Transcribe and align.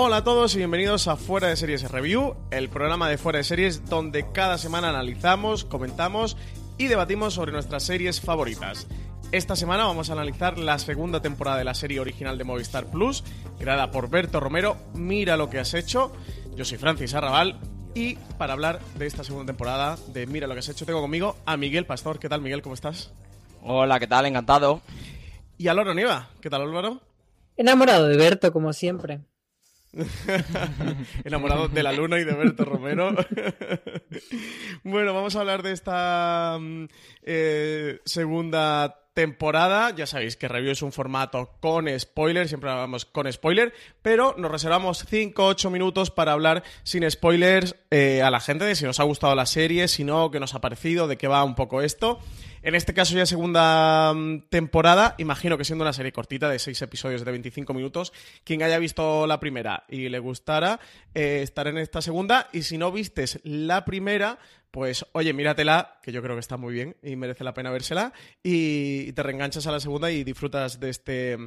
Hola 0.00 0.18
a 0.18 0.22
todos 0.22 0.54
y 0.54 0.58
bienvenidos 0.58 1.08
a 1.08 1.16
Fuera 1.16 1.48
de 1.48 1.56
Series 1.56 1.90
Review, 1.90 2.36
el 2.52 2.68
programa 2.68 3.10
de 3.10 3.18
Fuera 3.18 3.38
de 3.38 3.44
Series 3.44 3.84
donde 3.86 4.30
cada 4.30 4.56
semana 4.56 4.90
analizamos, 4.90 5.64
comentamos 5.64 6.36
y 6.78 6.86
debatimos 6.86 7.34
sobre 7.34 7.50
nuestras 7.50 7.82
series 7.82 8.20
favoritas. 8.20 8.86
Esta 9.32 9.56
semana 9.56 9.86
vamos 9.86 10.08
a 10.08 10.12
analizar 10.12 10.56
la 10.56 10.78
segunda 10.78 11.20
temporada 11.20 11.58
de 11.58 11.64
la 11.64 11.74
serie 11.74 11.98
original 11.98 12.38
de 12.38 12.44
Movistar 12.44 12.86
Plus, 12.86 13.24
creada 13.58 13.90
por 13.90 14.08
Berto 14.08 14.38
Romero, 14.38 14.76
Mira 14.94 15.36
lo 15.36 15.50
que 15.50 15.58
has 15.58 15.74
hecho. 15.74 16.12
Yo 16.54 16.64
soy 16.64 16.78
Francis 16.78 17.14
Arrabal 17.14 17.58
y 17.92 18.14
para 18.38 18.52
hablar 18.52 18.78
de 18.98 19.06
esta 19.06 19.24
segunda 19.24 19.46
temporada 19.46 19.98
de 20.12 20.28
Mira 20.28 20.46
lo 20.46 20.54
que 20.54 20.60
has 20.60 20.68
hecho 20.68 20.86
tengo 20.86 21.00
conmigo 21.00 21.34
a 21.44 21.56
Miguel 21.56 21.86
Pastor. 21.86 22.20
¿Qué 22.20 22.28
tal 22.28 22.40
Miguel? 22.40 22.62
¿Cómo 22.62 22.76
estás? 22.76 23.10
Hola, 23.64 23.98
¿qué 23.98 24.06
tal? 24.06 24.26
Encantado. 24.26 24.80
Y 25.56 25.66
a 25.66 25.72
Álvaro 25.72 25.92
Nieva. 25.92 26.30
¿Qué 26.40 26.48
tal 26.48 26.62
Álvaro? 26.62 27.00
Enamorado 27.56 28.06
de 28.06 28.16
Berto, 28.16 28.52
como 28.52 28.72
siempre. 28.72 29.22
Enamorado 31.24 31.68
de 31.68 31.82
la 31.82 31.92
luna 31.92 32.18
y 32.18 32.24
de 32.24 32.34
Berto 32.34 32.64
Romero. 32.64 33.14
bueno, 34.84 35.14
vamos 35.14 35.36
a 35.36 35.40
hablar 35.40 35.62
de 35.62 35.72
esta 35.72 36.58
mm, 36.60 36.84
eh, 37.22 38.00
segunda 38.04 39.08
temporada. 39.18 39.92
Ya 39.96 40.06
sabéis 40.06 40.36
que 40.36 40.46
review 40.46 40.70
es 40.70 40.82
un 40.82 40.92
formato 40.92 41.50
con 41.60 41.88
spoiler, 41.98 42.46
siempre 42.46 42.70
hablamos 42.70 43.04
con 43.04 43.32
spoiler, 43.32 43.72
pero 44.00 44.34
nos 44.38 44.50
reservamos 44.52 45.10
5-8 45.10 45.70
minutos 45.70 46.12
para 46.12 46.32
hablar 46.32 46.62
sin 46.84 47.10
spoilers 47.10 47.74
eh, 47.90 48.22
a 48.22 48.30
la 48.30 48.38
gente 48.38 48.64
de 48.64 48.76
si 48.76 48.84
nos 48.84 49.00
ha 49.00 49.02
gustado 49.02 49.34
la 49.34 49.46
serie, 49.46 49.88
si 49.88 50.04
no, 50.04 50.30
qué 50.30 50.38
nos 50.38 50.54
ha 50.54 50.60
parecido, 50.60 51.08
de 51.08 51.16
qué 51.16 51.26
va 51.26 51.42
un 51.42 51.56
poco 51.56 51.82
esto. 51.82 52.20
En 52.62 52.74
este 52.74 52.94
caso 52.94 53.14
ya 53.14 53.26
segunda 53.26 54.12
mm, 54.14 54.48
temporada, 54.48 55.14
imagino 55.18 55.56
que 55.56 55.64
siendo 55.64 55.84
una 55.84 55.92
serie 55.92 56.12
cortita 56.12 56.48
de 56.48 56.58
6 56.58 56.82
episodios 56.82 57.24
de 57.24 57.30
25 57.30 57.74
minutos, 57.74 58.12
quien 58.44 58.62
haya 58.62 58.78
visto 58.78 59.26
la 59.26 59.40
primera 59.40 59.84
y 59.88 60.08
le 60.08 60.18
gustara, 60.18 60.80
eh, 61.14 61.40
estar 61.42 61.68
en 61.68 61.78
esta 61.78 62.02
segunda, 62.02 62.48
y 62.52 62.62
si 62.62 62.78
no 62.78 62.90
vistes 62.92 63.40
la 63.44 63.84
primera, 63.84 64.38
pues 64.70 65.06
oye, 65.12 65.32
míratela, 65.32 65.98
que 66.02 66.12
yo 66.12 66.22
creo 66.22 66.36
que 66.36 66.40
está 66.40 66.56
muy 66.56 66.74
bien 66.74 66.96
y 67.02 67.16
merece 67.16 67.44
la 67.44 67.54
pena 67.54 67.70
vérsela, 67.70 68.12
y 68.42 69.12
te 69.12 69.22
reenganchas 69.22 69.66
a 69.66 69.72
la 69.72 69.80
segunda 69.80 70.10
y 70.10 70.24
disfrutas 70.24 70.80
de 70.80 70.90
este 70.90 71.38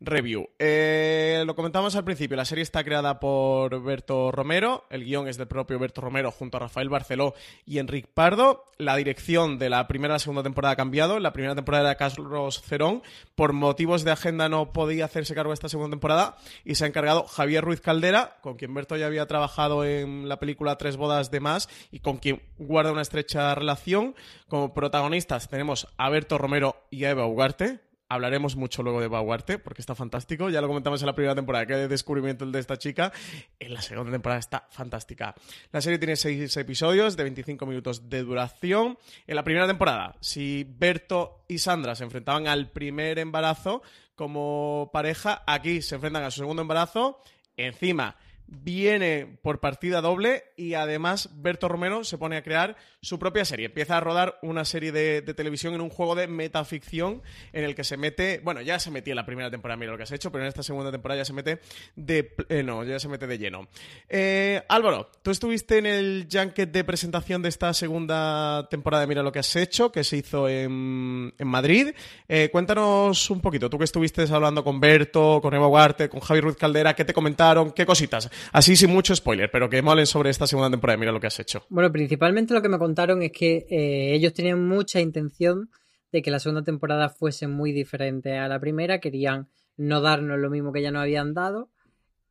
review. 0.00 0.48
Eh, 0.58 1.42
lo 1.46 1.54
comentamos 1.54 1.96
al 1.96 2.04
principio, 2.04 2.36
la 2.36 2.44
serie 2.44 2.62
está 2.62 2.84
creada 2.84 3.18
por 3.20 3.82
Berto 3.82 4.30
Romero, 4.30 4.84
el 4.90 5.04
guion 5.04 5.28
es 5.28 5.36
del 5.36 5.48
propio 5.48 5.78
Berto 5.78 6.00
Romero 6.00 6.30
junto 6.30 6.56
a 6.56 6.60
Rafael 6.60 6.88
Barceló 6.88 7.34
y 7.64 7.78
Enric 7.78 8.06
Pardo, 8.08 8.64
la 8.78 8.96
dirección 8.96 9.58
de 9.58 9.70
la 9.70 9.88
primera 9.88 10.14
a 10.14 10.16
la 10.16 10.18
segunda 10.18 10.42
temporada 10.42 10.72
ha 10.72 10.76
cambiado, 10.76 11.18
la 11.18 11.32
primera 11.32 11.54
temporada 11.54 11.84
era 11.84 11.94
Carlos 11.96 12.62
Cerón, 12.62 13.02
por 13.34 13.52
motivos 13.52 14.04
de 14.04 14.10
agenda 14.10 14.48
no 14.48 14.72
podía 14.72 15.06
hacerse 15.06 15.34
cargo 15.34 15.50
de 15.50 15.54
esta 15.54 15.68
segunda 15.68 15.94
temporada 15.94 16.36
y 16.64 16.74
se 16.74 16.84
ha 16.84 16.88
encargado 16.88 17.24
Javier 17.24 17.64
Ruiz 17.64 17.80
Caldera, 17.80 18.36
con 18.42 18.56
quien 18.56 18.74
Berto 18.74 18.96
ya 18.96 19.06
había 19.06 19.26
trabajado 19.26 19.84
en 19.84 20.28
la 20.28 20.38
película 20.38 20.76
Tres 20.76 20.96
bodas 20.96 21.30
de 21.30 21.40
más 21.40 21.68
y 21.90 22.00
con 22.00 22.18
quien 22.18 22.42
guarda 22.66 22.92
una 22.92 23.02
estrecha 23.02 23.54
relación. 23.54 24.14
Como 24.48 24.74
protagonistas 24.74 25.48
tenemos 25.48 25.88
a 25.96 26.08
Berto 26.10 26.38
Romero 26.38 26.86
y 26.90 27.04
a 27.04 27.10
Eva 27.10 27.26
Ugarte. 27.26 27.80
Hablaremos 28.08 28.54
mucho 28.54 28.84
luego 28.84 29.00
de 29.00 29.06
Eva 29.06 29.20
Ugarte 29.20 29.58
porque 29.58 29.80
está 29.80 29.94
fantástico. 29.94 30.48
Ya 30.48 30.60
lo 30.60 30.68
comentamos 30.68 31.00
en 31.02 31.06
la 31.06 31.14
primera 31.14 31.34
temporada, 31.34 31.66
que 31.66 31.74
de 31.74 31.88
descubrimiento 31.88 32.46
de 32.46 32.60
esta 32.60 32.76
chica. 32.76 33.12
En 33.58 33.74
la 33.74 33.82
segunda 33.82 34.12
temporada 34.12 34.38
está 34.38 34.68
fantástica. 34.70 35.34
La 35.72 35.80
serie 35.80 35.98
tiene 35.98 36.14
seis 36.14 36.56
episodios 36.56 37.16
de 37.16 37.24
25 37.24 37.66
minutos 37.66 38.08
de 38.08 38.22
duración. 38.22 38.96
En 39.26 39.34
la 39.34 39.42
primera 39.42 39.66
temporada, 39.66 40.16
si 40.20 40.64
Berto 40.68 41.44
y 41.48 41.58
Sandra 41.58 41.96
se 41.96 42.04
enfrentaban 42.04 42.46
al 42.46 42.70
primer 42.70 43.18
embarazo 43.18 43.82
como 44.14 44.90
pareja, 44.92 45.42
aquí 45.46 45.82
se 45.82 45.96
enfrentan 45.96 46.22
a 46.22 46.30
su 46.30 46.40
segundo 46.40 46.62
embarazo. 46.62 47.20
Encima 47.56 48.16
viene 48.48 49.38
por 49.42 49.60
partida 49.60 50.00
doble 50.00 50.44
y 50.56 50.74
además 50.74 51.30
Berto 51.34 51.68
Romero 51.68 52.04
se 52.04 52.18
pone 52.18 52.36
a 52.36 52.42
crear 52.42 52.76
su 53.00 53.18
propia 53.18 53.44
serie. 53.44 53.66
Empieza 53.66 53.96
a 53.96 54.00
rodar 54.00 54.38
una 54.42 54.64
serie 54.64 54.92
de, 54.92 55.22
televisión 55.22 55.74
en 55.74 55.80
un 55.80 55.90
juego 55.90 56.14
de 56.14 56.28
metaficción 56.28 57.22
en 57.52 57.64
el 57.64 57.74
que 57.74 57.84
se 57.84 57.96
mete, 57.96 58.40
bueno, 58.42 58.60
ya 58.62 58.78
se 58.78 58.90
metía 58.90 59.12
en 59.12 59.16
la 59.16 59.26
primera 59.26 59.50
temporada, 59.50 59.76
mira 59.76 59.92
lo 59.92 59.98
que 59.98 60.04
has 60.04 60.12
hecho, 60.12 60.30
pero 60.30 60.44
en 60.44 60.48
esta 60.48 60.62
segunda 60.62 60.90
temporada 60.90 61.20
ya 61.20 61.24
se 61.24 61.32
mete 61.32 61.60
de, 61.94 62.34
eh, 62.48 62.62
no, 62.62 62.84
ya 62.84 62.98
se 62.98 63.08
mete 63.08 63.26
de 63.26 63.38
lleno. 63.38 63.68
Eh, 64.08 64.62
Álvaro, 64.68 65.10
tú 65.22 65.30
estuviste 65.30 65.78
en 65.78 65.86
el 65.86 66.28
junket 66.30 66.70
de 66.70 66.84
presentación 66.84 67.42
de 67.42 67.48
esta 67.48 67.74
segunda 67.74 68.68
temporada 68.70 69.02
de 69.02 69.06
Mira 69.08 69.22
lo 69.22 69.32
que 69.32 69.40
has 69.40 69.56
hecho, 69.56 69.92
que 69.92 70.04
se 70.04 70.16
hizo 70.16 70.48
en, 70.48 71.32
Madrid. 71.38 71.94
Eh, 72.28 72.48
cuéntanos 72.50 73.30
un 73.30 73.40
poquito, 73.40 73.70
tú 73.70 73.78
que 73.78 73.84
estuviste 73.84 74.26
hablando 74.32 74.64
con 74.64 74.80
Berto, 74.80 75.40
con 75.40 75.54
Eva 75.54 75.68
Huarte, 75.68 76.08
con 76.08 76.20
Javi 76.20 76.40
Ruiz 76.40 76.56
Caldera, 76.56 76.94
¿qué 76.94 77.04
te 77.04 77.12
comentaron? 77.12 77.72
¿Qué 77.72 77.86
cositas? 77.86 78.30
Así 78.52 78.76
sin 78.76 78.90
mucho 78.90 79.14
spoiler, 79.14 79.50
pero 79.50 79.68
que 79.68 79.82
molen 79.82 80.06
sobre 80.06 80.30
esta 80.30 80.46
segunda 80.46 80.70
temporada. 80.70 80.96
Mira 80.96 81.12
lo 81.12 81.20
que 81.20 81.26
has 81.26 81.38
hecho. 81.40 81.64
Bueno, 81.68 81.90
principalmente 81.92 82.54
lo 82.54 82.62
que 82.62 82.68
me 82.68 82.78
contaron 82.78 83.22
es 83.22 83.32
que 83.32 83.66
eh, 83.68 84.14
ellos 84.14 84.32
tenían 84.32 84.66
mucha 84.66 85.00
intención 85.00 85.70
de 86.12 86.22
que 86.22 86.30
la 86.30 86.38
segunda 86.38 86.62
temporada 86.62 87.08
fuese 87.08 87.46
muy 87.46 87.72
diferente 87.72 88.38
a 88.38 88.48
la 88.48 88.60
primera. 88.60 89.00
Querían 89.00 89.48
no 89.76 90.00
darnos 90.00 90.38
lo 90.38 90.50
mismo 90.50 90.72
que 90.72 90.82
ya 90.82 90.90
nos 90.90 91.02
habían 91.02 91.34
dado. 91.34 91.70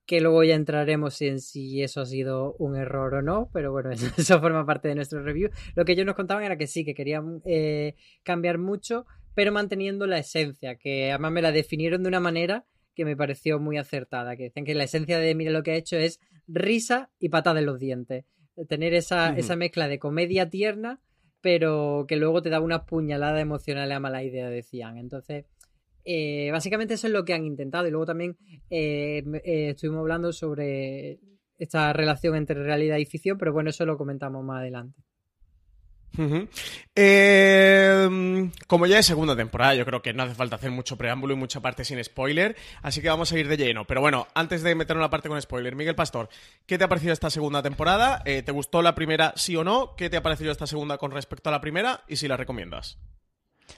Que 0.06 0.22
luego 0.22 0.44
ya 0.44 0.54
entraremos 0.54 1.20
en 1.22 1.40
si 1.40 1.82
eso 1.82 2.02
ha 2.02 2.06
sido 2.06 2.54
un 2.60 2.76
error 2.76 3.16
o 3.16 3.22
no, 3.24 3.50
pero 3.52 3.72
bueno, 3.72 3.90
eso, 4.18 4.40
forma 4.40 4.66
parte 4.66 4.88
de 4.88 4.96
nuestro 4.96 5.24
review. 5.24 5.50
Lo 5.76 5.84
que 5.84 5.94
ellos 5.94 6.06
nos 6.06 6.16
contaban 6.16 6.44
era 6.44 6.58
que 6.58 6.68
sí, 6.68 6.86
que 6.86 6.94
querían 6.94 7.42
eh, 7.46 7.96
cambiar 8.24 8.60
mucho, 8.60 9.06
pero 9.34 9.52
manteniendo 9.52 10.06
la 10.06 10.20
esencia, 10.20 10.76
que 10.76 11.12
además 11.12 11.32
me 11.32 11.42
la 11.42 11.52
definieron 11.52 12.04
de 12.04 12.10
una 12.10 12.20
manera 12.20 12.66
que 12.96 13.06
me 13.06 13.16
pareció 13.16 13.60
muy 13.60 13.78
acertada, 13.78 14.36
que 14.36 14.44
decían 14.44 14.66
que 14.66 14.76
la 14.76 14.86
esencia 14.86 15.20
de 15.20 15.36
Mira 15.36 15.52
lo 15.52 15.64
que 15.64 15.72
ha 15.72 15.76
hecho 15.76 15.98
es 15.98 16.20
risa 16.48 17.12
y 17.20 17.30
patada 17.30 17.60
en 17.60 17.66
los 17.66 17.80
dientes. 17.80 18.26
tener 18.68 18.94
esa, 18.94 19.36
esa 19.36 19.56
mezcla 19.56 19.88
de 19.88 20.00
comedia 20.00 20.50
tierna, 20.50 21.02
pero 21.42 22.06
que 22.08 22.16
luego 22.16 22.42
te 22.42 22.50
da 22.50 22.60
unas 22.60 22.86
puñaladas 22.86 23.42
emocionales 23.42 23.96
a 23.96 24.00
mala 24.00 24.24
idea, 24.24 24.50
decían. 24.50 24.98
Entonces, 24.98 25.46
eh, 26.06 26.50
básicamente 26.52 26.94
eso 26.94 27.08
es 27.08 27.14
lo 27.14 27.26
que 27.26 27.34
han 27.34 27.46
intentado. 27.46 27.88
Y 27.88 27.92
luego 27.92 28.06
también 28.06 28.38
eh, 28.70 29.24
eh, 29.44 29.70
estuvimos 29.70 30.02
hablando 30.02 30.32
sobre 30.32 31.20
esta 31.58 31.94
relación 31.94 32.36
entre 32.36 32.64
realidad 32.64 32.98
y 32.98 33.06
ficción, 33.06 33.38
pero 33.38 33.54
bueno, 33.54 33.70
eso 33.72 33.86
lo 33.86 33.98
comentamos 33.98 34.44
más 34.44 34.62
adelante. 34.62 35.02
Eh, 36.96 38.50
como 38.68 38.86
ya 38.86 39.00
es 39.00 39.06
segunda 39.06 39.36
temporada, 39.36 39.76
yo 39.76 39.86
creo 39.86 40.02
que 40.02 40.14
no 40.14 40.24
hace 40.24 40.36
falta 40.36 40.56
hacer 40.56 40.72
mucho 40.72 40.98
preámbulo 40.98 41.34
y 41.34 41.38
mucha 41.38 41.62
parte 41.62 41.84
sin 41.84 42.04
spoiler, 42.04 42.56
así 42.82 43.02
que 43.02 43.10
vamos 43.10 43.32
a 43.32 43.40
ir 43.40 43.48
de 43.48 43.58
lleno. 43.58 43.86
Pero 43.86 44.02
bueno, 44.02 44.28
antes 44.34 44.64
de 44.64 44.76
meter 44.76 44.98
una 44.98 45.10
parte 45.10 45.30
con 45.30 45.42
spoiler, 45.42 45.76
Miguel 45.76 45.96
Pastor, 45.96 46.30
¿qué 46.66 46.78
te 46.78 46.84
ha 46.84 46.90
parecido 46.90 47.14
esta 47.14 47.30
segunda 47.30 47.62
temporada? 47.62 48.22
Eh, 48.26 48.44
¿Te 48.44 48.52
gustó 48.52 48.82
la 48.82 48.96
primera, 48.96 49.34
sí 49.36 49.56
o 49.56 49.64
no? 49.64 49.96
¿Qué 49.96 50.10
te 50.10 50.18
ha 50.18 50.24
parecido 50.24 50.52
esta 50.52 50.68
segunda 50.68 50.98
con 50.98 51.12
respecto 51.12 51.50
a 51.50 51.52
la 51.52 51.62
primera? 51.62 52.02
Y 52.08 52.16
si 52.16 52.28
la 52.28 52.38
recomiendas. 52.38 52.98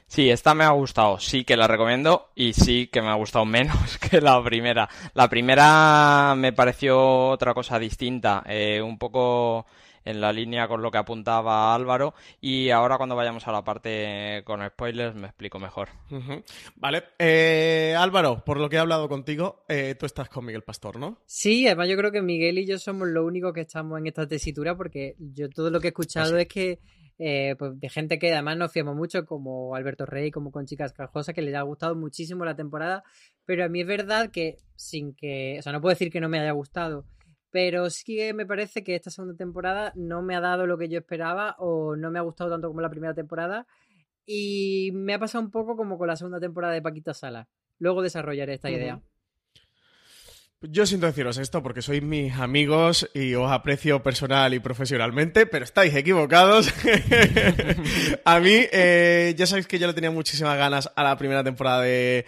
Sí, 0.07 0.29
esta 0.29 0.53
me 0.53 0.63
ha 0.63 0.69
gustado, 0.69 1.19
sí 1.19 1.43
que 1.43 1.57
la 1.57 1.67
recomiendo 1.67 2.31
y 2.35 2.53
sí 2.53 2.87
que 2.87 3.01
me 3.01 3.09
ha 3.09 3.15
gustado 3.15 3.45
menos 3.57 3.97
que 3.97 4.21
la 4.21 4.41
primera. 4.43 4.89
La 5.13 5.29
primera 5.29 6.33
me 6.37 6.53
pareció 6.53 7.29
otra 7.29 7.53
cosa 7.53 7.79
distinta, 7.79 8.43
eh, 8.47 8.81
un 8.81 8.97
poco 8.97 9.65
en 10.07 10.21
la 10.21 10.31
línea 10.31 10.67
con 10.67 10.81
lo 10.81 10.91
que 10.91 10.97
apuntaba 10.97 11.75
Álvaro. 11.75 12.13
Y 12.41 12.69
ahora 12.69 12.97
cuando 12.97 13.15
vayamos 13.15 13.47
a 13.47 13.51
la 13.51 13.63
parte 13.63 14.41
con 14.45 14.65
spoilers 14.65 15.15
me 15.15 15.27
explico 15.27 15.59
mejor. 15.59 15.89
Vale. 16.75 17.03
Eh, 17.19 17.95
Álvaro, 17.97 18.43
por 18.45 18.59
lo 18.59 18.69
que 18.69 18.77
he 18.77 18.79
hablado 18.79 19.09
contigo, 19.09 19.65
eh, 19.67 19.95
tú 19.99 20.05
estás 20.05 20.29
con 20.29 20.45
Miguel 20.45 20.63
Pastor, 20.63 20.97
¿no? 20.97 21.19
Sí, 21.25 21.67
además 21.67 21.89
yo 21.89 21.97
creo 21.97 22.11
que 22.11 22.21
Miguel 22.21 22.57
y 22.59 22.65
yo 22.65 22.77
somos 22.77 23.07
los 23.07 23.25
únicos 23.25 23.53
que 23.53 23.61
estamos 23.61 23.99
en 23.99 24.07
esta 24.07 24.27
tesitura 24.27 24.75
porque 24.75 25.15
yo 25.19 25.49
todo 25.49 25.69
lo 25.69 25.79
que 25.79 25.87
he 25.87 25.89
escuchado 25.89 26.37
es 26.37 26.47
que 26.47 26.79
eh, 27.19 27.55
pues 27.57 27.79
de 27.79 27.89
gente 27.89 28.19
que 28.19 28.31
además 28.31 28.57
nos 28.57 28.71
fiamos 28.71 28.95
mucho, 28.95 29.25
como 29.25 29.75
Alberto 29.75 30.05
Rey, 30.05 30.29
como 30.29 30.51
con 30.51 30.65
Chicas 30.65 30.93
Cajosa, 30.93 31.33
que 31.33 31.41
les 31.41 31.55
ha 31.55 31.63
gustado 31.63 31.95
muchísimo 31.95 32.45
la 32.45 32.55
temporada, 32.55 33.03
pero 33.45 33.65
a 33.65 33.69
mí 33.69 33.81
es 33.81 33.87
verdad 33.87 34.29
que 34.29 34.57
sin 34.75 35.15
que, 35.15 35.57
o 35.59 35.61
sea, 35.63 35.73
no 35.73 35.81
puedo 35.81 35.93
decir 35.93 36.11
que 36.11 36.21
no 36.21 36.29
me 36.29 36.39
haya 36.39 36.51
gustado, 36.51 37.05
pero 37.57 37.89
sí 37.89 38.03
que 38.05 38.35
me 38.35 38.45
parece 38.45 38.83
que 38.83 38.93
esta 38.93 39.09
segunda 39.09 39.35
temporada 39.35 39.91
no 39.95 40.21
me 40.21 40.35
ha 40.35 40.39
dado 40.39 40.67
lo 40.67 40.77
que 40.77 40.89
yo 40.89 40.99
esperaba 40.99 41.55
o 41.57 41.95
no 41.95 42.11
me 42.11 42.19
ha 42.19 42.21
gustado 42.21 42.51
tanto 42.51 42.67
como 42.67 42.81
la 42.81 42.89
primera 42.91 43.15
temporada. 43.15 43.65
Y 44.27 44.91
me 44.93 45.15
ha 45.15 45.19
pasado 45.19 45.43
un 45.43 45.49
poco 45.49 45.75
como 45.75 45.97
con 45.97 46.07
la 46.07 46.15
segunda 46.15 46.39
temporada 46.39 46.75
de 46.75 46.83
Paquita 46.83 47.15
Sala. 47.15 47.49
Luego 47.79 48.03
desarrollaré 48.03 48.53
esta 48.53 48.69
idea. 48.69 49.01
Yo 50.61 50.87
siento 50.87 51.05
deciros 51.05 51.37
esto 51.37 51.61
porque 51.61 51.83
sois 51.83 52.01
mis 52.01 52.33
amigos 52.33 53.07
y 53.13 53.35
os 53.35 53.51
aprecio 53.51 54.01
personal 54.01 54.55
y 54.55 54.59
profesionalmente, 54.59 55.45
pero 55.45 55.63
estáis 55.63 55.93
equivocados. 55.93 56.73
a 58.25 58.39
mí, 58.39 58.65
eh, 58.71 59.35
ya 59.37 59.45
sabéis 59.45 59.67
que 59.67 59.77
yo 59.77 59.85
le 59.85 59.93
tenía 59.93 60.09
muchísimas 60.09 60.57
ganas 60.57 60.91
a 60.95 61.03
la 61.03 61.15
primera 61.15 61.43
temporada 61.43 61.83
de, 61.83 62.25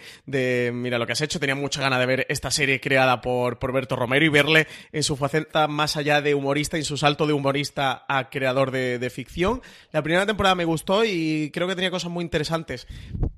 Mira 0.72 0.98
lo 0.98 1.06
que 1.08 1.14
has 1.14 1.20
hecho. 1.22 1.40
Tenía 1.40 1.56
mucha 1.56 1.80
ganas 1.80 1.98
de 1.98 2.06
ver 2.06 2.26
esta 2.28 2.52
serie 2.52 2.80
creada 2.80 3.20
por, 3.20 3.58
por 3.58 3.72
Berto 3.72 3.96
Romero 3.96 4.24
y 4.24 4.28
verle 4.28 4.68
en 4.92 5.02
su 5.02 5.16
faceta 5.16 5.66
más 5.66 5.96
allá 5.96 6.22
de 6.22 6.36
humorista, 6.36 6.76
en 6.76 6.84
su 6.84 6.96
salto 6.96 7.26
de 7.26 7.32
humorista 7.32 8.04
a 8.06 8.30
creador 8.30 8.70
de, 8.70 9.10
ficción. 9.10 9.60
La 9.90 10.04
primera 10.04 10.24
temporada 10.24 10.54
me 10.54 10.64
gustó 10.64 11.04
y 11.04 11.50
creo 11.52 11.66
que 11.66 11.74
tenía 11.74 11.90
cosas 11.90 12.12
muy 12.12 12.22
interesantes, 12.22 12.86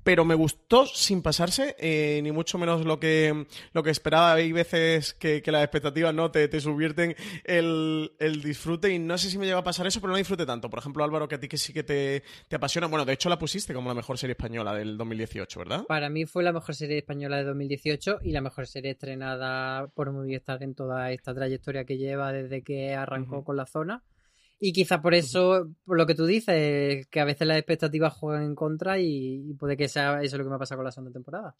pero 0.03 0.23
me 0.23 0.35
gustó 0.35 0.85
sin 0.85 1.23
pasarse, 1.23 1.75
eh, 1.79 2.19
ni 2.21 2.31
mucho 2.31 2.59
menos 2.59 2.85
lo 2.85 2.99
que, 2.99 3.47
lo 3.71 3.81
que 3.81 3.89
esperaba. 3.89 4.33
Hay 4.33 4.51
veces 4.51 4.82
que, 5.19 5.43
las 5.47 5.63
expectativas 5.63 6.13
no 6.13 6.31
te, 6.31 6.47
te 6.47 6.59
subvierten 6.59 7.15
el, 7.43 8.11
disfrute 8.43 8.91
y 8.91 8.99
no 8.99 9.17
sé 9.17 9.29
si 9.29 9.37
me 9.37 9.45
llega 9.45 9.59
a 9.59 9.63
pasar 9.63 9.87
eso, 9.87 10.01
pero 10.01 10.11
no 10.11 10.17
disfrute 10.17 10.45
tanto. 10.45 10.69
Por 10.69 10.79
ejemplo, 10.79 11.03
Álvaro, 11.03 11.27
que 11.27 11.35
a 11.35 11.39
ti 11.39 11.47
que 11.47 11.57
sí 11.57 11.73
que 11.73 11.83
te, 11.83 12.23
apasiona. 12.51 12.87
Bueno, 12.87 13.05
de 13.05 13.13
hecho 13.13 13.29
la 13.29 13.37
pusiste 13.39 13.73
como 13.73 13.89
la 13.89 13.95
mejor 13.95 14.17
serie 14.17 14.33
española 14.33 14.73
del 14.73 14.97
2018, 14.97 15.59
¿verdad? 15.59 15.85
Para 15.87 16.09
mí 16.09 16.25
fue 16.25 16.43
la 16.43 16.51
mejor 16.51 16.75
serie 16.75 16.97
española 16.97 17.37
de 17.37 17.43
2018 17.45 18.19
y 18.23 18.31
la 18.31 18.41
mejor 18.41 18.67
serie 18.67 18.91
estrenada 18.91 19.87
por 19.87 20.11
Movistar 20.11 20.63
en 20.63 20.75
toda 20.75 21.11
esta 21.11 21.33
trayectoria 21.33 21.85
que 21.85 21.97
lleva 21.97 22.31
desde 22.31 22.63
que 22.63 22.93
arrancó 22.93 23.43
con 23.43 23.57
la 23.57 23.65
zona. 23.65 24.03
Y 24.59 24.71
quizá 24.71 25.01
por 25.01 25.13
eso, 25.13 25.69
por 25.83 25.97
lo 25.97 26.05
que 26.05 26.15
tú 26.15 26.25
dices, 26.25 27.07
que 27.07 27.19
a 27.19 27.25
veces 27.25 27.45
las 27.47 27.57
expectativas 27.57 28.13
juegan 28.13 28.43
en 28.43 28.55
contra 28.55 28.97
y 28.97 29.53
puede 29.59 29.75
que 29.75 29.89
sea 29.89 30.21
eso 30.21 30.37
lo 30.37 30.45
que 30.45 30.49
me 30.49 30.55
ha 30.55 30.59
pasado 30.59 30.77
con 30.77 30.85
la 30.85 30.91
segunda 30.91 31.11
temporada. 31.11 31.55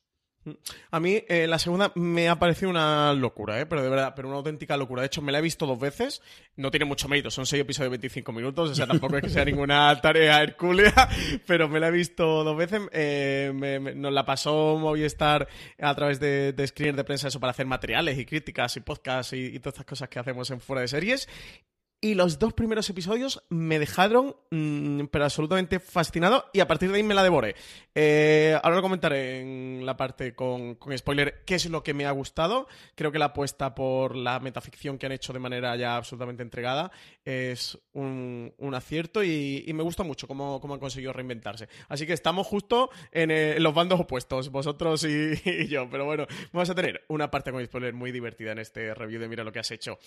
A 0.92 1.00
mí 1.00 1.24
eh, 1.28 1.48
la 1.48 1.60
segunda 1.60 1.92
me 1.96 2.30
ha 2.30 2.38
parecido 2.38 2.70
una 2.70 3.14
locura, 3.14 3.60
¿eh? 3.60 3.66
pero 3.66 3.82
de 3.82 3.90
verdad, 3.90 4.14
pero 4.16 4.28
una 4.28 4.38
auténtica 4.38 4.78
locura. 4.78 5.02
De 5.02 5.08
hecho, 5.08 5.22
me 5.22 5.32
la 5.32 5.40
he 5.40 5.42
visto 5.42 5.66
dos 5.66 5.80
veces. 5.80 6.22
No 6.56 6.72
tiene 6.72 6.86
mucho 6.86 7.08
mérito, 7.08 7.32
son 7.32 7.46
seis 7.46 7.62
episodios 7.62 7.92
de 7.92 7.98
25 7.98 8.32
minutos, 8.32 8.72
o 8.72 8.76
sea, 8.76 8.86
tampoco 8.86 9.18
es 9.18 9.24
que 9.24 9.30
sea 9.30 9.46
ninguna 9.46 9.96
tarea 10.02 10.42
hercúlea, 10.42 11.10
pero 11.48 11.70
me 11.70 11.80
la 11.80 11.88
he 11.88 11.92
visto 11.92 12.44
dos 12.44 12.58
veces. 12.58 12.82
Eh, 12.92 13.52
nos 13.96 14.14
la 14.14 14.26
pasó 14.26 14.78
Movistar 14.78 15.48
a 15.80 15.96
través 15.96 16.20
de, 16.20 16.54
de 16.54 16.68
screeners 16.68 16.98
de 16.98 17.04
prensa 17.04 17.28
eso 17.28 17.40
para 17.40 17.52
hacer 17.52 17.66
materiales 17.66 18.18
y 18.18 18.26
críticas 18.26 18.76
y 18.78 18.82
podcasts 18.82 19.34
y, 19.34 19.46
y 19.46 19.60
todas 19.60 19.76
estas 19.76 19.86
cosas 19.86 20.10
que 20.10 20.20
hacemos 20.20 20.50
en 20.52 20.60
fuera 20.60 20.82
de 20.82 20.88
series. 20.88 21.28
Y 22.04 22.16
los 22.16 22.38
dos 22.38 22.52
primeros 22.52 22.90
episodios 22.90 23.42
me 23.48 23.80
dejaron, 23.80 24.36
mm, 24.52 25.06
pero 25.06 25.24
absolutamente 25.24 25.80
fascinado, 25.80 26.44
y 26.52 26.60
a 26.60 26.68
partir 26.68 26.92
de 26.92 26.98
ahí 26.98 27.04
me 27.04 27.14
la 27.14 27.24
devoré. 27.24 27.56
Eh, 27.96 28.60
ahora 28.62 28.76
lo 28.76 28.82
comentaré 28.82 29.40
en 29.40 29.86
la 29.86 29.96
parte 29.96 30.36
con, 30.36 30.78
spoiler 30.98 31.46
qué 31.46 31.56
es 31.56 31.70
lo 31.70 31.82
que 31.82 31.94
me 31.94 32.06
ha 32.06 32.12
gustado. 32.12 32.68
Creo 32.96 33.14
que 33.14 33.20
la 33.20 33.28
apuesta 33.28 33.74
por 33.74 34.18
la 34.18 34.42
metaficción 34.42 34.98
que 34.98 35.06
han 35.06 35.14
hecho 35.14 35.32
de 35.32 35.40
manera 35.40 35.78
ya 35.78 35.96
absolutamente 35.96 36.44
entregada 36.44 36.92
es 37.24 37.80
un, 37.94 38.52
acierto 38.74 39.24
y, 39.24 39.72
me 39.74 39.84
gusta 39.84 40.04
mucho 40.04 40.28
cómo, 40.28 40.60
cómo, 40.60 40.74
han 40.74 40.82
conseguido 40.82 41.14
reinventarse. 41.14 41.70
Así 41.88 42.06
que 42.06 42.12
estamos 42.12 42.46
justo 42.48 42.90
en, 43.14 43.64
los 43.64 43.74
bandos 43.74 44.02
opuestos, 44.02 44.50
vosotros 44.50 45.04
y, 45.06 45.68
yo. 45.70 45.90
Pero 45.90 46.04
bueno, 46.04 46.28
vamos 46.52 46.70
a 46.70 46.76
tener 46.76 47.06
una 47.08 47.32
parte 47.32 47.54
con 47.54 47.66
spoiler 47.66 47.94
muy 47.94 48.12
divertida 48.12 48.52
en 48.52 48.60
este 48.60 48.94
review 48.94 49.22
de 49.22 49.30
Mira 49.30 49.46
lo 49.46 49.54
que 49.54 49.60
has 49.60 49.72
hecho. 49.72 50.00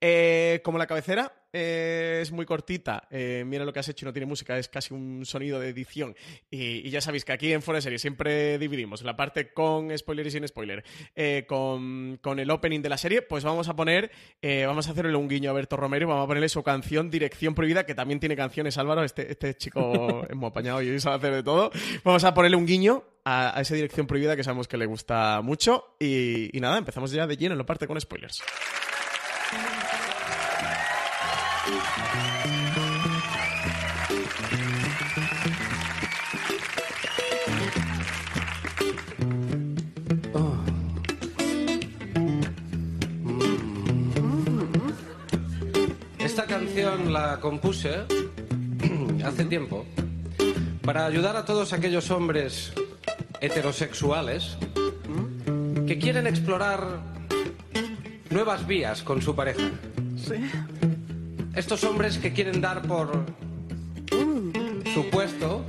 Eh, 0.00 0.62
como 0.64 0.78
la 0.78 0.86
cabecera, 0.86 1.41
eh, 1.52 2.20
es 2.22 2.32
muy 2.32 2.46
cortita, 2.46 3.06
eh, 3.10 3.44
mira 3.46 3.64
lo 3.64 3.72
que 3.72 3.80
has 3.80 3.88
hecho 3.88 4.04
y 4.04 4.06
no 4.06 4.12
tiene 4.12 4.26
música, 4.26 4.58
es 4.58 4.68
casi 4.68 4.94
un 4.94 5.24
sonido 5.26 5.60
de 5.60 5.68
edición. 5.68 6.14
Y, 6.50 6.88
ya 6.90 7.00
sabéis 7.00 7.24
que 7.24 7.32
aquí 7.32 7.52
en 7.52 7.62
Fuera 7.62 7.80
Serie 7.80 7.98
siempre 7.98 8.58
dividimos 8.58 9.02
la 9.02 9.16
parte 9.16 9.52
con 9.52 9.96
spoiler 9.96 10.26
y 10.26 10.30
sin 10.30 10.46
spoiler. 10.46 10.84
Eh, 11.14 11.44
con, 11.46 12.18
el 12.38 12.50
opening 12.50 12.80
de 12.80 12.88
la 12.88 12.96
serie, 12.96 13.22
pues 13.22 13.44
vamos 13.44 13.68
a 13.68 13.76
poner, 13.76 14.10
vamos 14.66 14.88
a 14.88 14.92
hacerle 14.92 15.14
un 15.16 15.28
guiño 15.28 15.50
a 15.50 15.52
Berto 15.52 15.76
Romero 15.76 16.06
y 16.06 16.08
vamos 16.08 16.24
a 16.24 16.26
ponerle 16.26 16.48
su 16.48 16.62
canción 16.62 17.10
Dirección 17.10 17.54
Prohibida, 17.54 17.84
que 17.84 17.94
también 17.94 18.20
tiene 18.20 18.36
canciones, 18.36 18.78
Álvaro. 18.78 19.04
Este, 19.04 19.30
este 19.30 19.54
chico 19.56 20.26
es 20.28 20.36
muy 20.36 20.48
apañado 20.48 20.82
y 20.82 20.98
sabe 21.00 21.16
hacer 21.16 21.34
de 21.34 21.42
todo. 21.42 21.70
Vamos 22.04 22.24
a 22.24 22.34
ponerle 22.34 22.56
un 22.56 22.66
guiño 22.66 23.04
a, 23.24 23.60
esa 23.60 23.74
Dirección 23.74 24.06
Prohibida 24.06 24.36
que 24.36 24.44
sabemos 24.44 24.68
que 24.68 24.76
le 24.76 24.86
gusta 24.86 25.40
mucho. 25.42 25.96
Y, 26.00 26.56
y 26.56 26.60
nada, 26.60 26.78
empezamos 26.78 27.10
ya 27.12 27.26
de 27.26 27.36
lleno 27.36 27.52
en 27.52 27.58
la 27.58 27.66
parte 27.66 27.86
con 27.86 28.00
spoilers. 28.00 28.42
Esta 46.18 46.46
canción 46.46 47.12
la 47.12 47.40
compuse 47.40 48.06
hace 49.24 49.44
tiempo 49.44 49.84
para 50.82 51.04
ayudar 51.06 51.36
a 51.36 51.44
todos 51.44 51.72
aquellos 51.72 52.10
hombres 52.10 52.72
heterosexuales 53.40 54.56
que 55.86 55.98
quieren 55.98 56.26
explorar 56.26 57.00
nuevas 58.30 58.66
vías 58.66 59.02
con 59.02 59.20
su 59.20 59.34
pareja. 59.34 59.70
Sí. 60.16 60.91
Estos 61.54 61.84
hombres 61.84 62.16
que 62.16 62.32
quieren 62.32 62.62
dar 62.62 62.80
por 62.82 63.26
supuesto 64.94 65.62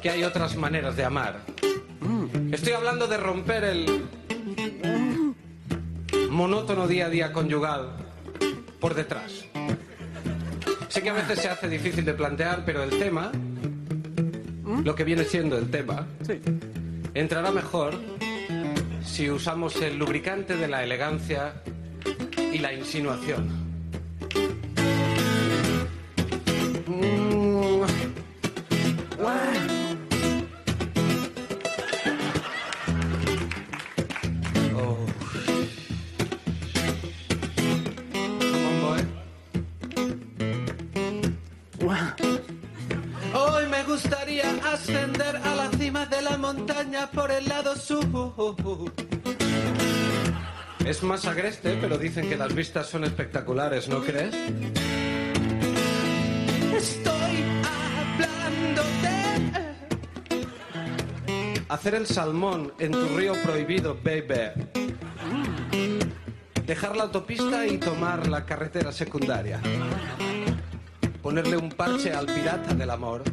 que 0.00 0.08
hay 0.08 0.24
otras 0.24 0.56
maneras 0.56 0.96
de 0.96 1.04
amar. 1.04 1.40
Estoy 2.50 2.72
hablando 2.72 3.06
de 3.06 3.18
romper 3.18 3.64
el 3.64 4.04
monótono 6.30 6.88
día 6.88 7.06
a 7.06 7.10
día 7.10 7.32
conyugal 7.32 7.90
por 8.80 8.94
detrás. 8.94 9.44
Sé 10.88 11.02
que 11.02 11.10
a 11.10 11.14
veces 11.14 11.40
se 11.40 11.48
hace 11.50 11.68
difícil 11.68 12.06
de 12.06 12.14
plantear, 12.14 12.64
pero 12.64 12.82
el 12.82 12.98
tema, 12.98 13.30
lo 14.82 14.94
que 14.94 15.04
viene 15.04 15.24
siendo 15.24 15.58
el 15.58 15.70
tema, 15.70 16.06
entrará 17.12 17.50
mejor 17.50 18.00
si 19.04 19.28
usamos 19.30 19.76
el 19.82 19.98
lubricante 19.98 20.56
de 20.56 20.68
la 20.68 20.82
elegancia 20.82 21.52
y 22.50 22.58
la 22.58 22.72
insinuación. 22.72 23.67
Gustaría 44.02 44.48
ascender 44.72 45.36
a 45.36 45.56
la 45.56 45.68
cima 45.70 46.06
de 46.06 46.22
la 46.22 46.38
montaña 46.38 47.10
por 47.10 47.32
el 47.32 47.48
lado 47.48 47.74
sur. 47.74 48.06
Es 50.86 51.02
más 51.02 51.26
agreste, 51.26 51.76
pero 51.80 51.98
dicen 51.98 52.28
que 52.28 52.36
las 52.36 52.54
vistas 52.54 52.86
son 52.86 53.02
espectaculares, 53.02 53.88
¿no 53.88 54.00
crees? 54.00 54.32
Estoy 56.76 57.42
hablando 57.74 58.82
de... 59.02 59.18
Hacer 61.68 61.96
el 61.96 62.06
salmón 62.06 62.72
en 62.78 62.92
tu 62.92 63.08
río 63.16 63.32
prohibido, 63.42 63.98
baby. 64.04 64.52
Dejar 66.66 66.96
la 66.96 67.02
autopista 67.02 67.66
y 67.66 67.78
tomar 67.78 68.28
la 68.28 68.46
carretera 68.46 68.92
secundaria. 68.92 69.60
Ponerle 71.20 71.56
un 71.56 71.70
parche 71.70 72.12
al 72.12 72.26
pirata 72.26 72.74
del 72.74 72.90
amor. 72.90 73.24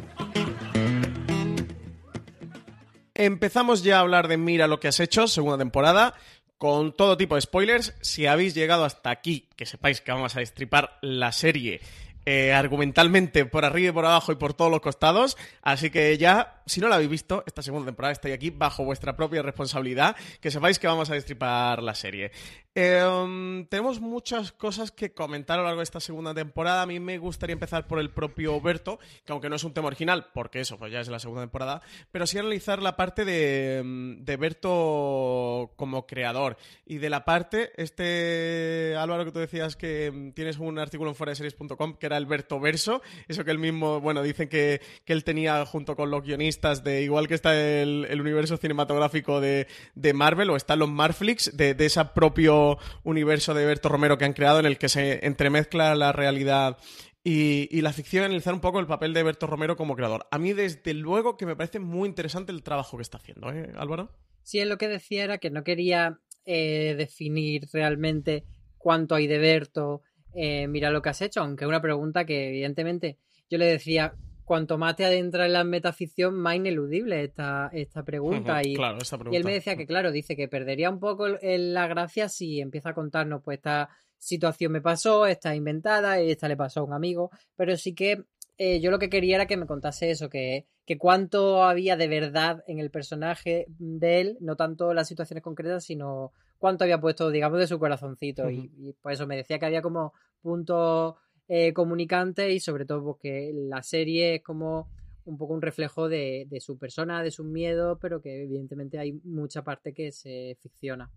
Empezamos 3.14 3.82
ya 3.82 3.96
a 3.96 4.00
hablar 4.00 4.28
de 4.28 4.36
Mira 4.36 4.66
lo 4.66 4.78
que 4.78 4.88
has 4.88 5.00
hecho, 5.00 5.26
segunda 5.26 5.56
temporada, 5.56 6.14
con 6.58 6.94
todo 6.94 7.16
tipo 7.16 7.34
de 7.34 7.40
spoilers. 7.40 7.94
Si 8.02 8.26
habéis 8.26 8.54
llegado 8.54 8.84
hasta 8.84 9.10
aquí, 9.10 9.48
que 9.56 9.64
sepáis 9.64 10.02
que 10.02 10.12
vamos 10.12 10.36
a 10.36 10.40
destripar 10.40 10.98
la 11.00 11.32
serie 11.32 11.80
eh, 12.26 12.52
argumentalmente 12.52 13.46
por 13.46 13.64
arriba 13.64 13.88
y 13.88 13.92
por 13.92 14.04
abajo 14.04 14.32
y 14.32 14.36
por 14.36 14.52
todos 14.52 14.70
los 14.70 14.80
costados. 14.80 15.36
Así 15.62 15.90
que 15.90 16.18
ya, 16.18 16.55
si 16.66 16.80
no 16.80 16.88
la 16.88 16.96
habéis 16.96 17.10
visto, 17.10 17.44
esta 17.46 17.62
segunda 17.62 17.86
temporada 17.86 18.12
estoy 18.12 18.32
aquí 18.32 18.50
bajo 18.50 18.84
vuestra 18.84 19.16
propia 19.16 19.40
responsabilidad, 19.40 20.16
que 20.40 20.50
sepáis 20.50 20.80
que 20.80 20.88
vamos 20.88 21.08
a 21.10 21.14
destripar 21.14 21.80
la 21.80 21.94
serie. 21.94 22.32
Eh, 22.74 23.64
tenemos 23.70 24.00
muchas 24.00 24.52
cosas 24.52 24.90
que 24.90 25.14
comentar 25.14 25.58
a 25.58 25.62
lo 25.62 25.68
largo 25.68 25.80
de 25.80 25.84
esta 25.84 26.00
segunda 26.00 26.34
temporada. 26.34 26.82
A 26.82 26.86
mí 26.86 27.00
me 27.00 27.18
gustaría 27.18 27.54
empezar 27.54 27.86
por 27.86 28.00
el 28.00 28.10
propio 28.10 28.60
Berto, 28.60 28.98
que 29.24 29.32
aunque 29.32 29.48
no 29.48 29.56
es 29.56 29.64
un 29.64 29.72
tema 29.72 29.86
original, 29.86 30.26
porque 30.34 30.60
eso 30.60 30.76
pues 30.76 30.92
ya 30.92 31.00
es 31.00 31.08
la 31.08 31.20
segunda 31.20 31.42
temporada, 31.42 31.80
pero 32.10 32.26
sí 32.26 32.36
analizar 32.36 32.82
la 32.82 32.96
parte 32.96 33.24
de, 33.24 33.82
de 34.18 34.36
Berto 34.36 35.72
como 35.76 36.06
creador 36.06 36.58
y 36.84 36.98
de 36.98 37.10
la 37.10 37.24
parte, 37.24 37.70
este 37.76 38.94
Álvaro 38.98 39.24
que 39.24 39.32
tú 39.32 39.38
decías 39.38 39.76
que 39.76 40.32
tienes 40.34 40.58
un 40.58 40.78
artículo 40.78 41.10
en 41.10 41.16
foraseries.com 41.16 41.94
que 41.94 42.06
era 42.06 42.16
el 42.16 42.26
Berto 42.26 42.60
Verso, 42.60 43.00
eso 43.28 43.44
que 43.44 43.52
él 43.52 43.58
mismo, 43.58 44.00
bueno, 44.00 44.22
dicen 44.22 44.48
que, 44.48 44.82
que 45.04 45.12
él 45.12 45.24
tenía 45.24 45.64
junto 45.64 45.96
con 45.96 46.10
los 46.10 46.22
guionistas 46.22 46.55
de, 46.60 47.02
igual 47.02 47.28
que 47.28 47.34
está 47.34 47.54
el, 47.54 48.20
universo 48.20 48.56
cinematográfico 48.56 49.40
de, 49.40 49.66
de, 49.94 50.12
Marvel 50.12 50.50
o 50.50 50.56
están 50.56 50.78
los 50.78 50.88
Marflix, 50.88 51.56
de, 51.56 51.74
de 51.74 51.86
ese 51.86 52.04
propio 52.06 52.78
universo 53.04 53.54
de 53.54 53.66
Berto 53.66 53.88
Romero 53.88 54.18
que 54.18 54.24
han 54.24 54.32
creado 54.32 54.60
en 54.60 54.66
el 54.66 54.78
que 54.78 54.88
se 54.88 55.24
entremezcla 55.26 55.94
la 55.94 56.12
realidad 56.12 56.78
y, 57.22 57.68
y, 57.76 57.80
la 57.80 57.92
ficción, 57.92 58.24
analizar 58.24 58.54
un 58.54 58.60
poco 58.60 58.78
el 58.78 58.86
papel 58.86 59.12
de 59.12 59.22
Berto 59.22 59.46
Romero 59.48 59.76
como 59.76 59.96
creador. 59.96 60.26
A 60.30 60.38
mí, 60.38 60.52
desde 60.52 60.94
luego, 60.94 61.36
que 61.36 61.44
me 61.44 61.56
parece 61.56 61.80
muy 61.80 62.08
interesante 62.08 62.52
el 62.52 62.62
trabajo 62.62 62.96
que 62.96 63.02
está 63.02 63.18
haciendo, 63.18 63.50
¿eh, 63.50 63.72
Álvaro? 63.76 64.10
Sí, 64.42 64.60
es 64.60 64.68
lo 64.68 64.78
que 64.78 64.86
decía 64.86 65.24
era 65.24 65.38
que 65.38 65.50
no 65.50 65.64
quería 65.64 66.20
eh, 66.44 66.94
definir 66.96 67.66
realmente 67.72 68.44
cuánto 68.78 69.16
hay 69.16 69.26
de 69.26 69.38
Berto, 69.38 70.02
eh, 70.36 70.68
mira 70.68 70.90
lo 70.90 71.02
que 71.02 71.08
has 71.08 71.20
hecho, 71.20 71.40
aunque 71.40 71.66
una 71.66 71.82
pregunta 71.82 72.24
que 72.24 72.50
evidentemente 72.50 73.18
yo 73.50 73.58
le 73.58 73.66
decía, 73.66 74.14
cuanto 74.46 74.78
más 74.78 74.94
te 74.96 75.04
adentra 75.04 75.44
en 75.44 75.52
la 75.52 75.64
metaficción, 75.64 76.34
más 76.36 76.54
ineludible 76.54 77.24
esta, 77.24 77.68
esta, 77.72 78.04
pregunta. 78.04 78.54
Uh 78.54 78.56
-huh, 78.56 78.66
y, 78.66 78.74
claro, 78.76 78.98
esta 78.98 79.18
pregunta. 79.18 79.34
y 79.34 79.36
él 79.36 79.44
me 79.44 79.52
decía 79.52 79.76
que, 79.76 79.86
claro, 79.86 80.12
dice 80.12 80.36
que 80.36 80.48
perdería 80.48 80.88
un 80.88 81.00
poco 81.00 81.26
la 81.28 81.86
gracia 81.88 82.28
si 82.28 82.60
empieza 82.60 82.90
a 82.90 82.94
contarnos, 82.94 83.42
pues 83.42 83.58
esta 83.58 83.90
situación 84.16 84.72
me 84.72 84.80
pasó, 84.80 85.26
esta 85.26 85.54
inventada, 85.54 86.20
esta 86.20 86.48
le 86.48 86.56
pasó 86.56 86.80
a 86.80 86.84
un 86.84 86.92
amigo, 86.92 87.30
pero 87.56 87.76
sí 87.76 87.94
que 87.94 88.24
eh, 88.56 88.80
yo 88.80 88.90
lo 88.90 89.00
que 89.00 89.10
quería 89.10 89.34
era 89.34 89.46
que 89.46 89.56
me 89.56 89.66
contase 89.66 90.10
eso, 90.10 90.30
que, 90.30 90.66
que 90.86 90.96
cuánto 90.96 91.64
había 91.64 91.96
de 91.96 92.08
verdad 92.08 92.62
en 92.68 92.78
el 92.78 92.90
personaje 92.90 93.66
de 93.68 94.20
él, 94.20 94.38
no 94.40 94.54
tanto 94.54 94.94
las 94.94 95.08
situaciones 95.08 95.42
concretas, 95.42 95.84
sino 95.84 96.32
cuánto 96.56 96.84
había 96.84 97.00
puesto, 97.00 97.30
digamos, 97.30 97.58
de 97.58 97.66
su 97.66 97.80
corazoncito. 97.80 98.44
Uh 98.44 98.50
-huh. 98.50 98.70
y, 98.78 98.88
y, 98.90 98.92
por 98.92 99.12
eso 99.12 99.26
me 99.26 99.36
decía 99.36 99.58
que 99.58 99.66
había 99.66 99.82
como 99.82 100.12
puntos 100.40 101.16
eh, 101.48 101.72
comunicantes 101.72 102.52
y 102.52 102.60
sobre 102.60 102.86
todo 102.86 103.04
porque 103.04 103.52
la 103.54 103.82
serie 103.82 104.36
es 104.36 104.42
como 104.42 104.88
un 105.26 105.36
poco 105.36 105.54
un 105.54 105.62
reflejo 105.62 106.08
de, 106.08 106.46
su 106.60 106.78
persona, 106.78 107.22
de 107.22 107.30
sus 107.30 107.46
miedos, 107.46 107.98
pero 108.00 108.22
que 108.22 108.42
evidentemente 108.42 108.98
hay 108.98 109.12
mucha 109.24 109.62
parte 109.62 109.92
que 109.92 110.12
se 110.12 110.56
ficciona. 110.60 111.10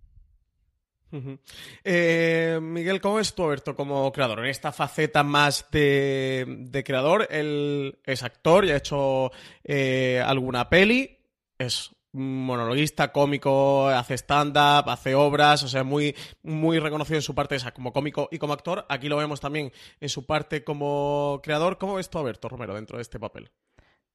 Eh, 1.83 2.59
Miguel, 2.62 3.01
¿cómo 3.01 3.19
es 3.19 3.33
tu 3.33 3.43
Alberto 3.43 3.75
como 3.75 4.12
creador? 4.12 4.39
En 4.39 4.45
esta 4.45 4.71
faceta 4.71 5.24
más 5.24 5.65
de, 5.71 6.45
de 6.48 6.83
creador, 6.83 7.27
él 7.31 8.00
es 8.03 8.21
actor 8.21 8.65
y 8.65 8.71
ha 8.71 8.77
hecho 8.77 9.31
eh, 9.63 10.21
alguna 10.24 10.69
peli, 10.69 11.17
es 11.57 11.95
monologuista, 12.12 13.12
cómico, 13.12 13.88
hace 13.88 14.16
stand-up, 14.16 14.89
hace 14.89 15.16
obras, 15.16 15.63
o 15.63 15.68
sea, 15.68 15.84
muy, 15.84 16.16
muy 16.44 16.80
reconocido 16.80 17.18
en 17.18 17.22
su 17.22 17.36
parte 17.36 17.56
esa 17.56 17.72
como 17.72 17.94
cómico 17.94 18.30
y 18.32 18.39
como 18.39 18.54
actor. 18.54 18.86
Aquí 18.89 19.08
lo 19.10 19.18
vemos 19.18 19.39
también 19.39 19.72
en 20.00 20.10
su 20.10 20.25
parte 20.25 20.63
como 20.63 21.39
creador. 21.44 21.78
¿Cómo 21.78 21.96
ves 21.96 22.10
tú 22.10 22.18
a 22.18 22.22
Alberto 22.22 22.50
Romero 22.50 22.74
dentro 22.74 22.98
de 22.98 23.04
este 23.04 23.20
papel? 23.20 23.51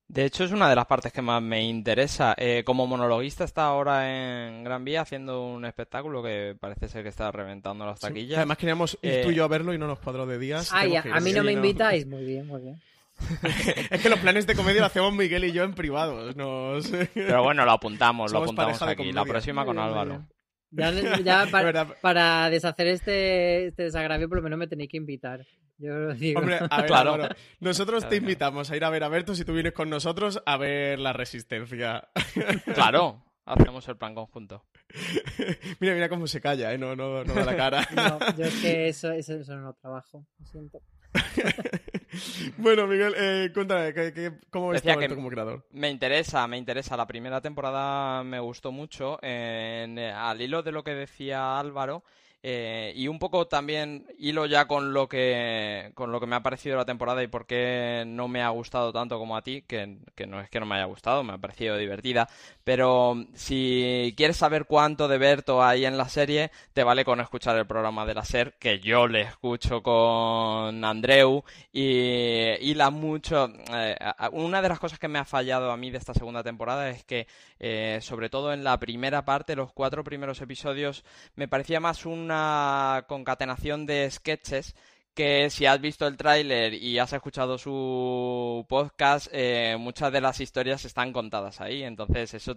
De 0.06 0.26
hecho, 0.26 0.44
es 0.44 0.52
una 0.52 0.68
de 0.68 0.76
las 0.76 0.84
partes 0.84 1.12
que 1.12 1.22
más 1.22 1.40
me 1.40 1.62
interesa. 1.62 2.34
Eh, 2.36 2.62
como 2.66 2.86
monologuista 2.86 3.42
está 3.44 3.64
ahora 3.64 4.46
en 4.46 4.62
Gran 4.62 4.84
Vía 4.84 5.00
haciendo 5.00 5.46
un 5.46 5.64
espectáculo 5.64 6.22
que 6.22 6.54
parece 6.60 6.88
ser 6.88 7.02
que 7.02 7.08
está 7.08 7.32
reventando 7.32 7.86
las 7.86 8.00
taquillas. 8.00 8.28
Sí, 8.28 8.34
además 8.34 8.58
queríamos 8.58 8.98
ir 9.00 9.10
eh... 9.10 9.22
tú 9.24 9.30
y 9.30 9.34
yo 9.34 9.44
a 9.44 9.48
verlo 9.48 9.72
y 9.72 9.78
no 9.78 9.86
nos 9.86 10.00
cuadró 10.00 10.26
de 10.26 10.38
días. 10.38 10.70
Ay, 10.72 10.96
a, 10.96 11.04
a 11.10 11.20
mí 11.20 11.32
no 11.32 11.42
me 11.42 11.52
invitáis. 11.52 12.06
Muy 12.06 12.22
bien, 12.22 12.46
muy 12.46 12.60
bien. 12.60 12.82
es 13.90 14.02
que 14.02 14.08
los 14.08 14.18
planes 14.18 14.46
de 14.46 14.54
comedia 14.54 14.80
lo 14.80 14.86
hacemos 14.86 15.12
Miguel 15.12 15.44
y 15.44 15.52
yo 15.52 15.64
en 15.64 15.74
privado. 15.74 16.32
Nos... 16.34 16.88
Pero 17.14 17.42
bueno, 17.42 17.64
lo 17.64 17.72
apuntamos, 17.72 18.30
Somos 18.30 18.46
lo 18.46 18.52
apuntamos 18.52 18.82
aquí. 18.82 19.12
La 19.12 19.24
próxima 19.24 19.64
con 19.64 19.78
Álvaro. 19.78 20.26
Ya, 20.70 20.90
ya 21.20 21.46
para, 21.50 22.00
para, 22.00 22.50
deshacer 22.50 22.88
este, 22.88 23.68
este, 23.68 23.84
desagravio, 23.84 24.28
por 24.28 24.38
lo 24.38 24.42
menos 24.42 24.58
me 24.58 24.66
tenéis 24.66 24.90
que 24.90 24.96
invitar. 24.96 25.46
Yo 25.78 25.92
lo 25.94 26.14
digo. 26.14 26.40
Hombre, 26.40 26.58
a 26.58 26.80
ver, 26.80 26.86
claro. 26.86 27.14
Álvaro, 27.14 27.34
nosotros 27.60 28.00
claro, 28.00 28.10
te 28.10 28.16
invitamos 28.16 28.70
a 28.70 28.76
ir 28.76 28.84
a 28.84 28.90
ver 28.90 29.04
a 29.04 29.08
Berto 29.08 29.34
si 29.34 29.44
tú 29.44 29.52
vienes 29.52 29.72
con 29.72 29.90
nosotros 29.90 30.42
a 30.46 30.56
ver 30.56 30.98
la 30.98 31.12
resistencia. 31.12 32.08
Claro, 32.74 33.24
hacemos 33.44 33.86
el 33.88 33.96
plan 33.96 34.14
conjunto. 34.14 34.64
mira, 35.80 35.94
mira 35.94 36.08
cómo 36.08 36.26
se 36.26 36.40
calla, 36.40 36.72
¿eh? 36.72 36.78
No, 36.78 36.94
no, 36.96 37.24
no 37.24 37.34
da 37.34 37.44
la 37.44 37.56
cara. 37.56 37.88
no, 37.94 38.18
yo 38.36 38.44
es 38.44 38.60
que 38.60 38.88
eso, 38.88 39.10
eso, 39.12 39.34
eso 39.34 39.54
no 39.56 39.62
lo 39.62 39.74
trabajo, 39.74 40.26
lo 40.38 40.46
siento. 40.46 40.80
bueno, 42.58 42.86
Miguel, 42.86 43.14
eh, 43.16 43.50
cuéntame, 43.52 43.92
¿qué, 43.94 44.12
qué, 44.12 44.32
cómo 44.50 44.68
ves 44.68 44.82
Decía 44.82 45.08
tú 45.08 45.14
como 45.14 45.30
creador? 45.30 45.64
Me 45.72 45.90
interesa, 45.90 46.46
me 46.46 46.58
interesa. 46.58 46.96
La 46.96 47.06
primera 47.06 47.40
temporada 47.40 48.22
me 48.24 48.40
gustó 48.40 48.72
mucho. 48.72 49.18
En, 49.22 49.98
al 49.98 50.40
hilo 50.40 50.62
de 50.62 50.72
lo 50.72 50.82
que 50.84 50.94
decía 50.94 51.58
Álvaro, 51.58 52.02
eh, 52.46 52.92
y 52.94 53.08
un 53.08 53.18
poco 53.18 53.46
también 53.46 54.06
hilo 54.18 54.44
ya 54.44 54.66
con 54.66 54.92
lo 54.92 55.08
que 55.08 55.92
con 55.94 56.12
lo 56.12 56.20
que 56.20 56.26
me 56.26 56.36
ha 56.36 56.42
parecido 56.42 56.76
la 56.76 56.84
temporada 56.84 57.22
y 57.22 57.26
por 57.26 57.46
qué 57.46 58.04
no 58.06 58.28
me 58.28 58.42
ha 58.42 58.50
gustado 58.50 58.92
tanto 58.92 59.18
como 59.18 59.34
a 59.34 59.40
ti, 59.40 59.64
que, 59.66 59.96
que, 60.14 60.26
no 60.26 60.42
es 60.42 60.50
que 60.50 60.60
no 60.60 60.66
me 60.66 60.74
haya 60.74 60.84
gustado, 60.84 61.24
me 61.24 61.32
ha 61.32 61.38
parecido 61.38 61.78
divertida. 61.78 62.28
Pero 62.62 63.16
si 63.32 64.12
quieres 64.14 64.36
saber 64.36 64.66
cuánto 64.66 65.08
de 65.08 65.16
Berto 65.16 65.64
hay 65.64 65.86
en 65.86 65.96
la 65.96 66.06
serie, 66.10 66.50
te 66.74 66.84
vale 66.84 67.02
con 67.02 67.18
escuchar 67.18 67.56
el 67.56 67.66
programa 67.66 68.04
de 68.04 68.12
la 68.12 68.26
SER, 68.26 68.52
que 68.58 68.78
yo 68.78 69.06
le 69.06 69.22
escucho 69.22 69.82
con 69.82 70.84
Andreu 70.84 71.44
y, 71.72 71.80
y 72.60 72.74
la 72.74 72.90
mucho. 72.90 73.50
Eh, 73.72 73.96
una 74.32 74.60
de 74.60 74.68
las 74.68 74.78
cosas 74.78 74.98
que 74.98 75.08
me 75.08 75.18
ha 75.18 75.24
fallado 75.24 75.70
a 75.70 75.78
mí 75.78 75.90
de 75.90 75.96
esta 75.96 76.12
segunda 76.12 76.42
temporada 76.42 76.90
es 76.90 77.04
que, 77.04 77.26
eh, 77.58 78.00
sobre 78.02 78.28
todo 78.28 78.52
en 78.52 78.64
la 78.64 78.78
primera 78.78 79.24
parte, 79.24 79.56
los 79.56 79.72
cuatro 79.72 80.04
primeros 80.04 80.42
episodios, 80.42 81.04
me 81.36 81.48
parecía 81.48 81.80
más 81.80 82.04
una 82.04 82.33
una 82.34 83.04
concatenación 83.06 83.86
de 83.86 84.10
sketches 84.10 84.74
que 85.14 85.48
si 85.50 85.66
has 85.66 85.80
visto 85.80 86.06
el 86.06 86.16
tráiler 86.16 86.74
y 86.74 86.98
has 86.98 87.12
escuchado 87.12 87.56
su 87.56 88.66
podcast, 88.68 89.28
eh, 89.30 89.76
muchas 89.78 90.12
de 90.12 90.20
las 90.20 90.40
historias 90.40 90.84
están 90.84 91.12
contadas 91.12 91.60
ahí. 91.60 91.84
Entonces, 91.84 92.34
eso, 92.34 92.56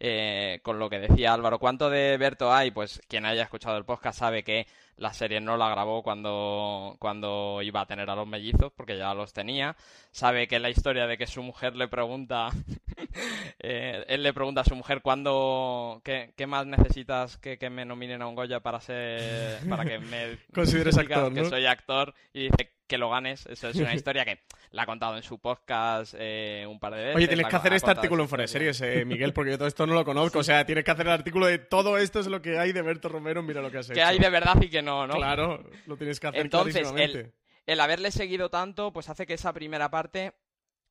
eh, 0.00 0.60
con 0.62 0.78
lo 0.78 0.88
que 0.88 1.00
decía 1.00 1.34
Álvaro, 1.34 1.58
¿cuánto 1.58 1.90
de 1.90 2.16
Berto 2.16 2.52
hay? 2.52 2.70
Pues 2.70 3.00
quien 3.08 3.26
haya 3.26 3.42
escuchado 3.42 3.76
el 3.76 3.84
podcast 3.84 4.18
sabe 4.18 4.44
que 4.44 4.66
la 4.96 5.12
serie 5.12 5.40
no 5.40 5.56
la 5.56 5.68
grabó 5.70 6.02
cuando, 6.02 6.96
cuando 6.98 7.60
iba 7.62 7.80
a 7.80 7.86
tener 7.86 8.08
a 8.10 8.14
los 8.14 8.26
mellizos, 8.26 8.72
porque 8.76 8.96
ya 8.96 9.14
los 9.14 9.32
tenía. 9.32 9.76
Sabe 10.10 10.46
que 10.48 10.58
la 10.58 10.70
historia 10.70 11.06
de 11.06 11.18
que 11.18 11.26
su 11.26 11.42
mujer 11.42 11.76
le 11.76 11.88
pregunta, 11.88 12.50
eh, 13.58 14.04
él 14.08 14.22
le 14.22 14.32
pregunta 14.32 14.60
a 14.60 14.64
su 14.64 14.76
mujer 14.76 15.02
cuándo, 15.02 16.00
qué, 16.04 16.32
qué 16.36 16.46
más 16.46 16.66
necesitas 16.66 17.36
que, 17.38 17.58
que, 17.58 17.70
me 17.70 17.84
nominen 17.84 18.22
a 18.22 18.26
un 18.26 18.34
Goya 18.34 18.60
para 18.60 18.80
ser, 18.80 19.60
para 19.68 19.84
que 19.84 19.98
me 19.98 20.38
consideres 20.54 20.96
actor, 20.96 21.32
que 21.32 21.44
soy 21.44 21.66
actor 21.66 22.14
y 22.32 22.48
dice 22.48 22.72
que 22.88 22.98
lo 22.98 23.10
ganes. 23.10 23.46
Eso 23.46 23.68
es 23.68 23.76
una 23.76 23.94
historia 23.94 24.24
que 24.24 24.40
la 24.72 24.82
ha 24.82 24.86
contado 24.86 25.16
en 25.16 25.22
su 25.22 25.38
podcast 25.38 26.14
eh, 26.18 26.66
un 26.68 26.80
par 26.80 26.94
de 26.94 27.02
veces. 27.02 27.16
Oye, 27.16 27.28
tienes 27.28 27.46
que 27.46 27.56
hacer 27.56 27.72
este 27.74 27.90
artículo 27.90 28.24
en 28.24 28.28
Fuera 28.28 28.42
de 28.42 28.48
Series, 28.48 28.80
eh, 28.80 29.04
Miguel, 29.04 29.32
porque 29.32 29.52
yo 29.52 29.58
todo 29.58 29.68
esto 29.68 29.86
no 29.86 29.94
lo 29.94 30.04
conozco. 30.04 30.38
Sí. 30.38 30.40
O 30.40 30.44
sea, 30.44 30.66
tienes 30.66 30.84
que 30.84 30.90
hacer 30.90 31.06
el 31.06 31.12
artículo 31.12 31.46
de 31.46 31.58
todo 31.58 31.98
esto 31.98 32.18
es 32.18 32.26
lo 32.26 32.42
que 32.42 32.58
hay 32.58 32.72
de 32.72 32.82
Berto 32.82 33.08
Romero, 33.08 33.42
mira 33.42 33.62
lo 33.62 33.70
que 33.70 33.78
has 33.78 33.86
hecho. 33.86 33.94
Que 33.94 34.02
hay 34.02 34.18
de 34.18 34.30
verdad 34.30 34.60
y 34.60 34.68
que 34.68 34.82
no, 34.82 35.06
¿no? 35.06 35.14
Claro, 35.14 35.62
lo 35.86 35.96
tienes 35.96 36.18
que 36.18 36.26
hacer 36.26 36.40
Entonces, 36.40 36.90
el, 36.96 37.32
el 37.66 37.80
haberle 37.80 38.10
seguido 38.10 38.50
tanto, 38.50 38.92
pues 38.92 39.08
hace 39.08 39.26
que 39.26 39.34
esa 39.34 39.52
primera 39.52 39.90
parte 39.90 40.34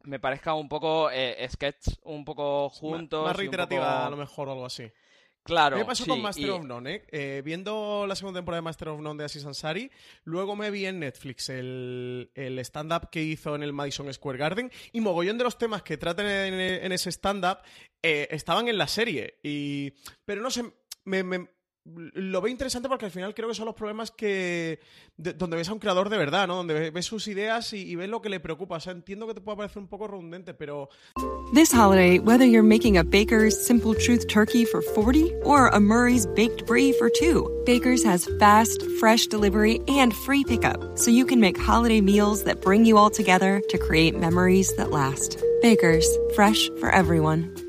me 0.03 0.19
parezca 0.19 0.53
un 0.53 0.69
poco 0.69 1.09
eh, 1.11 1.45
sketch, 1.49 1.87
un 2.03 2.23
poco 2.23 2.69
juntos. 2.69 3.25
Más, 3.25 3.35
reiterativa 3.35 4.05
a 4.05 4.09
lo 4.09 4.17
mejor 4.17 4.47
o 4.47 4.51
algo 4.53 4.65
así. 4.65 4.89
Claro. 5.47 5.77
¿Qué 5.77 5.85
pasó 5.85 6.05
con 6.05 6.21
Master 6.21 6.49
of 6.49 6.65
None? 6.65 6.95
Eh? 6.95 7.05
¿eh? 7.09 7.41
viendo 7.43 8.05
la 8.05 8.17
segunda 8.17 8.39
temporada 8.39 8.59
de 8.59 8.63
Master 8.63 8.89
of 8.89 8.99
None 8.99 9.17
de 9.17 9.23
Aziz 9.23 9.45
Ansari, 9.45 9.89
luego 10.25 10.57
me 10.57 10.69
vi 10.69 10.85
en 10.85 10.99
Netflix 10.99 11.47
el, 11.47 12.29
el 12.35 12.59
stand-up 12.59 13.09
que 13.09 13.23
hizo 13.23 13.55
en 13.55 13.63
el 13.63 13.71
Madison 13.71 14.13
Square 14.13 14.37
Garden 14.37 14.69
y 14.91 14.99
mogollón 14.99 15.37
de 15.37 15.45
los 15.45 15.57
temas 15.57 15.83
que 15.83 15.95
tratan 15.95 16.25
en, 16.25 16.91
ese 16.91 17.09
stand-up 17.11 17.59
eh, 18.03 18.27
estaban 18.29 18.67
en 18.67 18.77
la 18.77 18.89
serie. 18.89 19.39
Y, 19.41 19.93
pero 20.25 20.41
no 20.41 20.51
sé, 20.51 20.65
me, 21.05 21.47
lo 21.95 22.41
veo 22.41 22.51
interesante 22.51 22.89
porque 22.89 23.05
al 23.05 23.11
final 23.11 23.33
creo 23.33 23.47
que 23.47 23.55
son 23.55 23.65
los 23.65 23.75
problemas 23.75 24.11
que 24.11 24.79
donde 25.17 25.57
ves 25.57 25.69
a 25.69 25.73
un 25.73 25.79
creador 25.79 26.09
de 26.09 26.17
verdad, 26.17 26.47
¿no? 26.47 26.55
Donde 26.57 26.91
ves 26.91 27.05
sus 27.05 27.27
ideas 27.27 27.73
y, 27.73 27.95
ves 27.95 28.09
lo 28.09 28.21
que 28.21 28.29
le 28.29 28.39
preocupa. 28.39 28.75
O 28.75 28.79
sea, 28.79 28.93
entiendo 28.93 29.27
que 29.27 29.33
te 29.33 29.41
pueda 29.41 29.57
parecer 29.57 29.79
un 29.79 29.87
poco 29.87 30.07
redundante, 30.07 30.53
pero 30.53 30.89
This 31.53 31.71
holiday, 31.71 32.19
whether 32.19 32.45
you're 32.45 32.61
making 32.61 32.97
a 32.97 33.03
Baker's 33.03 33.65
Simple 33.65 33.95
Truth 33.95 34.27
turkey 34.27 34.65
for 34.65 34.81
40 34.81 35.33
or 35.43 35.67
a 35.67 35.79
Murray's 35.79 36.25
baked 36.27 36.65
brie 36.65 36.91
for 36.93 37.09
2, 37.09 37.63
Baker's 37.65 38.03
has 38.03 38.27
fast, 38.39 38.83
fresh 38.99 39.27
delivery 39.27 39.79
and 39.87 40.13
free 40.13 40.43
pickup, 40.43 40.97
so 40.97 41.09
you 41.09 41.25
can 41.25 41.39
make 41.39 41.57
holiday 41.57 42.01
meals 42.01 42.43
that 42.43 42.61
bring 42.61 42.85
you 42.85 42.97
all 42.97 43.09
together 43.09 43.61
to 43.69 43.77
create 43.77 44.17
memories 44.17 44.75
that 44.75 44.91
last. 44.91 45.41
Baker's, 45.61 46.07
fresh 46.35 46.69
for 46.79 46.89
everyone. 46.89 47.66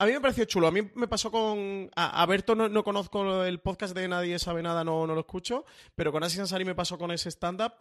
A 0.00 0.06
mí 0.06 0.12
me 0.12 0.20
pareció 0.22 0.46
chulo. 0.46 0.66
A 0.66 0.70
mí 0.70 0.80
me 0.94 1.06
pasó 1.06 1.30
con. 1.30 1.90
A, 1.94 2.24
Berto 2.24 2.54
no, 2.54 2.82
conozco 2.82 3.44
el 3.44 3.60
podcast 3.60 3.94
de 3.94 4.08
Nadie 4.08 4.38
Sabe 4.38 4.62
Nada, 4.62 4.82
no, 4.82 5.06
no 5.06 5.14
lo 5.14 5.20
escucho. 5.20 5.66
Pero 5.94 6.10
con 6.10 6.24
Asis 6.24 6.40
Ansari 6.40 6.64
me 6.64 6.74
pasó 6.74 6.96
con 6.96 7.10
ese 7.10 7.28
stand-up. 7.30 7.74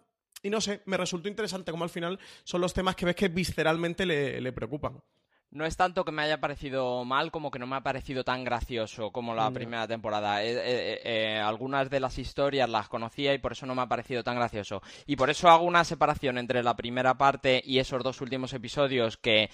Y 0.43 0.49
no 0.49 0.59
sé, 0.59 0.81
me 0.85 0.97
resultó 0.97 1.29
interesante 1.29 1.71
como 1.71 1.85
al 1.85 1.89
final 1.89 2.19
son 2.43 2.59
los 2.59 2.73
temas 2.73 2.97
que 2.97 3.05
ves 3.05 3.15
que 3.15 3.29
visceralmente 3.29 4.05
le, 4.05 4.41
le 4.41 4.51
preocupan. 4.51 5.01
No 5.51 5.65
es 5.65 5.75
tanto 5.75 6.05
que 6.05 6.11
me 6.11 6.21
haya 6.21 6.39
parecido 6.39 7.03
mal 7.05 7.31
como 7.31 7.49
que 7.49 7.57
no 7.57 7.65
me 7.65 7.75
ha 7.75 7.81
parecido 7.81 8.23
tan 8.23 8.43
gracioso 8.43 9.09
como 9.11 9.33
la 9.33 9.49
primera 9.49 9.87
temporada. 9.87 10.43
Eh, 10.43 10.51
eh, 10.51 11.01
eh, 11.03 11.39
algunas 11.39 11.89
de 11.89 11.99
las 11.99 12.19
historias 12.19 12.69
las 12.69 12.87
conocía 12.87 13.33
y 13.33 13.39
por 13.39 13.53
eso 13.53 13.65
no 13.65 13.73
me 13.73 13.81
ha 13.81 13.87
parecido 13.87 14.23
tan 14.23 14.35
gracioso. 14.35 14.83
Y 15.07 15.15
por 15.15 15.31
eso 15.31 15.49
hago 15.49 15.65
una 15.65 15.83
separación 15.83 16.37
entre 16.37 16.61
la 16.61 16.75
primera 16.75 17.17
parte 17.17 17.63
y 17.65 17.79
esos 17.79 18.03
dos 18.03 18.21
últimos 18.21 18.53
episodios 18.53 19.17
que 19.17 19.49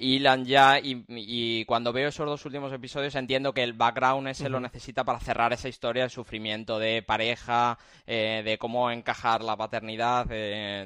hilan 0.00 0.46
ya 0.46 0.80
y, 0.82 1.64
cuando 1.66 1.92
veo 1.92 2.08
esos 2.08 2.26
dos 2.26 2.46
últimos 2.46 2.72
episodios 2.72 3.14
entiendo 3.14 3.52
que 3.52 3.62
el 3.62 3.74
background 3.74 4.28
ese 4.28 4.48
lo 4.48 4.58
necesita 4.58 5.04
para 5.04 5.20
cerrar 5.20 5.52
esa 5.52 5.68
historia, 5.68 6.04
el 6.04 6.10
sufrimiento 6.10 6.78
de 6.78 7.02
pareja, 7.02 7.78
de 8.06 8.56
cómo 8.58 8.90
encajar 8.90 9.44
la 9.44 9.56
paternidad, 9.56 10.26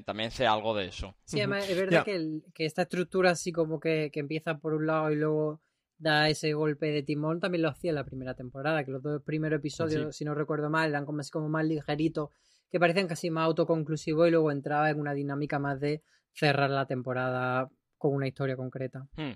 también 0.05 0.33
sé 0.33 0.45
algo 0.45 0.75
de 0.75 0.87
eso. 0.87 1.15
Sí, 1.25 1.39
además 1.39 1.69
es 1.69 1.77
verdad 1.77 2.05
que, 2.05 2.41
que 2.53 2.65
esta 2.65 2.83
estructura 2.83 3.31
así 3.31 3.53
como 3.53 3.79
que 3.79 4.08
que, 4.11 4.21
empieza 4.21 4.59
por 4.59 4.75
un 4.75 4.87
lado 4.87 5.11
y 5.11 5.17
luego 5.17 5.61
da 5.99 6.29
ese 6.29 6.53
golpe 6.53 6.87
de 6.93 7.03
timón, 7.03 7.41
también 7.41 7.63
lo 7.63 7.69
hacía 7.69 7.91
en 7.91 7.97
la 7.97 8.05
primera 8.05 8.35
temporada, 8.35 8.85
que 8.85 8.93
los 8.93 9.03
dos 9.03 9.23
primeros 9.23 9.59
episodios, 9.59 10.17
si 10.17 10.25
no 10.25 10.35
recuerdo 10.35 10.71
mal, 10.71 10.91
eran 10.91 11.07
como 11.07 11.21
así 11.21 11.31
como 11.31 11.49
más 11.49 11.65
ligeritos, 11.65 12.31
que 12.71 12.79
parecían 12.79 13.09
casi 13.09 13.31
más 13.31 13.47
autoconclusivos 13.47 14.29
y 14.29 14.31
luego 14.31 14.53
entraba 14.53 14.91
en 14.91 15.01
una 15.01 15.15
dinámica 15.15 15.59
más 15.59 15.81
de 15.81 16.03
cerrar 16.33 16.71
la 16.71 16.87
temporada 16.87 17.71
con 17.97 18.15
una 18.15 18.29
historia 18.29 18.57
concreta. 18.57 19.09
Hmm. 19.17 19.33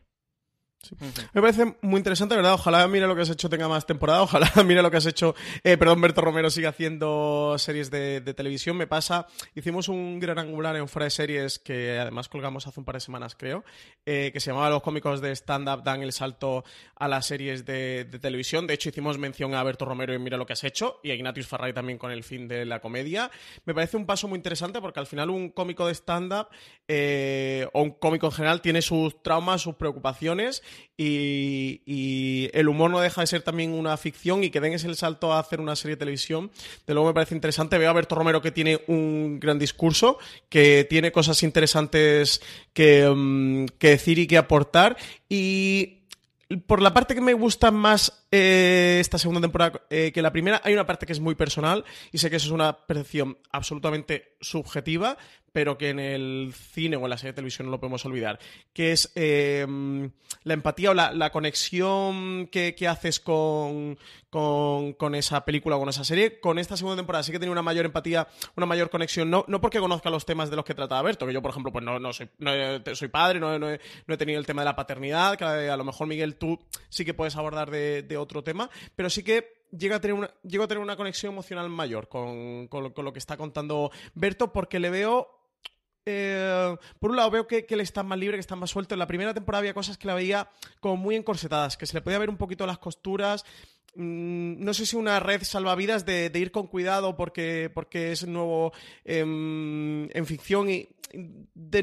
Me 1.32 1.40
parece 1.40 1.76
muy 1.80 1.98
interesante, 1.98 2.34
¿verdad? 2.34 2.54
Ojalá 2.54 2.86
mira 2.88 3.06
lo 3.06 3.14
que 3.14 3.22
has 3.22 3.30
hecho 3.30 3.48
tenga 3.48 3.68
más 3.68 3.86
temporada, 3.86 4.22
ojalá 4.22 4.50
mira 4.64 4.82
lo 4.82 4.90
que 4.90 4.96
has 4.96 5.06
hecho, 5.06 5.34
eh, 5.62 5.76
perdón, 5.76 6.00
Berto 6.00 6.20
Romero 6.20 6.50
sigue 6.50 6.66
haciendo 6.66 7.54
series 7.58 7.90
de, 7.90 8.20
televisión. 8.34 8.76
Me 8.76 8.88
pasa, 8.88 9.26
hicimos 9.54 9.88
un 9.88 10.18
gran 10.18 10.38
angular 10.40 10.74
en 10.76 10.88
fuera 10.88 11.04
de 11.04 11.10
series 11.10 11.58
que 11.60 11.98
además 11.98 12.28
colgamos 12.28 12.66
hace 12.66 12.80
un 12.80 12.84
par 12.84 12.96
de 12.96 13.00
semanas, 13.00 13.36
creo, 13.36 13.64
eh, 14.06 14.30
que 14.32 14.40
se 14.40 14.50
llamaba 14.50 14.70
Los 14.70 14.82
cómicos 14.82 15.20
de 15.20 15.30
stand-up 15.32 15.84
dan 15.84 16.02
el 16.02 16.12
salto 16.12 16.64
a 16.96 17.06
las 17.06 17.26
series 17.26 17.64
de, 17.64 18.04
televisión. 18.20 18.66
De 18.66 18.74
hecho, 18.74 18.88
hicimos 18.88 19.18
mención 19.18 19.54
a 19.54 19.62
Berto 19.62 19.84
Romero 19.84 20.12
y 20.14 20.18
mira 20.18 20.36
lo 20.36 20.46
que 20.46 20.54
has 20.54 20.64
hecho, 20.64 20.98
y 21.04 21.10
a 21.12 21.14
Ignatius 21.14 21.46
Farray 21.46 21.72
también 21.72 21.98
con 21.98 22.10
el 22.10 22.24
fin 22.24 22.48
de 22.48 22.64
la 22.64 22.80
comedia. 22.80 23.30
Me 23.64 23.74
parece 23.74 23.96
un 23.96 24.06
paso 24.06 24.26
muy 24.26 24.36
interesante 24.36 24.80
porque 24.80 24.98
al 24.98 25.06
final 25.06 25.30
un 25.30 25.50
cómico 25.50 25.86
de 25.86 25.94
stand-up 25.94 26.48
eh, 26.88 27.68
o 27.72 27.82
un 27.82 27.90
cómico 27.92 28.26
en 28.26 28.32
general 28.32 28.60
tiene 28.60 28.82
sus 28.82 29.22
traumas, 29.22 29.62
sus 29.62 29.76
preocupaciones 29.76 30.62
y, 30.96 32.50
el 32.52 32.68
humor 32.68 32.90
no 32.90 33.00
deja 33.00 33.22
de 33.22 33.26
ser 33.26 33.42
también 33.42 33.72
una 33.72 33.96
ficción 33.96 34.44
y 34.44 34.50
que 34.50 34.60
den 34.60 34.72
ese 34.72 34.94
salto 34.94 35.32
a 35.32 35.38
hacer 35.38 35.60
una 35.60 35.76
serie 35.76 35.96
de 35.96 36.00
televisión, 36.00 36.50
de 36.86 36.94
luego 36.94 37.08
me 37.08 37.14
parece 37.14 37.34
interesante. 37.34 37.78
Veo 37.78 37.90
a 37.90 37.94
Berto 37.94 38.14
Romero 38.14 38.42
que 38.42 38.50
tiene 38.50 38.80
un 38.86 39.40
gran 39.40 39.58
discurso, 39.58 40.18
que 40.48 40.86
tiene 40.88 41.12
cosas 41.12 41.42
interesantes 41.42 42.42
que, 42.72 43.08
mm, 43.08 43.66
decir 43.80 44.18
y 44.18 44.26
que 44.26 44.38
aportar 44.38 44.96
y 45.28 45.98
por 46.66 46.82
la 46.82 46.92
parte 46.92 47.14
que 47.14 47.20
me 47.20 47.32
gusta 47.32 47.70
más 47.70 48.26
eh, 48.30 48.98
esta 49.00 49.18
segunda 49.18 49.40
temporada 49.40 49.82
eh, 49.90 50.12
que 50.12 50.22
la 50.22 50.32
primera, 50.32 50.60
hay 50.64 50.74
una 50.74 50.86
parte 50.86 51.06
que 51.06 51.12
es 51.12 51.20
muy 51.20 51.34
personal 51.34 51.84
y 52.10 52.18
sé 52.18 52.30
que 52.30 52.36
eso 52.36 52.46
es 52.46 52.52
una 52.52 52.76
percepción 52.86 53.38
absolutamente 53.50 54.36
subjetiva, 54.40 55.16
pero 55.52 55.76
que 55.76 55.90
en 55.90 56.00
el 56.00 56.54
cine 56.54 56.96
o 56.96 57.04
en 57.04 57.10
la 57.10 57.18
serie 57.18 57.32
de 57.32 57.36
televisión 57.36 57.66
no 57.66 57.72
lo 57.72 57.80
podemos 57.80 58.04
olvidar, 58.04 58.38
que 58.72 58.92
es 58.92 59.12
em, 59.14 60.10
la 60.44 60.54
empatía 60.54 60.90
o 60.90 60.94
la, 60.94 61.30
conexión 61.30 62.48
que, 62.48 62.74
haces 62.88 63.20
con, 63.20 63.98
con, 64.30 65.14
esa 65.14 65.44
película 65.44 65.76
o 65.76 65.80
con 65.80 65.88
esa 65.88 66.04
serie. 66.04 66.40
Con 66.40 66.58
esta 66.58 66.76
segunda 66.76 66.96
temporada 66.96 67.22
sí 67.22 67.32
que 67.32 67.38
tenía 67.38 67.52
una 67.52 67.62
mayor 67.62 67.84
empatía, 67.84 68.26
una 68.56 68.66
mayor 68.66 68.90
conexión, 68.90 69.30
no, 69.30 69.44
no 69.46 69.60
porque 69.60 69.78
conozca 69.78 70.10
los 70.10 70.24
temas 70.24 70.50
de 70.50 70.56
los 70.56 70.64
que 70.64 70.74
trata 70.74 71.00
Berto, 71.02 71.26
que 71.26 71.32
yo, 71.32 71.42
por 71.42 71.50
ejemplo, 71.50 71.72
pues 71.72 71.84
no, 71.84 71.98
no, 71.98 72.12
soy, 72.12 72.28
soy 72.94 73.08
padre, 73.08 73.40
no, 73.40 73.70
he, 73.70 74.16
tenido 74.16 74.38
el 74.38 74.46
tema 74.46 74.62
de 74.62 74.66
la 74.66 74.76
paternidad, 74.76 75.36
que 75.36 75.44
a 75.44 75.76
lo 75.76 75.84
mejor, 75.84 76.06
Miguel, 76.06 76.36
tú 76.36 76.58
sí 76.88 77.04
que 77.04 77.14
puedes 77.14 77.36
abordar 77.36 77.70
de, 77.70 78.16
otro 78.16 78.44
tema, 78.44 78.70
pero 78.94 79.10
sí 79.10 79.24
que 79.24 79.62
llega 79.70 79.96
a 79.96 80.00
tener 80.00 80.14
una, 80.14 80.30
llego 80.42 80.64
a 80.64 80.68
tener 80.68 80.82
una 80.82 80.96
conexión 80.96 81.32
emocional 81.32 81.68
mayor 81.70 82.08
con, 82.08 82.68
con, 82.68 82.92
lo 82.94 83.12
que 83.12 83.18
está 83.18 83.36
contando 83.36 83.90
Berto, 84.14 84.52
porque 84.52 84.78
le 84.78 84.90
veo 84.90 85.41
eh, 86.04 86.76
por 86.98 87.10
un 87.10 87.16
lado 87.16 87.30
veo 87.30 87.46
que, 87.46 87.64
que, 87.66 87.74
él 87.74 87.80
está 87.80 88.02
más 88.02 88.18
libre, 88.18 88.36
que 88.36 88.40
está 88.40 88.56
más 88.56 88.70
suelto. 88.70 88.94
En 88.94 88.98
la 88.98 89.06
primera 89.06 89.34
temporada 89.34 89.60
había 89.60 89.74
cosas 89.74 89.98
que 89.98 90.06
la 90.06 90.14
veía 90.14 90.48
como 90.80 90.96
muy 90.96 91.16
encorsetadas, 91.16 91.76
que 91.76 91.86
se 91.86 91.94
le 91.94 92.02
podía 92.02 92.18
ver 92.18 92.30
un 92.30 92.36
poquito 92.36 92.66
las 92.66 92.78
costuras. 92.78 93.44
Mm, 93.94 94.64
no 94.64 94.72
sé 94.72 94.86
si 94.86 94.96
una 94.96 95.20
red 95.20 95.42
salvavidas 95.42 96.06
de, 96.06 96.30
ir 96.34 96.50
con 96.50 96.66
cuidado 96.66 97.16
porque, 97.16 97.70
porque 97.74 98.12
es 98.12 98.26
nuevo 98.26 98.72
em, 99.04 100.08
en 100.16 100.26
ficción 100.26 100.70
y 100.70 100.88
de 101.12 101.82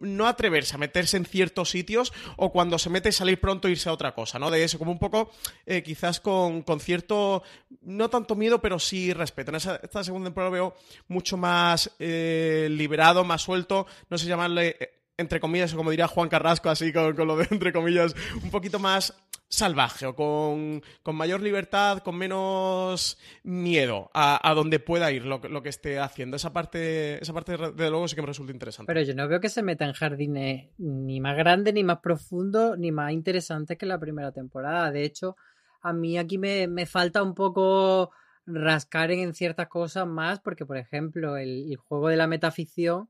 no 0.00 0.26
atreverse 0.26 0.74
a 0.74 0.78
meterse 0.78 1.16
en 1.16 1.24
ciertos 1.24 1.70
sitios 1.70 2.12
o 2.36 2.52
cuando 2.52 2.78
se 2.78 2.90
mete 2.90 3.12
salir 3.12 3.40
pronto 3.40 3.66
e 3.66 3.72
irse 3.72 3.88
a 3.88 3.92
otra 3.92 4.14
cosa, 4.14 4.38
¿no? 4.38 4.50
De 4.50 4.62
eso, 4.62 4.78
como 4.78 4.92
un 4.92 4.98
poco 4.98 5.30
eh, 5.64 5.82
quizás 5.82 6.20
con, 6.20 6.64
cierto, 6.80 7.42
no 7.80 8.10
tanto 8.10 8.34
miedo, 8.34 8.60
pero 8.60 8.78
sí 8.78 9.14
respeto. 9.14 9.50
En 9.50 9.56
esta 9.56 10.04
segunda 10.04 10.28
temporada 10.28 10.50
veo 10.50 10.74
mucho 11.08 11.36
más 11.38 11.90
eh, 11.98 12.68
liberado, 12.70 13.24
más 13.24 13.42
suelto, 13.42 13.86
no 14.10 14.18
sé 14.18 14.26
llamarle 14.26 14.76
eh, 14.78 14.90
entre 15.16 15.40
comillas, 15.40 15.72
o 15.72 15.76
como 15.76 15.90
diría 15.90 16.06
Juan 16.06 16.28
Carrasco, 16.28 16.68
así 16.70 16.92
con, 16.92 17.16
con, 17.16 17.26
lo 17.26 17.36
de 17.36 17.48
entre 17.50 17.72
comillas, 17.72 18.14
un 18.42 18.50
poquito 18.50 18.78
más 18.78 19.14
salvaje 19.48 20.06
o 20.06 20.14
con, 20.14 20.82
mayor 21.16 21.40
libertad, 21.40 21.98
con 21.98 22.16
menos 22.16 23.18
miedo 23.42 24.10
a, 24.12 24.52
donde 24.54 24.78
pueda 24.78 25.10
ir 25.10 25.24
lo, 25.24 25.38
lo, 25.38 25.62
que 25.62 25.70
esté 25.70 25.98
haciendo. 25.98 26.36
Esa 26.36 26.52
parte, 26.52 27.22
esa 27.22 27.32
parte 27.32 27.56
de 27.56 27.90
luego 27.90 28.06
sí 28.08 28.14
que 28.14 28.22
me 28.22 28.26
resulta 28.26 28.52
interesante. 28.52 28.92
Pero 28.92 29.04
yo 29.04 29.14
no 29.14 29.26
veo 29.28 29.40
que 29.40 29.48
se 29.48 29.62
meta 29.62 29.84
en 29.84 29.94
jardines 29.94 30.68
ni 30.78 31.20
más 31.20 31.36
grandes, 31.36 31.74
ni 31.74 31.84
más 31.84 32.00
profundos, 32.00 32.78
ni 32.78 32.92
más 32.92 33.12
interesantes 33.12 33.78
que 33.78 33.86
la 33.86 33.98
primera 33.98 34.32
temporada. 34.32 34.90
De 34.90 35.04
hecho, 35.04 35.36
a 35.80 35.92
mí 35.92 36.18
aquí 36.18 36.38
me, 36.38 36.86
falta 36.86 37.22
un 37.22 37.34
poco 37.34 38.10
rascar 38.46 39.10
en 39.10 39.34
ciertas 39.34 39.68
cosas 39.68 40.06
más, 40.06 40.40
porque 40.40 40.66
por 40.66 40.76
ejemplo, 40.76 41.36
el 41.36 41.76
juego 41.76 42.08
de 42.08 42.16
la 42.16 42.26
metaficción 42.26 43.08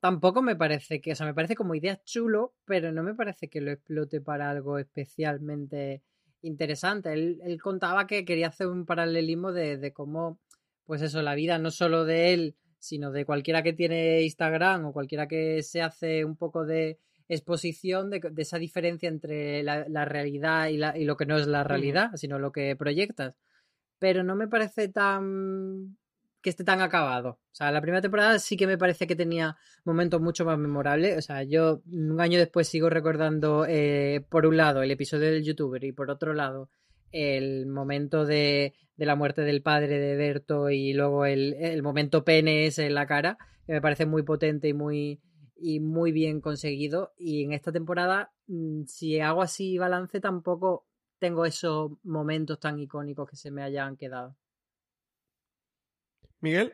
tampoco 0.00 0.42
me 0.42 0.56
parece 0.56 1.00
que, 1.00 1.12
o 1.12 1.16
sea, 1.16 1.26
me 1.26 1.34
parece 1.34 1.54
como 1.54 1.74
idea 1.74 2.00
chulo, 2.04 2.54
pero 2.64 2.92
no 2.92 3.02
me 3.02 3.14
parece 3.14 3.48
que 3.48 3.60
lo 3.60 3.72
explote 3.72 4.20
para 4.20 4.50
algo 4.50 4.78
especialmente 4.78 6.02
interesante. 6.42 7.12
Él, 7.12 7.40
él 7.44 7.60
contaba 7.60 8.06
que 8.06 8.24
quería 8.24 8.48
hacer 8.48 8.68
un 8.68 8.86
paralelismo 8.86 9.52
de, 9.52 9.78
de 9.78 9.92
cómo, 9.92 10.38
pues 10.84 11.02
eso, 11.02 11.22
la 11.22 11.34
vida 11.34 11.58
no 11.58 11.70
solo 11.70 12.04
de 12.04 12.34
él, 12.34 12.56
sino 12.78 13.10
de 13.10 13.24
cualquiera 13.24 13.62
que 13.62 13.72
tiene 13.72 14.22
Instagram 14.22 14.86
o 14.86 14.92
cualquiera 14.92 15.26
que 15.26 15.62
se 15.62 15.82
hace 15.82 16.24
un 16.24 16.36
poco 16.36 16.64
de 16.64 16.98
exposición 17.28 18.10
de, 18.10 18.20
de 18.20 18.42
esa 18.42 18.58
diferencia 18.58 19.08
entre 19.08 19.62
la, 19.62 19.88
la 19.88 20.04
realidad 20.04 20.68
y, 20.68 20.76
la, 20.76 20.96
y, 20.96 21.04
lo 21.04 21.16
que 21.16 21.26
no 21.26 21.36
es 21.36 21.46
la 21.46 21.64
realidad, 21.64 22.12
sino 22.14 22.38
lo 22.38 22.52
que 22.52 22.76
proyectas. 22.76 23.34
Pero 23.98 24.22
no 24.22 24.36
me 24.36 24.46
parece 24.46 24.88
tan 24.88 25.96
que 26.46 26.50
esté 26.50 26.62
tan 26.62 26.80
acabado. 26.80 27.30
O 27.30 27.54
sea, 27.56 27.72
la 27.72 27.80
primera 27.80 28.00
temporada 28.00 28.38
sí 28.38 28.56
que 28.56 28.68
me 28.68 28.78
parece 28.78 29.08
que 29.08 29.16
tenía 29.16 29.56
momentos 29.84 30.20
mucho 30.20 30.44
más 30.44 30.56
memorables. 30.56 31.18
O 31.18 31.20
sea, 31.20 31.42
yo 31.42 31.82
un 31.90 32.20
año 32.20 32.38
después 32.38 32.68
sigo 32.68 32.88
recordando, 32.88 33.66
eh, 33.68 34.24
por 34.30 34.46
un 34.46 34.56
lado, 34.56 34.80
el 34.80 34.92
episodio 34.92 35.32
del 35.32 35.42
youtuber 35.42 35.82
y 35.82 35.90
por 35.90 36.08
otro 36.08 36.34
lado, 36.34 36.70
el 37.10 37.66
momento 37.66 38.24
de, 38.24 38.74
la 38.94 39.16
muerte 39.16 39.42
del 39.42 39.60
padre 39.60 39.98
de 39.98 40.14
Berto 40.14 40.70
y 40.70 40.92
luego 40.92 41.26
el, 41.26 41.82
momento 41.82 42.24
penes 42.24 42.78
en 42.78 42.94
la 42.94 43.08
cara, 43.08 43.38
que 43.66 43.72
me 43.72 43.80
parece 43.80 44.06
muy 44.06 44.22
potente 44.22 44.68
y 44.68 44.72
muy, 44.72 45.20
y 45.56 45.80
muy 45.80 46.12
bien 46.12 46.40
conseguido. 46.40 47.12
Y 47.18 47.42
en 47.42 47.54
esta 47.54 47.72
temporada, 47.72 48.30
mm, 48.46 48.84
si 48.84 49.18
hago 49.18 49.42
así 49.42 49.78
balance, 49.78 50.20
tampoco 50.20 50.86
tengo 51.18 51.44
esos 51.44 51.90
momentos 52.04 52.60
tan 52.60 52.78
icónicos 52.78 53.28
que 53.28 53.34
se 53.34 53.50
me 53.50 53.64
hayan 53.64 53.96
quedado. 53.96 54.36
Miguel. 56.46 56.72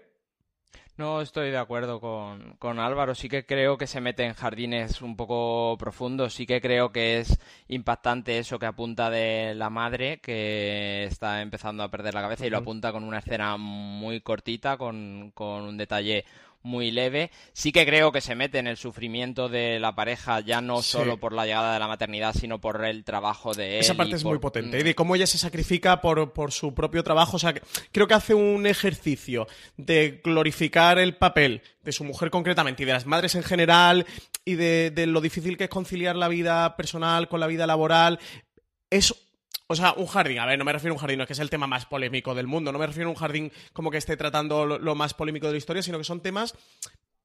No 0.99 1.23
estoy 1.23 1.51
de 1.51 1.57
acuerdo 1.57 1.99
con, 1.99 2.57
con, 2.59 2.79
Álvaro. 2.79 3.15
Sí 3.15 3.31
que 3.31 3.47
creo 3.47 3.79
que 3.79 3.87
se 3.87 4.03
mete 4.03 4.25
en 4.25 4.35
jardines 4.35 5.01
un 5.01 5.17
poco 5.17 5.79
profundos. 5.79 6.35
Sí 6.35 6.45
que 6.45 6.61
creo 6.61 6.93
que 6.93 7.21
es 7.21 7.41
impactante 7.69 8.39
eso 8.39 8.59
que 8.59 8.67
apunta 8.67 9.09
de 9.09 9.55
la 9.55 9.71
madre, 9.71 10.21
que 10.21 11.05
está 11.05 11.41
empezando 11.41 11.83
a 11.83 11.91
perder 11.91 12.13
la 12.13 12.21
cabeza, 12.21 12.47
y 12.47 12.51
lo 12.51 12.59
apunta 12.59 12.93
con 12.93 13.05
una 13.05 13.21
escena 13.21 13.57
muy 13.57 14.21
cortita, 14.21 14.77
con, 14.77 15.31
con 15.35 15.63
un 15.63 15.79
detalle 15.79 16.27
muy 16.63 16.91
leve. 16.91 17.31
Sí 17.53 17.73
que 17.73 17.85
creo 17.85 18.13
que 18.13 18.21
se 18.21 18.35
mete 18.35 18.59
en 18.59 18.67
el 18.67 18.77
sufrimiento 18.77 19.49
de 19.49 19.81
la 19.81 19.95
pareja, 19.95 20.41
ya 20.41 20.61
no 20.61 20.83
sí. 20.83 20.91
solo 20.91 21.19
por 21.19 21.33
la 21.33 21.47
llegada 21.47 21.73
de 21.73 21.79
la 21.79 21.89
maternidad, 21.89 22.35
sino 22.35 22.61
por 22.61 22.85
el 22.85 23.05
trabajo 23.05 23.55
de 23.55 23.77
él. 23.77 23.81
Esa 23.81 23.95
parte 23.95 24.17
es 24.17 24.23
por... 24.23 24.33
muy 24.33 24.39
potente, 24.39 24.81
¿eh? 24.81 24.85
de 24.85 24.95
cómo 24.95 25.15
ella 25.15 25.27
se 25.27 25.39
sacrifica 25.39 26.01
por, 26.01 26.33
por 26.33 26.53
su 26.53 26.75
propio 26.75 27.03
trabajo. 27.03 27.37
O 27.37 27.41
sea, 27.41 27.55
creo 27.93 28.07
que 28.07 28.15
hace 28.15 28.35
un 28.35 28.67
ejercicio 28.67 29.47
de 29.77 30.21
glorificar 30.23 30.99
el 30.99 31.17
papel 31.17 31.63
de 31.83 31.93
su 31.93 32.05
mujer 32.05 32.31
concretamente 32.31 32.83
y 32.83 32.87
de 32.87 32.93
las 32.93 33.07
madres 33.07 33.35
en 33.35 33.43
general 33.43 34.07
y 34.45 34.55
de, 34.55 34.91
de 34.91 35.07
lo 35.07 35.21
difícil 35.21 35.57
que 35.57 35.65
es 35.65 35.71
conciliar 35.71 36.17
la 36.17 36.29
vida 36.29 36.77
personal 36.77 37.29
con 37.29 37.41
la 37.41 37.47
vida 37.47 37.67
laboral. 37.67 38.19
Es 38.91 39.15
o 39.73 39.77
sea, 39.77 39.93
un 39.95 40.07
jardín, 40.07 40.39
a 40.39 40.47
ver, 40.47 40.59
no 40.59 40.65
me 40.65 40.73
refiero 40.73 40.93
a 40.93 40.97
un 40.97 41.01
jardín, 41.01 41.19
no 41.19 41.25
es 41.25 41.27
que 41.27 41.33
es 41.33 41.39
el 41.39 41.51
tema 41.51 41.67
más 41.67 41.87
polémico 41.87 42.35
del 42.35 42.47
mundo, 42.47 42.73
no 42.73 42.79
me 42.79 42.87
refiero 42.87 43.09
a 43.09 43.13
un 43.13 43.19
jardín 43.19 43.53
como 43.73 43.91
que 43.91 43.99
esté 43.99 44.17
tratando 44.17 44.67
lo, 44.67 44.79
lo 44.79 44.95
más 44.95 45.15
polémico 45.15 45.47
de 45.47 45.53
la 45.53 45.59
historia, 45.59 45.83
sino 45.83 45.99
que 45.99 46.05
son 46.05 46.21
temas 46.21 46.55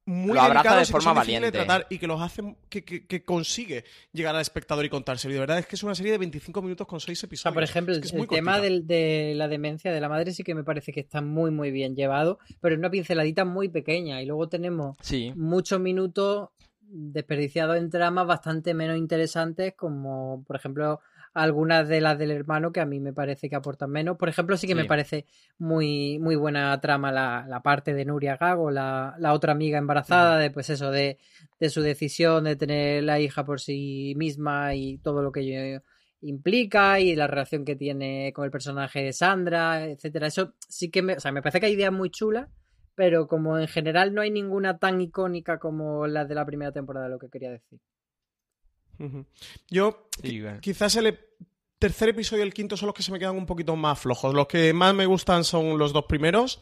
muy 0.08 0.34
lo 0.34 0.42
delicados 0.42 0.88
de 0.88 0.92
forma 0.92 1.12
valiente. 1.12 1.50
de 1.50 1.52
tratar 1.52 1.86
y 1.90 1.98
que 1.98 2.06
los 2.06 2.18
hace 2.22 2.42
que, 2.70 2.82
que, 2.82 3.06
que, 3.06 3.22
consigue 3.24 3.84
llegar 4.10 4.34
al 4.34 4.40
espectador 4.40 4.82
y 4.86 4.88
contarse. 4.88 5.28
Y 5.28 5.34
de 5.34 5.38
verdad 5.38 5.58
es 5.58 5.66
que 5.66 5.76
es 5.76 5.82
una 5.82 5.94
serie 5.94 6.12
de 6.12 6.18
25 6.18 6.62
minutos 6.62 6.86
con 6.86 6.98
6 6.98 7.24
episodios. 7.24 7.40
O 7.40 7.42
sea, 7.42 7.52
por 7.52 7.62
ejemplo, 7.62 7.94
es 7.94 8.00
que 8.00 8.16
el, 8.16 8.22
el 8.22 8.28
tema 8.28 8.58
del, 8.58 8.86
de 8.86 9.34
la 9.36 9.48
demencia 9.48 9.92
de 9.92 10.00
la 10.00 10.08
madre 10.08 10.32
sí 10.32 10.44
que 10.44 10.54
me 10.54 10.64
parece 10.64 10.92
que 10.92 11.00
está 11.00 11.20
muy, 11.20 11.50
muy 11.50 11.70
bien 11.70 11.94
llevado, 11.94 12.38
pero 12.62 12.74
es 12.74 12.78
una 12.78 12.90
pinceladita 12.90 13.44
muy 13.44 13.68
pequeña. 13.68 14.22
Y 14.22 14.26
luego 14.26 14.48
tenemos 14.48 14.96
sí. 15.02 15.30
muchos 15.36 15.78
minutos 15.78 16.48
desperdiciados 16.80 17.76
en 17.76 17.90
tramas 17.90 18.26
bastante 18.26 18.72
menos 18.72 18.96
interesantes, 18.96 19.74
como 19.76 20.42
por 20.46 20.56
ejemplo 20.56 21.00
algunas 21.38 21.88
de 21.88 22.00
las 22.00 22.18
del 22.18 22.32
hermano 22.32 22.72
que 22.72 22.80
a 22.80 22.86
mí 22.86 23.00
me 23.00 23.12
parece 23.12 23.48
que 23.48 23.56
aportan 23.56 23.90
menos. 23.90 24.16
Por 24.16 24.28
ejemplo, 24.28 24.56
sí 24.56 24.66
que 24.66 24.72
sí. 24.72 24.78
me 24.78 24.84
parece 24.84 25.24
muy, 25.58 26.18
muy 26.18 26.36
buena 26.36 26.78
trama 26.80 27.12
la, 27.12 27.46
la 27.48 27.62
parte 27.62 27.94
de 27.94 28.04
Nuria 28.04 28.36
Gago, 28.36 28.70
la, 28.70 29.14
la 29.18 29.32
otra 29.32 29.52
amiga 29.52 29.78
embarazada, 29.78 30.36
sí. 30.36 30.42
de 30.42 30.50
pues 30.50 30.70
eso, 30.70 30.90
de, 30.90 31.18
de, 31.60 31.70
su 31.70 31.80
decisión 31.80 32.44
de 32.44 32.56
tener 32.56 33.04
la 33.04 33.20
hija 33.20 33.44
por 33.44 33.60
sí 33.60 34.14
misma 34.16 34.74
y 34.74 34.98
todo 34.98 35.22
lo 35.22 35.32
que 35.32 35.40
ello 35.40 35.82
implica 36.20 36.98
y 36.98 37.14
la 37.14 37.28
relación 37.28 37.64
que 37.64 37.76
tiene 37.76 38.32
con 38.34 38.44
el 38.44 38.50
personaje 38.50 39.02
de 39.02 39.12
Sandra, 39.12 39.86
etcétera. 39.86 40.26
Eso 40.26 40.54
sí 40.68 40.90
que 40.90 41.02
me, 41.02 41.14
o 41.14 41.20
sea, 41.20 41.32
me 41.32 41.42
parece 41.42 41.60
que 41.60 41.66
hay 41.66 41.74
ideas 41.74 41.92
muy 41.92 42.10
chulas, 42.10 42.48
pero 42.94 43.28
como 43.28 43.58
en 43.58 43.68
general 43.68 44.12
no 44.12 44.22
hay 44.22 44.30
ninguna 44.30 44.78
tan 44.78 45.00
icónica 45.00 45.58
como 45.58 46.06
la 46.08 46.24
de 46.24 46.34
la 46.34 46.44
primera 46.44 46.72
temporada, 46.72 47.08
lo 47.08 47.18
que 47.18 47.28
quería 47.30 47.50
decir. 47.50 47.78
Yo, 49.70 50.08
sí, 50.22 50.40
bueno. 50.40 50.60
quizás 50.60 50.96
el 50.96 51.18
tercer 51.78 52.10
episodio 52.10 52.44
y 52.44 52.46
el 52.46 52.54
quinto 52.54 52.76
son 52.76 52.88
los 52.88 52.94
que 52.94 53.02
se 53.02 53.12
me 53.12 53.18
quedan 53.18 53.36
un 53.36 53.46
poquito 53.46 53.76
más 53.76 53.98
flojos. 53.98 54.34
Los 54.34 54.48
que 54.48 54.72
más 54.72 54.94
me 54.94 55.06
gustan 55.06 55.44
son 55.44 55.78
los 55.78 55.92
dos 55.92 56.04
primeros. 56.06 56.60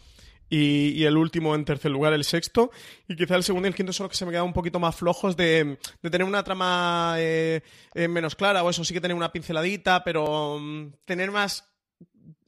Y, 0.48 0.90
y, 0.90 1.04
el 1.04 1.16
último 1.16 1.56
en 1.56 1.64
tercer 1.64 1.90
lugar, 1.90 2.12
el 2.12 2.22
sexto. 2.22 2.70
Y 3.08 3.16
quizá 3.16 3.34
el 3.34 3.42
segundo 3.42 3.66
y 3.66 3.70
el 3.70 3.74
quinto 3.74 3.92
son 3.92 4.04
los 4.04 4.12
que 4.12 4.16
se 4.16 4.24
me 4.24 4.30
quedan 4.30 4.44
un 4.44 4.52
poquito 4.52 4.78
más 4.78 4.94
flojos 4.94 5.36
de, 5.36 5.76
de 6.02 6.10
tener 6.10 6.24
una 6.24 6.44
trama 6.44 7.16
eh, 7.18 7.62
eh, 7.94 8.06
menos 8.06 8.36
clara, 8.36 8.62
o 8.62 8.70
eso 8.70 8.84
sí 8.84 8.94
que 8.94 9.00
tener 9.00 9.16
una 9.16 9.32
pinceladita, 9.32 10.04
pero 10.04 10.54
um, 10.54 10.92
tener 11.04 11.32
más 11.32 11.75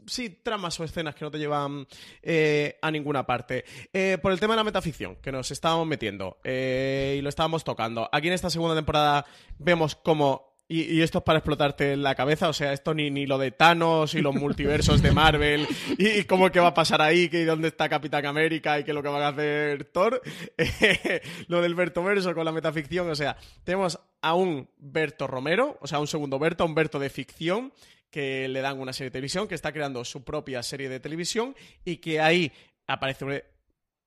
sí, 0.08 0.40
tramas 0.42 0.78
o 0.80 0.84
escenas 0.84 1.14
que 1.14 1.24
no 1.24 1.30
te 1.30 1.38
llevan 1.38 1.86
eh, 2.22 2.78
a 2.82 2.90
ninguna 2.90 3.26
parte. 3.26 3.64
Eh, 3.92 4.18
por 4.20 4.32
el 4.32 4.40
tema 4.40 4.54
de 4.54 4.58
la 4.58 4.64
metaficción, 4.64 5.16
que 5.16 5.32
nos 5.32 5.50
estábamos 5.50 5.86
metiendo 5.86 6.38
eh, 6.44 7.16
y 7.18 7.22
lo 7.22 7.28
estábamos 7.28 7.64
tocando. 7.64 8.08
Aquí 8.12 8.28
en 8.28 8.34
esta 8.34 8.50
segunda 8.50 8.74
temporada 8.74 9.24
vemos 9.58 9.94
como 9.94 10.48
y, 10.70 10.82
y, 10.82 11.00
esto 11.00 11.18
es 11.18 11.24
para 11.24 11.38
explotarte 11.38 11.96
la 11.96 12.14
cabeza, 12.14 12.46
o 12.50 12.52
sea, 12.52 12.74
esto 12.74 12.92
ni, 12.92 13.10
ni 13.10 13.24
lo 13.24 13.38
de 13.38 13.52
Thanos 13.52 14.14
y 14.14 14.20
los 14.20 14.34
multiversos 14.34 15.00
de 15.00 15.12
Marvel 15.12 15.66
y, 15.96 16.08
y 16.08 16.24
cómo 16.24 16.50
que 16.52 16.60
va 16.60 16.68
a 16.68 16.74
pasar 16.74 17.00
ahí, 17.00 17.30
que 17.30 17.46
dónde 17.46 17.68
está 17.68 17.88
Capitán 17.88 18.26
América 18.26 18.78
y 18.78 18.84
qué 18.84 18.90
es 18.90 18.94
lo 18.94 19.02
que 19.02 19.08
va 19.08 19.24
a 19.24 19.30
hacer 19.30 19.84
Thor, 19.84 20.20
eh, 20.58 21.22
lo 21.48 21.62
del 21.62 21.74
Bertoverso 21.74 22.34
con 22.34 22.44
la 22.44 22.52
metaficción, 22.52 23.08
o 23.08 23.14
sea, 23.14 23.38
tenemos 23.64 23.98
a 24.20 24.34
un 24.34 24.68
Berto 24.76 25.26
Romero, 25.26 25.78
o 25.80 25.86
sea, 25.86 26.00
un 26.00 26.06
segundo 26.06 26.38
Berto, 26.38 26.66
un 26.66 26.74
Berto 26.74 26.98
de 26.98 27.08
ficción, 27.08 27.72
que 28.10 28.48
le 28.48 28.60
dan 28.60 28.80
una 28.80 28.92
serie 28.92 29.10
de 29.10 29.12
televisión, 29.12 29.48
que 29.48 29.54
está 29.54 29.72
creando 29.72 30.04
su 30.04 30.24
propia 30.24 30.62
serie 30.62 30.88
de 30.88 31.00
televisión 31.00 31.54
y 31.84 31.96
que 31.98 32.20
ahí 32.20 32.52
aparece 32.86 33.44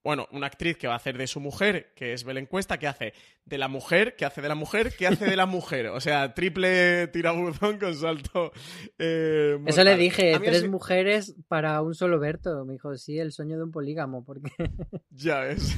bueno, 0.03 0.27
una 0.31 0.47
actriz 0.47 0.77
que 0.77 0.87
va 0.87 0.93
a 0.93 0.97
hacer 0.97 1.17
de 1.17 1.27
su 1.27 1.39
mujer, 1.39 1.93
que 1.95 2.13
es 2.13 2.23
Belén 2.23 2.47
Cuesta, 2.47 2.79
que 2.79 2.87
hace 2.87 3.13
de 3.45 3.57
la 3.57 3.67
mujer, 3.67 4.15
que 4.15 4.25
hace 4.25 4.41
de 4.41 4.47
la 4.47 4.55
mujer, 4.55 4.95
que 4.95 5.07
hace 5.07 5.25
de 5.25 5.35
la 5.35 5.45
mujer. 5.45 5.87
O 5.87 5.99
sea, 5.99 6.33
triple 6.33 7.07
tirabuzón 7.07 7.77
con 7.77 7.93
salto. 7.95 8.51
Eh, 8.97 9.59
Eso 9.65 9.83
le 9.83 9.97
dije, 9.97 10.39
tres 10.39 10.59
así... 10.59 10.69
mujeres 10.69 11.35
para 11.47 11.81
un 11.81 11.93
solo 11.93 12.19
Berto. 12.19 12.65
Me 12.65 12.73
dijo, 12.73 12.95
sí, 12.95 13.19
el 13.19 13.31
sueño 13.31 13.57
de 13.57 13.63
un 13.63 13.71
polígamo, 13.71 14.23
porque... 14.23 14.51
ya 15.11 15.41
ves. 15.41 15.75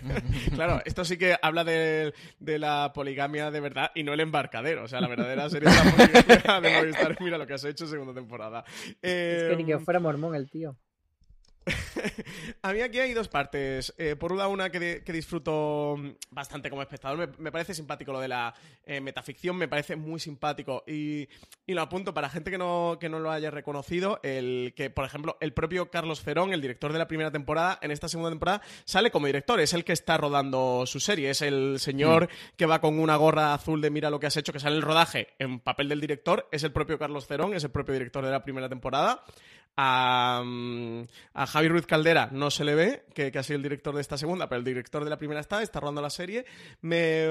claro, 0.54 0.80
esto 0.84 1.04
sí 1.04 1.16
que 1.16 1.36
habla 1.40 1.64
de, 1.64 2.12
de, 2.38 2.58
la 2.58 2.92
poligamia 2.94 3.50
de 3.50 3.60
verdad 3.60 3.90
y 3.94 4.02
no 4.02 4.12
el 4.12 4.20
embarcadero. 4.20 4.84
O 4.84 4.88
sea, 4.88 5.00
la 5.00 5.08
verdadera 5.08 5.48
serie 5.48 5.70
de 5.70 5.76
la 5.76 5.92
poligamia 5.92 6.70
de 6.70 6.76
Movistar. 6.76 7.16
Mira 7.20 7.38
lo 7.38 7.46
que 7.46 7.54
has 7.54 7.64
hecho 7.64 7.86
segunda 7.86 8.12
temporada. 8.12 8.64
Eh... 9.00 9.36
Es 9.38 9.48
que 9.50 9.56
ni 9.56 9.64
que 9.64 9.78
fuera 9.78 10.00
mormón 10.00 10.34
el 10.34 10.50
tío. 10.50 10.76
a 12.62 12.72
mí 12.72 12.80
aquí 12.80 12.98
hay 12.98 13.12
dos 13.12 13.28
partes. 13.28 13.94
Eh, 13.98 14.16
por 14.16 14.32
una, 14.32 14.48
una 14.48 14.70
que, 14.70 14.80
de, 14.80 15.04
que, 15.04 15.12
disfruto 15.12 15.96
bastante 16.30 16.70
como 16.70 16.82
espectador. 16.82 17.18
Me, 17.18 17.26
me 17.38 17.52
parece 17.52 17.74
simpático 17.74 18.12
lo 18.12 18.20
de 18.20 18.28
la 18.28 18.54
eh, 18.84 19.00
metaficción, 19.00 19.56
me 19.56 19.68
parece 19.68 19.96
muy 19.96 20.20
simpático. 20.20 20.84
Y, 20.86 21.28
y, 21.66 21.74
lo 21.74 21.82
apunto 21.82 22.14
para 22.14 22.28
gente 22.28 22.50
que 22.50 22.58
no, 22.58 22.98
que 23.00 23.08
no 23.08 23.18
lo 23.18 23.30
haya 23.30 23.50
reconocido. 23.50 24.20
El 24.22 24.72
que, 24.76 24.90
por 24.90 25.04
ejemplo, 25.04 25.36
el 25.40 25.52
propio 25.52 25.90
Carlos 25.90 26.20
Ferón, 26.20 26.52
el 26.52 26.60
director 26.60 26.92
de 26.92 26.98
la 26.98 27.08
primera 27.08 27.30
temporada, 27.30 27.78
en 27.82 27.90
esta 27.90 28.08
segunda 28.08 28.30
temporada, 28.30 28.62
sale 28.84 29.10
como 29.10 29.26
director. 29.26 29.60
Es 29.60 29.72
el 29.72 29.84
que 29.84 29.92
está 29.92 30.16
rodando 30.16 30.84
su 30.86 31.00
serie. 31.00 31.30
Es 31.30 31.42
el 31.42 31.78
señor 31.78 32.24
mm. 32.24 32.56
que 32.56 32.66
va 32.66 32.80
con 32.80 32.98
una 32.98 33.16
gorra 33.16 33.54
azul 33.54 33.80
de 33.80 33.90
mira 33.90 34.10
lo 34.10 34.20
que 34.20 34.26
has 34.26 34.36
hecho, 34.36 34.52
que 34.52 34.60
sale 34.60 34.76
el 34.76 34.82
rodaje 34.82 35.28
en 35.38 35.60
papel 35.60 35.88
del 35.88 36.00
director. 36.00 36.48
Es 36.52 36.62
el 36.64 36.72
propio 36.72 36.98
Carlos 36.98 37.26
Ferón, 37.26 37.54
es 37.54 37.64
el 37.64 37.70
propio 37.70 37.94
director 37.94 38.24
de 38.24 38.30
la 38.30 38.44
primera 38.44 38.68
temporada. 38.68 39.24
A, 39.76 40.42
a, 41.34 41.46
Javi 41.46 41.68
Ruiz 41.68 41.86
Caldera 41.86 42.28
no 42.30 42.50
se 42.50 42.64
le 42.64 42.74
ve, 42.74 43.04
que, 43.14 43.32
que, 43.32 43.38
ha 43.38 43.42
sido 43.42 43.56
el 43.56 43.62
director 43.62 43.94
de 43.94 44.02
esta 44.02 44.18
segunda, 44.18 44.48
pero 44.48 44.58
el 44.58 44.64
director 44.64 45.02
de 45.02 45.10
la 45.10 45.16
primera 45.16 45.40
está, 45.40 45.62
está 45.62 45.80
rodando 45.80 46.02
la 46.02 46.10
serie. 46.10 46.44
Me, 46.82 47.28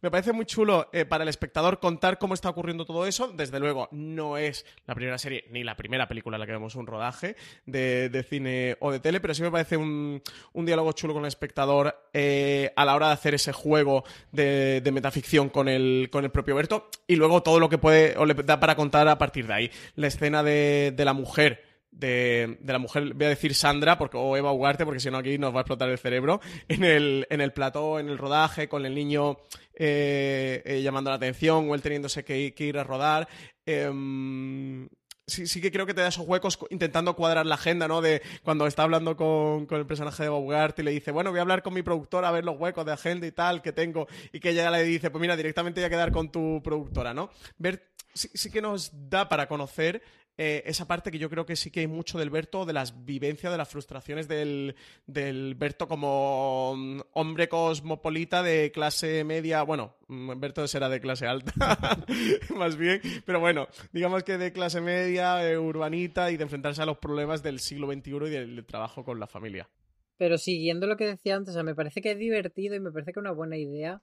me 0.00 0.10
parece 0.10 0.32
muy 0.32 0.46
chulo 0.46 0.88
eh, 0.92 1.04
para 1.04 1.22
el 1.22 1.28
espectador 1.28 1.78
contar 1.78 2.18
cómo 2.18 2.34
está 2.34 2.48
ocurriendo 2.48 2.84
todo 2.84 3.06
eso. 3.06 3.28
Desde 3.28 3.60
luego, 3.60 3.88
no 3.92 4.38
es 4.38 4.64
la 4.86 4.94
primera 4.94 5.18
serie 5.18 5.44
ni 5.50 5.62
la 5.62 5.76
primera 5.76 6.08
película 6.08 6.36
en 6.36 6.40
la 6.40 6.46
que 6.46 6.52
vemos 6.52 6.74
un 6.74 6.86
rodaje 6.86 7.36
de, 7.66 8.08
de 8.08 8.22
cine 8.22 8.76
o 8.80 8.90
de 8.90 9.00
tele, 9.00 9.20
pero 9.20 9.34
sí 9.34 9.42
me 9.42 9.50
parece 9.50 9.76
un, 9.76 10.22
un 10.52 10.66
diálogo 10.66 10.92
chulo 10.92 11.14
con 11.14 11.24
el 11.24 11.28
espectador 11.28 12.08
eh, 12.12 12.72
a 12.76 12.84
la 12.84 12.94
hora 12.94 13.08
de 13.08 13.12
hacer 13.12 13.34
ese 13.34 13.52
juego 13.52 14.04
de, 14.32 14.80
de, 14.80 14.92
metaficción 14.92 15.48
con 15.48 15.68
el, 15.68 16.08
con 16.10 16.24
el 16.24 16.30
propio 16.30 16.54
Berto 16.54 16.88
y 17.06 17.16
luego 17.16 17.42
todo 17.42 17.60
lo 17.60 17.68
que 17.68 17.78
puede 17.78 18.16
o 18.16 18.24
le 18.24 18.34
da 18.34 18.60
para 18.60 18.76
contar 18.76 19.06
a 19.08 19.18
partir 19.18 19.46
de 19.46 19.54
ahí. 19.54 19.70
La 19.94 20.06
escena 20.06 20.42
de, 20.42 20.92
de 20.96 21.04
la 21.04 21.12
mujer 21.12 21.49
de, 21.90 22.58
la 22.64 22.78
mujer, 22.78 23.14
voy 23.14 23.26
a 23.26 23.30
decir 23.30 23.54
Sandra, 23.54 23.98
porque, 23.98 24.16
o 24.16 24.36
Eva 24.36 24.52
Ugarte, 24.52 24.84
porque 24.84 25.00
si 25.00 25.10
no 25.10 25.18
aquí 25.18 25.38
nos 25.38 25.52
va 25.52 25.58
a 25.58 25.62
explotar 25.62 25.88
el 25.88 25.98
cerebro, 25.98 26.40
en 26.68 26.84
el, 26.84 27.26
en 27.30 27.40
el 27.40 27.52
plató, 27.52 27.98
en 27.98 28.08
el 28.08 28.18
rodaje, 28.18 28.68
con 28.68 28.86
el 28.86 28.94
niño 28.94 29.38
eh, 29.74 30.62
eh, 30.64 30.82
llamando 30.82 31.10
la 31.10 31.16
atención 31.16 31.68
o 31.68 31.74
él 31.74 31.82
teniéndose 31.82 32.24
que, 32.24 32.54
ir 32.56 32.78
a 32.78 32.84
rodar. 32.84 33.28
Em, 33.66 34.88
sí, 35.26 35.46
sí 35.46 35.60
que 35.60 35.72
creo 35.72 35.86
que 35.86 35.94
te 35.94 36.00
da 36.00 36.08
esos 36.08 36.26
huecos 36.26 36.58
intentando 36.70 37.14
cuadrar 37.16 37.46
la 37.46 37.54
agenda, 37.56 37.88
¿no? 37.88 38.00
De 38.00 38.22
cuando 38.42 38.66
está 38.66 38.82
hablando 38.84 39.16
con, 39.16 39.66
el 39.70 39.86
personaje 39.86 40.24
de 40.24 40.28
Bogart 40.28 40.78
y 40.78 40.82
le 40.82 40.90
dice, 40.90 41.10
bueno, 41.10 41.30
voy 41.30 41.38
a 41.38 41.42
hablar 41.42 41.62
con 41.62 41.74
mi 41.74 41.82
productora 41.82 42.28
a 42.28 42.32
ver 42.32 42.44
los 42.44 42.58
huecos 42.58 42.84
de 42.86 42.92
agenda 42.92 43.26
y 43.26 43.32
tal 43.32 43.62
que 43.62 43.72
tengo. 43.72 44.06
Y 44.32 44.40
que 44.40 44.50
ella 44.50 44.70
le 44.70 44.84
dice, 44.84 45.10
pues 45.10 45.20
mira, 45.20 45.36
directamente 45.36 45.80
voy 45.80 45.86
a 45.86 45.90
quedar 45.90 46.12
con 46.12 46.30
tu 46.30 46.60
productora, 46.62 47.14
¿no? 47.14 47.30
Ver, 47.58 47.90
sí 48.14 48.50
que 48.50 48.60
nos 48.60 48.90
da 49.08 49.28
para 49.28 49.48
conocer 49.48 50.02
eh, 50.42 50.62
esa 50.64 50.88
parte 50.88 51.10
que 51.10 51.18
yo 51.18 51.28
creo 51.28 51.44
que 51.44 51.54
sí 51.54 51.70
que 51.70 51.80
hay 51.80 51.86
mucho 51.86 52.18
del 52.18 52.30
Berto, 52.30 52.64
de 52.64 52.72
las 52.72 53.04
vivencias, 53.04 53.52
de 53.52 53.58
las 53.58 53.68
frustraciones 53.68 54.26
del, 54.26 54.74
del 55.06 55.54
Berto 55.54 55.86
como 55.86 56.72
mm, 56.78 57.00
hombre 57.12 57.46
cosmopolita 57.50 58.42
de 58.42 58.72
clase 58.72 59.22
media, 59.22 59.62
bueno, 59.64 59.96
mm, 60.08 60.40
Berto 60.40 60.66
será 60.66 60.88
de 60.88 60.98
clase 60.98 61.26
alta, 61.26 61.52
más 62.56 62.78
bien, 62.78 63.02
pero 63.26 63.38
bueno, 63.38 63.68
digamos 63.92 64.22
que 64.24 64.38
de 64.38 64.50
clase 64.50 64.80
media, 64.80 65.46
eh, 65.46 65.58
urbanita 65.58 66.30
y 66.30 66.38
de 66.38 66.44
enfrentarse 66.44 66.80
a 66.80 66.86
los 66.86 66.96
problemas 66.96 67.42
del 67.42 67.58
siglo 67.58 67.92
XXI 67.92 68.10
y 68.10 68.30
del, 68.30 68.64
trabajo 68.64 69.04
con 69.04 69.20
la 69.20 69.26
familia. 69.26 69.68
Pero 70.16 70.38
siguiendo 70.38 70.86
lo 70.86 70.96
que 70.96 71.04
decía 71.04 71.36
antes, 71.36 71.54
me 71.62 71.74
parece 71.74 72.00
que 72.00 72.12
es 72.12 72.18
divertido 72.18 72.74
y 72.74 72.80
me 72.80 72.90
parece 72.90 73.12
que 73.12 73.20
es 73.20 73.24
una 73.24 73.32
buena 73.32 73.58
idea, 73.58 74.00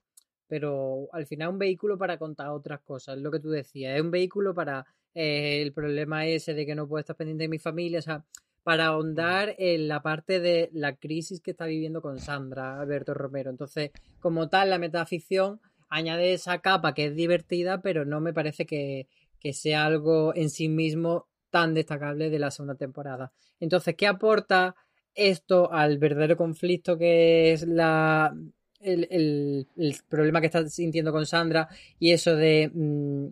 pero 0.48 1.10
al 1.14 1.26
final 1.26 1.48
es 1.48 1.54
un 1.54 1.60
vehículo 1.60 1.98
para 1.98 2.20
contar 2.20 2.50
otras 2.50 2.82
cosas, 2.82 3.18
lo 3.18 3.32
que 3.32 3.40
tú 3.40 3.50
decías, 3.50 3.96
es 3.96 4.04
un 4.04 4.12
vehículo 4.12 4.54
para 4.54 4.86
eh, 5.20 5.64
el 5.64 5.74
problema 5.74 6.28
ese 6.28 6.54
de 6.54 6.68
que 6.68 6.76
no 6.76 6.88
puedo 6.88 7.00
estar 7.00 7.16
pendiente 7.16 7.46
de 7.46 7.50
mi 7.50 7.58
familia, 7.58 7.98
o 7.98 8.04
sea, 8.04 8.24
para 8.62 8.86
ahondar 8.88 9.56
en 9.58 9.88
la 9.88 10.04
parte 10.04 10.40
de 10.40 10.70
la 10.74 10.96
crisis 10.96 11.42
que 11.42 11.52
está 11.52 11.66
viviendo 11.66 12.04
con 12.04 12.20
Sandra, 12.20 12.80
Alberto 12.80 13.16
Romero. 13.16 13.50
Entonces, 13.50 13.90
como 14.20 14.48
tal, 14.48 14.70
la 14.70 14.78
metaficción 14.78 15.60
añade 15.90 16.34
esa 16.34 16.60
capa 16.60 16.94
que 16.94 17.06
es 17.06 17.16
divertida, 17.16 17.82
pero 17.82 18.06
no 18.06 18.22
me 18.22 18.32
parece 18.32 18.68
que, 18.68 19.08
que 19.40 19.54
sea 19.54 19.86
algo 19.86 20.36
en 20.36 20.52
sí 20.52 20.70
mismo 20.70 21.28
tan 21.50 21.74
destacable 21.74 22.30
de 22.30 22.38
la 22.38 22.52
segunda 22.52 22.76
temporada. 22.76 23.32
Entonces, 23.60 23.96
¿qué 23.96 24.06
aporta 24.06 24.76
esto 25.16 25.74
al 25.74 25.98
verdadero 25.98 26.38
conflicto 26.38 26.96
que 26.96 27.54
es 27.54 27.66
la, 27.68 28.36
el, 28.82 29.08
el, 29.10 29.68
el, 29.78 29.96
problema 30.08 30.42
que 30.42 30.46
está 30.48 30.68
sintiendo 30.70 31.12
con 31.12 31.26
Sandra 31.26 31.70
y 31.98 32.12
eso 32.12 32.36
de 32.36 32.70
mm, 32.72 33.28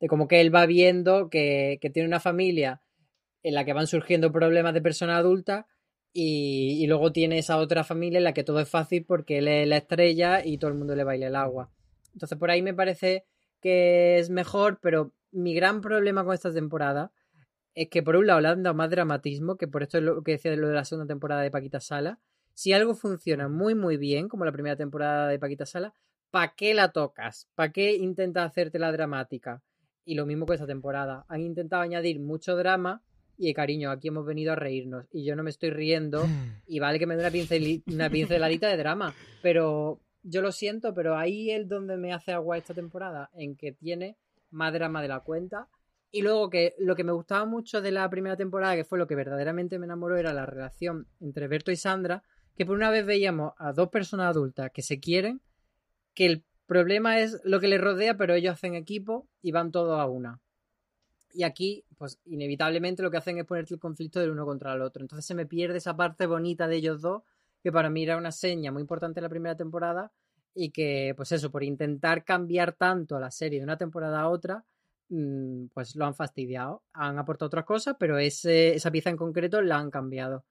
de 0.00 0.08
como 0.08 0.28
que 0.28 0.40
él 0.40 0.54
va 0.54 0.66
viendo 0.66 1.30
que, 1.30 1.78
tiene 1.92 2.08
una 2.08 2.20
familia 2.20 2.82
en 3.42 3.54
la 3.54 3.64
que 3.64 3.72
van 3.72 3.86
surgiendo 3.86 4.32
problemas 4.32 4.74
de 4.74 4.82
persona 4.82 5.16
adulta 5.16 5.66
y, 6.12 6.86
luego 6.86 7.12
tiene 7.12 7.38
esa 7.38 7.58
otra 7.58 7.84
familia 7.84 8.18
en 8.18 8.24
la 8.24 8.34
que 8.34 8.44
todo 8.44 8.60
es 8.60 8.68
fácil 8.68 9.04
porque 9.04 9.38
él 9.38 9.48
es 9.48 9.68
la 9.68 9.76
estrella 9.76 10.44
y 10.44 10.58
todo 10.58 10.70
el 10.70 10.76
mundo 10.76 10.96
le 10.96 11.04
baila 11.04 11.26
el 11.26 11.36
agua. 11.36 11.70
Entonces 12.12 12.38
por 12.38 12.50
ahí 12.50 12.62
me 12.62 12.74
parece 12.74 13.24
que 13.60 14.18
es 14.18 14.30
mejor, 14.30 14.78
pero 14.80 15.12
mi 15.32 15.54
gran 15.54 15.80
problema 15.80 16.24
con 16.24 16.34
esta 16.34 16.52
temporada 16.52 17.12
es 17.74 17.88
que 17.90 18.02
por 18.02 18.16
un 18.16 18.26
lado 18.26 18.40
le 18.40 18.48
han 18.48 18.62
dado 18.62 18.74
más 18.74 18.90
dramatismo, 18.90 19.56
que 19.56 19.68
por 19.68 19.82
esto 19.82 19.98
es 19.98 20.04
lo 20.04 20.22
que 20.22 20.32
decía 20.32 20.50
de 20.50 20.56
lo 20.56 20.68
de 20.68 20.74
la 20.74 20.84
segunda 20.84 21.06
temporada 21.06 21.42
de 21.42 21.50
Paquita 21.50 21.78
Sala. 21.78 22.18
Si 22.54 22.72
algo 22.72 22.94
funciona 22.94 23.48
muy 23.48 23.74
muy 23.74 23.98
bien, 23.98 24.28
como 24.28 24.46
la 24.46 24.52
primera 24.52 24.76
temporada 24.76 25.28
de 25.28 25.38
Paquita 25.38 25.66
Sala, 25.66 25.92
¿para 26.30 26.54
qué 26.56 26.72
la 26.72 26.92
tocas? 26.92 27.50
¿Para 27.54 27.72
qué 27.72 27.94
intentas 27.94 28.46
hacerte 28.46 28.78
la 28.78 28.92
dramática? 28.92 29.62
Y 30.06 30.14
lo 30.14 30.24
mismo 30.24 30.46
con 30.46 30.54
esta 30.54 30.66
temporada. 30.66 31.26
Han 31.28 31.42
intentado 31.42 31.82
añadir 31.82 32.20
mucho 32.20 32.56
drama 32.56 33.02
y 33.38 33.52
cariño, 33.52 33.90
aquí 33.90 34.08
hemos 34.08 34.24
venido 34.24 34.52
a 34.52 34.56
reírnos. 34.56 35.06
Y 35.12 35.24
yo 35.24 35.36
no 35.36 35.42
me 35.42 35.50
estoy 35.50 35.70
riendo. 35.70 36.24
Y 36.66 36.80
vale 36.80 36.98
que 36.98 37.06
me 37.06 37.16
dé 37.16 37.28
una, 37.28 37.84
una 37.94 38.10
pinceladita 38.10 38.68
de 38.68 38.76
drama. 38.76 39.14
Pero 39.42 40.00
yo 40.22 40.42
lo 40.42 40.52
siento, 40.52 40.94
pero 40.94 41.16
ahí 41.16 41.50
es 41.50 41.68
donde 41.68 41.96
me 41.96 42.12
hace 42.12 42.32
agua 42.32 42.56
esta 42.56 42.74
temporada. 42.74 43.30
En 43.34 43.56
que 43.56 43.72
tiene 43.72 44.16
más 44.50 44.72
drama 44.72 45.02
de 45.02 45.08
la 45.08 45.20
cuenta. 45.20 45.68
Y 46.10 46.22
luego 46.22 46.50
que 46.50 46.74
lo 46.78 46.96
que 46.96 47.04
me 47.04 47.12
gustaba 47.12 47.44
mucho 47.44 47.82
de 47.82 47.90
la 47.90 48.08
primera 48.08 48.36
temporada, 48.36 48.74
que 48.74 48.84
fue 48.84 48.98
lo 48.98 49.06
que 49.06 49.14
verdaderamente 49.14 49.78
me 49.78 49.86
enamoró, 49.86 50.16
era 50.16 50.32
la 50.32 50.46
relación 50.46 51.08
entre 51.20 51.46
Berto 51.48 51.70
y 51.70 51.76
Sandra. 51.76 52.22
Que 52.56 52.64
por 52.64 52.76
una 52.76 52.90
vez 52.90 53.04
veíamos 53.04 53.52
a 53.58 53.72
dos 53.72 53.90
personas 53.90 54.28
adultas 54.28 54.70
que 54.72 54.82
se 54.82 54.98
quieren. 54.98 55.40
Que 56.14 56.26
el 56.26 56.44
problema 56.66 57.20
es 57.20 57.40
lo 57.44 57.60
que 57.60 57.68
les 57.68 57.80
rodea, 57.80 58.16
pero 58.16 58.34
ellos 58.34 58.54
hacen 58.54 58.74
equipo 58.74 59.28
y 59.42 59.52
van 59.52 59.72
todos 59.72 59.98
a 60.00 60.06
una. 60.06 60.40
Y 61.32 61.42
aquí, 61.44 61.84
pues 61.98 62.18
inevitablemente 62.24 63.02
lo 63.02 63.10
que 63.10 63.18
hacen 63.18 63.38
es 63.38 63.44
ponerte 63.44 63.74
el 63.74 63.80
conflicto 63.80 64.20
del 64.20 64.30
uno 64.30 64.46
contra 64.46 64.74
el 64.74 64.82
otro. 64.82 65.02
Entonces 65.02 65.26
se 65.26 65.34
me 65.34 65.46
pierde 65.46 65.78
esa 65.78 65.96
parte 65.96 66.26
bonita 66.26 66.66
de 66.68 66.76
ellos 66.76 67.02
dos, 67.02 67.22
que 67.62 67.72
para 67.72 67.90
mí 67.90 68.02
era 68.04 68.16
una 68.16 68.32
seña 68.32 68.72
muy 68.72 68.80
importante 68.82 69.20
en 69.20 69.24
la 69.24 69.28
primera 69.28 69.56
temporada 69.56 70.12
y 70.54 70.70
que, 70.70 71.12
pues 71.16 71.32
eso, 71.32 71.50
por 71.50 71.62
intentar 71.62 72.24
cambiar 72.24 72.72
tanto 72.72 73.20
la 73.20 73.30
serie 73.30 73.58
de 73.58 73.64
una 73.64 73.76
temporada 73.76 74.20
a 74.20 74.28
otra, 74.28 74.64
mm, 75.10 75.66
pues 75.74 75.94
lo 75.96 76.06
han 76.06 76.14
fastidiado. 76.14 76.82
Han 76.94 77.18
aportado 77.18 77.48
otras 77.48 77.64
cosas, 77.66 77.96
pero 77.98 78.18
esa 78.18 78.90
pieza 78.90 79.10
en 79.10 79.16
concreto 79.16 79.60
la 79.60 79.78
han 79.78 79.90
cambiado. 79.90 80.44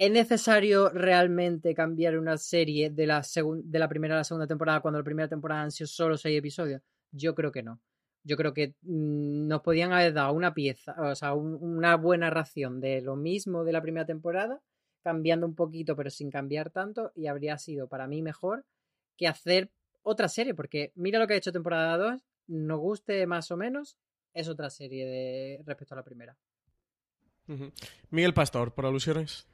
¿Es 0.00 0.10
necesario 0.10 0.88
realmente 0.88 1.74
cambiar 1.74 2.16
una 2.16 2.38
serie 2.38 2.88
de 2.88 3.06
la, 3.06 3.22
de 3.64 3.78
la 3.78 3.86
primera 3.86 4.14
a 4.14 4.16
la 4.16 4.24
segunda 4.24 4.46
temporada 4.46 4.80
cuando 4.80 4.98
la 4.98 5.04
primera 5.04 5.28
temporada 5.28 5.60
han 5.60 5.70
sido 5.70 5.88
solo 5.88 6.16
seis 6.16 6.38
episodios? 6.38 6.80
Yo 7.12 7.34
creo 7.34 7.52
que 7.52 7.62
no. 7.62 7.82
Yo 8.24 8.38
creo 8.38 8.54
que 8.54 8.76
mm, 8.80 9.46
nos 9.46 9.60
podían 9.60 9.92
haber 9.92 10.14
dado 10.14 10.32
una 10.32 10.54
pieza, 10.54 10.94
o 10.98 11.14
sea, 11.14 11.34
una 11.34 11.96
buena 11.96 12.30
ración 12.30 12.80
de 12.80 13.02
lo 13.02 13.14
mismo 13.14 13.62
de 13.62 13.72
la 13.72 13.82
primera 13.82 14.06
temporada, 14.06 14.62
cambiando 15.02 15.46
un 15.46 15.54
poquito 15.54 15.94
pero 15.96 16.08
sin 16.08 16.30
cambiar 16.30 16.70
tanto, 16.70 17.12
y 17.14 17.26
habría 17.26 17.58
sido 17.58 17.86
para 17.86 18.06
mí 18.06 18.22
mejor 18.22 18.64
que 19.18 19.28
hacer 19.28 19.70
otra 20.00 20.30
serie, 20.30 20.54
porque 20.54 20.92
mira 20.94 21.18
lo 21.18 21.26
que 21.26 21.34
ha 21.34 21.36
hecho 21.36 21.52
temporada 21.52 21.98
2, 21.98 22.22
nos 22.46 22.80
guste 22.80 23.26
más 23.26 23.50
o 23.50 23.58
menos, 23.58 23.98
es 24.32 24.48
otra 24.48 24.70
serie 24.70 25.04
de 25.04 25.62
respecto 25.66 25.94
a 25.94 25.98
la 25.98 26.04
primera. 26.04 26.38
Miguel 28.08 28.32
Pastor, 28.32 28.72
por 28.72 28.86
alusiones. 28.86 29.49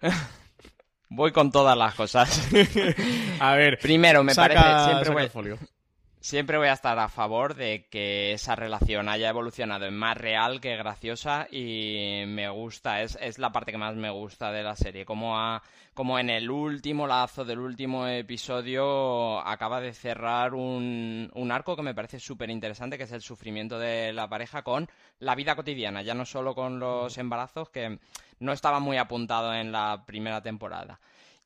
Voy 1.10 1.32
con 1.32 1.50
todas 1.50 1.76
las 1.76 1.94
cosas. 1.94 2.48
a 3.40 3.54
ver, 3.54 3.78
primero 3.78 4.22
me 4.22 4.34
parece 4.34 4.60
siempre 4.84 5.30
voy, 5.32 5.58
siempre 6.20 6.58
voy 6.58 6.68
a 6.68 6.72
estar 6.72 6.98
a 6.98 7.08
favor 7.08 7.54
de 7.54 7.86
que 7.90 8.32
esa 8.32 8.56
relación 8.56 9.08
haya 9.08 9.28
evolucionado 9.28 9.86
en 9.86 9.96
más 9.96 10.16
real 10.16 10.60
que 10.60 10.76
graciosa 10.76 11.46
y 11.50 12.24
me 12.26 12.48
gusta, 12.48 13.02
es, 13.02 13.18
es 13.20 13.38
la 13.38 13.52
parte 13.52 13.72
que 13.72 13.78
más 13.78 13.94
me 13.94 14.10
gusta 14.10 14.50
de 14.50 14.62
la 14.62 14.74
serie, 14.74 15.04
como, 15.04 15.38
a, 15.38 15.62
como 15.94 16.18
en 16.18 16.30
el 16.30 16.50
último 16.50 17.06
lazo 17.06 17.44
del 17.44 17.60
último 17.60 18.06
episodio 18.06 19.40
acaba 19.40 19.80
de 19.80 19.92
cerrar 19.92 20.54
un, 20.54 21.30
un 21.34 21.52
arco 21.52 21.76
que 21.76 21.82
me 21.82 21.94
parece 21.94 22.20
súper 22.20 22.50
interesante, 22.50 22.98
que 22.98 23.04
es 23.04 23.12
el 23.12 23.22
sufrimiento 23.22 23.78
de 23.78 24.12
la 24.12 24.28
pareja 24.28 24.62
con 24.62 24.88
la 25.20 25.34
vida 25.34 25.56
cotidiana, 25.56 26.02
ya 26.02 26.14
no 26.14 26.24
solo 26.24 26.54
con 26.54 26.78
los 26.78 27.16
embarazos, 27.18 27.70
que 27.70 27.98
no 28.40 28.52
estaba 28.52 28.80
muy 28.80 28.96
apuntado 28.96 29.54
en 29.54 29.72
la 29.72 30.04
primera 30.06 30.42
temporada. 30.42 31.00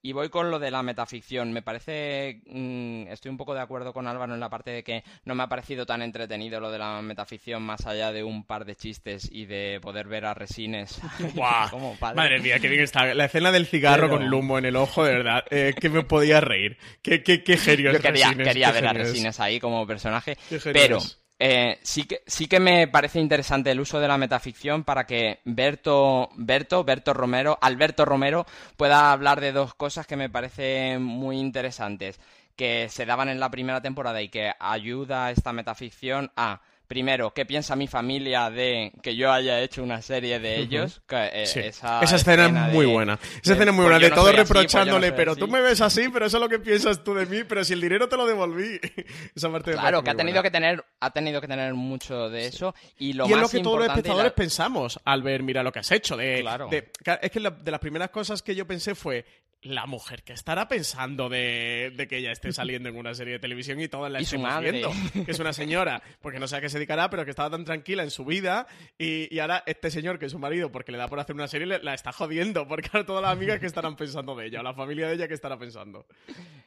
Y 0.05 0.13
voy 0.13 0.31
con 0.31 0.51
lo 0.51 0.59
de 0.59 0.73
la 0.73 0.83
metaficción. 0.83 1.53
Me 1.53 1.63
parece. 1.63 2.43
Mm, 2.47 3.07
estoy 3.07 3.31
un 3.31 3.37
poco 3.37 3.55
de 3.55 3.61
acuerdo 3.61 3.93
con 3.93 4.09
Álvaro 4.09 4.35
en 4.35 4.41
la 4.41 4.51
parte 4.51 4.73
de 4.73 4.83
que 4.83 5.05
no 5.25 5.37
me 5.37 5.45
ha 5.45 5.49
parecido 5.49 5.87
tan 5.87 6.03
entretenido 6.03 6.59
lo 6.59 6.73
de 6.73 6.79
la 6.79 7.01
metaficción, 7.03 7.63
más 7.63 7.87
allá 7.87 8.11
de 8.11 8.25
un 8.25 8.45
par 8.45 8.65
de 8.65 8.75
chistes 8.75 9.29
y 9.31 9.47
de 9.47 9.79
poder 9.81 10.09
ver 10.09 10.27
a 10.27 10.35
Resines. 10.35 11.01
Madre 12.17 12.41
mía, 12.41 12.59
qué 12.59 12.69
bien 12.69 12.83
está. 12.83 13.15
La 13.15 13.27
escena 13.27 13.53
del 13.53 13.67
cigarro 13.67 14.09
con 14.09 14.23
el 14.23 14.35
humo 14.35 14.59
en 14.59 14.65
el 14.65 14.75
ojo, 14.75 15.05
de 15.05 15.13
verdad. 15.13 15.45
Eh, 15.51 15.75
que 15.81 15.89
me 15.89 16.03
podía 16.03 16.41
reír. 16.41 16.79
Qué, 17.01 17.23
qué, 17.23 17.45
qué 17.45 17.57
genio 17.57 17.93
Yo 17.93 18.01
quería, 18.01 18.35
quería 18.35 18.73
ver 18.73 18.87
a 18.87 18.93
Resines 18.93 19.39
ahí 19.39 19.61
como 19.61 19.87
personaje. 19.87 20.37
Pero. 20.73 20.99
Eh, 21.45 21.81
sí, 21.83 22.05
que, 22.05 22.23
sí 22.25 22.47
que 22.47 22.61
me 22.61 22.87
parece 22.87 23.19
interesante 23.19 23.73
el 23.73 23.81
uso 23.81 23.99
de 23.99 24.07
la 24.07 24.17
metaficción 24.17 24.85
para 24.85 25.09
que 25.09 25.41
Berto, 25.45 26.29
Berto, 26.37 26.85
Berto 26.85 27.15
Romero, 27.15 27.59
Alberto 27.61 28.05
Romero 28.05 28.47
pueda 28.77 29.11
hablar 29.11 29.41
de 29.41 29.51
dos 29.51 29.75
cosas 29.75 30.07
que 30.07 30.15
me 30.15 30.31
parecen 30.31 31.03
muy 31.03 31.41
interesantes 31.41 32.21
que 32.55 32.89
se 32.89 33.07
daban 33.07 33.29
en 33.29 33.41
la 33.41 33.51
primera 33.51 33.81
temporada 33.81 34.23
y 34.23 34.29
que 34.29 34.53
ayuda 34.61 35.27
a 35.27 35.31
esta 35.33 35.53
metaficción 35.53 36.31
a 36.37 36.61
primero, 36.93 37.33
¿qué 37.33 37.47
piensa 37.47 37.75
mi 37.75 37.87
familia 37.87 38.51
de 38.51 38.93
que 39.03 39.17
yo 39.17 39.33
haya 39.33 39.59
hecho 39.61 39.83
una 39.83 40.03
serie 40.03 40.39
de 40.39 40.59
ellos? 40.59 41.01
Eh, 41.09 41.45
esa, 41.45 42.03
escena, 42.03 42.67
es 42.67 42.75
muy 42.75 42.85
buena. 42.85 43.19
Esa 43.43 43.55
escena 43.55 43.71
es 43.71 43.75
muy 43.75 43.87
buena, 43.87 43.99
de 43.99 44.11
todo 44.11 44.31
reprochándole, 44.31 45.11
pero 45.13 45.35
tú 45.35 45.49
me 45.49 45.63
ves 45.63 45.81
así, 45.81 46.11
pero 46.13 46.27
eso 46.27 46.37
es 46.37 46.43
lo 46.43 46.51
que 46.51 46.59
piensas 46.59 47.03
tú 47.03 47.15
de 47.15 47.25
mí, 47.25 47.45
pero 47.49 47.65
si 47.65 47.73
el 47.73 47.81
dinero 47.81 48.11
te 48.11 48.19
lo 48.19 48.27
devolví. 48.27 48.79
esa 49.35 49.51
parte 49.51 49.73
Claro, 49.73 50.05
que 50.05 50.11
ha 50.11 50.15
tenido 50.15 50.43
que 50.43 50.51
tener 50.51 50.85
ha 51.01 51.11
tenido 51.13 51.41
que 51.41 51.49
tener 51.49 51.73
mucho 51.73 52.29
de 52.29 52.47
eso 52.47 52.75
y 52.99 53.15
lo 53.15 53.27
y 53.27 53.33
es 53.33 53.39
lo 53.39 53.49
que 53.49 53.61
todos 53.61 53.79
los 53.79 53.89
espectadores 53.89 54.33
pensamos 54.33 55.01
al 55.03 55.23
ver, 55.23 55.43
mira 55.43 55.63
lo 55.63 55.73
que 55.73 55.79
has 55.79 55.91
hecho. 55.93 56.15
De, 56.19 56.41
claro. 56.43 56.69
es 56.71 57.31
que 57.31 57.41
de 57.41 57.71
las 57.71 57.81
primeras 57.81 58.11
cosas 58.11 58.43
que 58.43 58.55
yo 58.55 58.67
pensé 58.67 58.95
fue 58.95 59.25
la 59.63 59.87
mujer 59.87 60.23
que 60.25 60.33
estará 60.33 60.69
pensando 60.69 61.29
de, 61.29 61.93
de, 61.97 62.09
que 62.09 62.19
ella 62.19 62.33
esté 62.33 62.53
saliendo 62.53 62.89
en 62.89 62.97
una 62.97 63.15
serie 63.15 63.35
de 63.35 63.39
televisión 63.39 63.81
y 63.81 63.89
todas 63.89 64.11
la 64.11 64.21
y 64.21 64.25
estemos 64.25 64.61
viendo. 64.61 64.91
Que 65.25 65.31
es 65.31 65.39
una 65.39 65.53
señora, 65.53 66.03
porque 66.21 66.39
no 66.39 66.49
sé 66.49 66.57
a 66.57 66.61
qué 66.61 66.69
se 66.69 66.79
dedicará, 66.79 67.09
pero 67.11 67.25
que 67.25 67.31
estaba 67.31 67.51
tan 67.51 67.65
tranquila 67.65 68.03
en 68.03 68.11
su 68.11 68.25
vida 68.25 68.67
y, 68.99 69.33
y, 69.35 69.39
ahora 69.39 69.63
este 69.67 69.91
señor, 69.91 70.19
que 70.19 70.27
es 70.27 70.33
su 70.33 70.39
marido, 70.39 70.73
porque 70.73 70.91
le 70.91 70.99
da 70.99 71.09
por 71.09 71.21
hacer 71.21 71.35
una 71.35 71.49
serie, 71.49 71.67
la 71.67 71.95
está 71.95 72.13
jodiendo, 72.13 72.67
porque 72.67 72.91
ahora 72.93 73.07
todas 73.07 73.23
las 73.23 73.33
amigas 73.33 73.61
que 73.61 73.67
estarán 73.67 73.97
pensando 73.97 74.35
de 74.35 74.47
ella, 74.47 74.61
o 74.61 74.63
la 74.63 74.75
familia 74.75 75.09
de 75.09 75.15
ella 75.15 75.29
que 75.29 75.35
estará 75.35 75.59
pensando. 75.59 76.07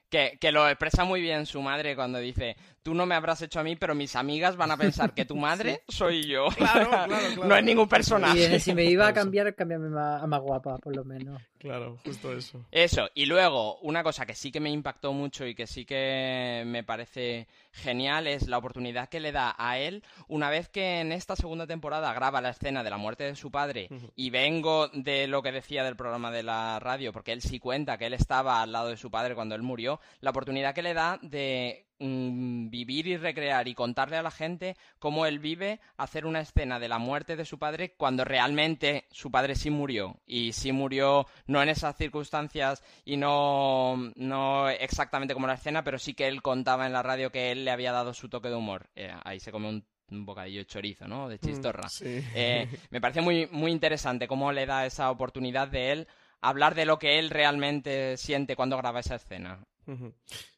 Que, 0.09 0.37
que 0.39 0.51
lo 0.51 0.69
expresa 0.69 1.03
muy 1.03 1.19
bien 1.19 1.45
su 1.45 1.61
madre 1.61 1.95
cuando 1.95 2.19
dice, 2.19 2.55
tú 2.83 2.93
no 2.93 3.07
me 3.07 3.15
habrás 3.15 3.41
hecho 3.41 3.59
a 3.59 3.63
mí, 3.63 3.75
pero 3.75 3.95
mis 3.95 4.15
amigas 4.15 4.55
van 4.55 4.69
a 4.69 4.77
pensar 4.77 5.13
que 5.13 5.25
tu 5.25 5.35
madre 5.35 5.81
soy 5.87 6.27
yo. 6.27 6.45
Claro, 6.55 6.89
claro, 6.89 7.07
claro. 7.07 7.45
No 7.45 7.55
es 7.55 7.63
ningún 7.63 7.87
personaje. 7.87 8.55
Y 8.55 8.59
si 8.59 8.73
me 8.73 8.85
iba 8.85 9.07
a 9.07 9.13
cambiar, 9.13 9.53
cambiarme 9.55 9.87
a 9.99 10.25
más 10.25 10.41
guapa, 10.41 10.77
por 10.77 10.95
lo 10.95 11.03
menos. 11.03 11.41
Claro, 11.57 11.97
justo 12.05 12.31
eso. 12.31 12.63
Eso, 12.71 13.09
y 13.15 13.25
luego, 13.25 13.79
una 13.79 14.03
cosa 14.03 14.25
que 14.25 14.35
sí 14.35 14.51
que 14.51 14.59
me 14.59 14.69
impactó 14.69 15.13
mucho 15.13 15.47
y 15.47 15.55
que 15.55 15.65
sí 15.65 15.83
que 15.83 16.63
me 16.65 16.83
parece 16.83 17.47
genial 17.71 18.27
es 18.27 18.47
la 18.47 18.59
oportunidad 18.59 19.09
que 19.09 19.19
le 19.19 19.31
da 19.31 19.55
a 19.57 19.79
él 19.79 20.03
una 20.27 20.49
vez 20.49 20.69
que 20.69 20.99
en 21.01 21.11
esta 21.11 21.35
segunda 21.35 21.65
temporada 21.65 22.13
graba 22.13 22.39
la 22.39 22.51
escena 22.51 22.83
de 22.83 22.89
la 22.89 22.97
muerte 22.97 23.23
de 23.23 23.35
su 23.35 23.51
padre 23.51 23.89
y 24.15 24.29
vengo 24.29 24.89
de 24.89 25.27
lo 25.27 25.41
que 25.41 25.51
decía 25.51 25.83
del 25.83 25.95
programa 25.95 26.29
de 26.29 26.43
la 26.43 26.79
radio, 26.79 27.11
porque 27.11 27.31
él 27.31 27.41
sí 27.41 27.59
cuenta 27.59 27.97
que 27.97 28.05
él 28.05 28.13
estaba 28.13 28.61
al 28.61 28.71
lado 28.71 28.89
de 28.89 28.97
su 28.97 29.09
padre 29.09 29.33
cuando 29.33 29.55
él 29.55 29.63
murió, 29.63 29.94
la 30.21 30.29
oportunidad 30.31 30.73
que 30.73 30.81
le 30.81 30.93
da 30.93 31.19
de 31.21 31.87
mm, 31.99 32.69
vivir 32.69 33.07
y 33.07 33.17
recrear 33.17 33.67
y 33.67 33.75
contarle 33.75 34.17
a 34.17 34.23
la 34.23 34.31
gente 34.31 34.75
cómo 34.99 35.25
él 35.25 35.39
vive 35.39 35.79
hacer 35.97 36.25
una 36.25 36.41
escena 36.41 36.79
de 36.79 36.89
la 36.89 36.97
muerte 36.97 37.35
de 37.35 37.45
su 37.45 37.59
padre 37.59 37.93
cuando 37.95 38.23
realmente 38.23 39.05
su 39.11 39.31
padre 39.31 39.55
sí 39.55 39.69
murió 39.69 40.19
y 40.25 40.53
sí 40.53 40.71
murió 40.71 41.27
no 41.47 41.61
en 41.61 41.69
esas 41.69 41.95
circunstancias 41.95 42.83
y 43.03 43.17
no, 43.17 44.11
no 44.15 44.69
exactamente 44.69 45.33
como 45.33 45.47
la 45.47 45.53
escena, 45.55 45.83
pero 45.83 45.99
sí 45.99 46.13
que 46.13 46.27
él 46.27 46.41
contaba 46.41 46.85
en 46.85 46.93
la 46.93 47.03
radio 47.03 47.31
que 47.31 47.51
él 47.51 47.65
le 47.65 47.71
había 47.71 47.91
dado 47.91 48.13
su 48.13 48.29
toque 48.29 48.49
de 48.49 48.55
humor. 48.55 48.89
Eh, 48.95 49.13
ahí 49.23 49.39
se 49.39 49.51
come 49.51 49.69
un 49.69 49.85
un 50.11 50.25
bocadillo 50.25 50.59
de 50.59 50.65
chorizo, 50.65 51.07
¿no? 51.07 51.27
De 51.29 51.39
chistorra. 51.39 51.87
Eh, 52.01 52.67
me 52.91 53.01
parece 53.01 53.21
muy, 53.21 53.47
muy 53.51 53.71
interesante 53.71 54.27
cómo 54.27 54.51
le 54.51 54.65
da 54.65 54.85
esa 54.85 55.09
oportunidad 55.09 55.67
de 55.67 55.91
él 55.91 56.07
hablar 56.41 56.75
de 56.75 56.85
lo 56.85 56.99
que 56.99 57.19
él 57.19 57.29
realmente 57.29 58.17
siente 58.17 58.55
cuando 58.55 58.77
graba 58.77 58.99
esa 58.99 59.15
escena. 59.15 59.59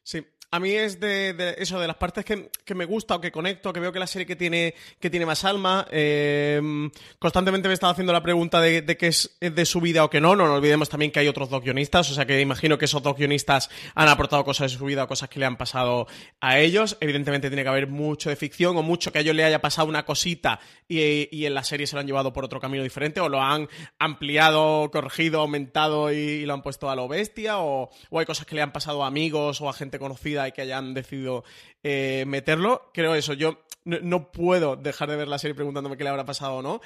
Sí, 0.02 0.26
a 0.50 0.60
mí 0.60 0.70
es 0.70 0.98
de, 0.98 1.56
eso, 1.58 1.78
de 1.78 1.86
las 1.86 1.96
partes 1.96 2.24
que, 2.24 2.74
me 2.74 2.86
gusta 2.86 3.16
o 3.16 3.20
que 3.20 3.30
conecto, 3.30 3.70
que 3.72 3.80
veo 3.80 3.92
que 3.92 3.98
la 3.98 4.06
serie 4.06 4.26
que 4.26 4.36
tiene, 4.36 4.74
que 4.98 5.10
tiene 5.10 5.26
más 5.26 5.44
alma. 5.44 5.86
Eh, 5.90 6.88
constantemente 7.18 7.68
me 7.68 7.74
estaba 7.74 7.92
haciendo 7.92 8.14
la 8.14 8.22
pregunta 8.22 8.60
de, 8.60 8.80
de 8.80 8.96
que 8.96 9.08
es 9.08 9.36
de 9.40 9.66
su 9.66 9.80
vida 9.82 10.04
o 10.04 10.10
que 10.10 10.22
no. 10.22 10.34
No 10.36 10.46
nos 10.46 10.56
olvidemos 10.56 10.88
también 10.88 11.10
que 11.10 11.20
hay 11.20 11.28
otros 11.28 11.50
dos 11.50 11.62
guionistas, 11.62 12.10
o 12.10 12.14
sea 12.14 12.24
que 12.24 12.40
imagino 12.40 12.78
que 12.78 12.86
esos 12.86 13.02
dos 13.02 13.16
guionistas 13.16 13.68
han 13.94 14.08
aportado 14.08 14.42
cosas 14.42 14.72
de 14.72 14.78
su 14.78 14.84
vida 14.86 15.04
o 15.04 15.08
cosas 15.08 15.28
que 15.28 15.38
le 15.38 15.44
han 15.44 15.56
pasado 15.58 16.06
a 16.40 16.58
ellos. 16.58 16.96
Evidentemente 17.00 17.50
tiene 17.50 17.62
que 17.62 17.68
haber 17.68 17.86
mucho 17.86 18.30
de 18.30 18.36
ficción 18.36 18.76
o 18.78 18.82
mucho 18.82 19.12
que 19.12 19.18
a 19.18 19.20
ellos 19.20 19.36
le 19.36 19.44
haya 19.44 19.60
pasado 19.60 19.88
una 19.88 20.06
cosita 20.06 20.60
y, 20.88 21.44
en 21.44 21.52
la 21.52 21.62
serie 21.62 21.86
se 21.86 21.94
lo 21.94 22.00
han 22.00 22.06
llevado 22.06 22.32
por 22.32 22.44
otro 22.44 22.58
camino 22.58 22.82
diferente 22.82 23.20
o 23.20 23.28
lo 23.28 23.42
han 23.42 23.68
ampliado, 23.98 24.90
corregido, 24.90 25.40
aumentado 25.40 26.10
y, 26.10 26.46
lo 26.46 26.54
han 26.54 26.62
puesto 26.62 26.88
a 26.88 26.96
lo 26.96 27.06
bestia 27.06 27.58
o, 27.58 27.90
o 28.08 28.18
hay 28.18 28.24
cosas 28.24 28.46
que 28.46 28.54
le 28.54 28.62
han 28.62 28.72
pasado 28.72 29.04
a 29.04 29.06
amigos 29.06 29.60
o 29.60 29.68
a 29.68 29.74
gente 29.74 29.98
conocida 29.98 30.37
y 30.46 30.52
que 30.52 30.62
hayan 30.62 30.94
decidido 30.94 31.44
eh, 31.82 32.24
meterlo. 32.26 32.90
Creo 32.92 33.14
eso, 33.14 33.32
yo 33.32 33.58
no, 33.84 34.30
puedo 34.30 34.76
dejar 34.76 35.08
de 35.08 35.16
ver 35.16 35.28
la 35.28 35.38
serie 35.38 35.54
preguntándome 35.54 35.96
qué 35.96 36.04
le 36.04 36.10
habrá 36.10 36.24
pasado 36.24 36.62
no. 36.62 36.80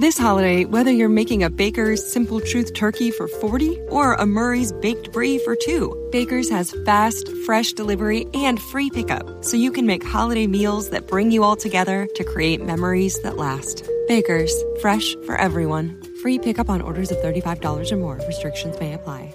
This 0.00 0.16
holiday, 0.16 0.64
whether 0.64 0.92
you're 0.92 1.08
making 1.08 1.42
a 1.42 1.50
Baker's 1.50 2.00
Simple 2.12 2.40
Truth 2.40 2.72
turkey 2.72 3.10
for 3.10 3.26
40 3.26 3.78
or 3.90 4.14
a 4.14 4.24
Murray's 4.24 4.72
Baked 4.72 5.12
Brie 5.12 5.38
for 5.38 5.56
2, 5.56 6.10
Baker's 6.12 6.48
has 6.50 6.74
fast, 6.86 7.28
fresh 7.44 7.72
delivery 7.72 8.26
and 8.32 8.60
free 8.60 8.90
pickup, 8.90 9.44
so 9.44 9.56
you 9.56 9.72
can 9.72 9.86
make 9.86 10.04
holiday 10.04 10.46
meals 10.46 10.90
that 10.90 11.08
bring 11.08 11.32
you 11.32 11.42
all 11.42 11.56
together 11.56 12.08
to 12.14 12.24
create 12.24 12.64
memories 12.64 13.20
that 13.22 13.36
last. 13.36 13.88
Baker's, 14.06 14.54
fresh 14.80 15.16
for 15.26 15.36
everyone. 15.36 16.00
Free 16.22 16.38
pickup 16.38 16.70
on 16.70 16.80
orders 16.80 17.10
of 17.10 17.18
$35 17.18 17.92
or 17.92 17.96
more. 17.96 18.20
Restrictions 18.26 18.78
may 18.80 18.94
apply. 18.94 19.34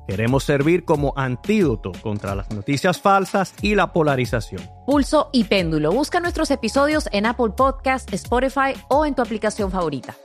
Queremos 0.11 0.43
servir 0.43 0.83
como 0.83 1.13
antídoto 1.15 1.93
contra 2.01 2.35
las 2.35 2.51
noticias 2.51 2.99
falsas 2.99 3.55
y 3.61 3.75
la 3.75 3.93
polarización. 3.93 4.61
Pulso 4.85 5.29
y 5.31 5.45
Péndulo. 5.45 5.93
Busca 5.93 6.19
nuestros 6.19 6.51
episodios 6.51 7.07
en 7.13 7.25
Apple 7.25 7.53
Podcast, 7.55 8.13
Spotify 8.13 8.73
o 8.89 9.05
en 9.05 9.15
tu 9.15 9.21
aplicación 9.21 9.71
favorita. 9.71 10.17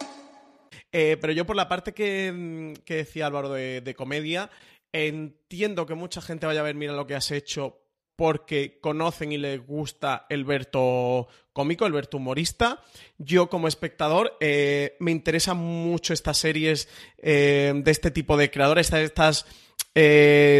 Eh, 0.90 1.16
pero 1.20 1.33
yo 1.33 1.46
por 1.46 1.55
la 1.55 1.68
parte 1.68 1.94
que, 1.94 2.33
mm, 2.33 2.85
decía 2.85 3.29
Álvaro 3.29 3.53
de, 3.53 3.94
comedia, 3.96 4.51
entiendo 4.90 5.87
que 5.87 5.94
mucha 5.94 6.20
gente 6.20 6.46
vaya 6.46 6.62
a 6.62 6.64
ver 6.64 6.75
Mira 6.75 6.92
lo 6.92 7.07
que 7.07 7.14
has 7.14 7.31
hecho 7.31 7.79
porque 8.16 8.81
conocen 8.81 9.31
y 9.31 9.38
les 9.38 9.64
gusta 9.64 10.27
el 10.31 10.44
Berto 10.44 11.29
cómico, 11.53 11.87
el 11.87 11.92
Berto 11.92 12.16
humorista. 12.16 12.83
Yo 13.18 13.49
como 13.49 13.68
espectador 13.68 14.37
eh, 14.40 14.96
me 14.99 15.12
interesan 15.12 15.59
mucho 15.59 16.12
estas 16.12 16.38
series 16.38 16.88
eh, 17.18 17.72
de 17.72 17.90
este 17.92 18.11
tipo 18.11 18.37
de 18.37 18.51
creadores, 18.51 18.92
estas, 18.92 19.46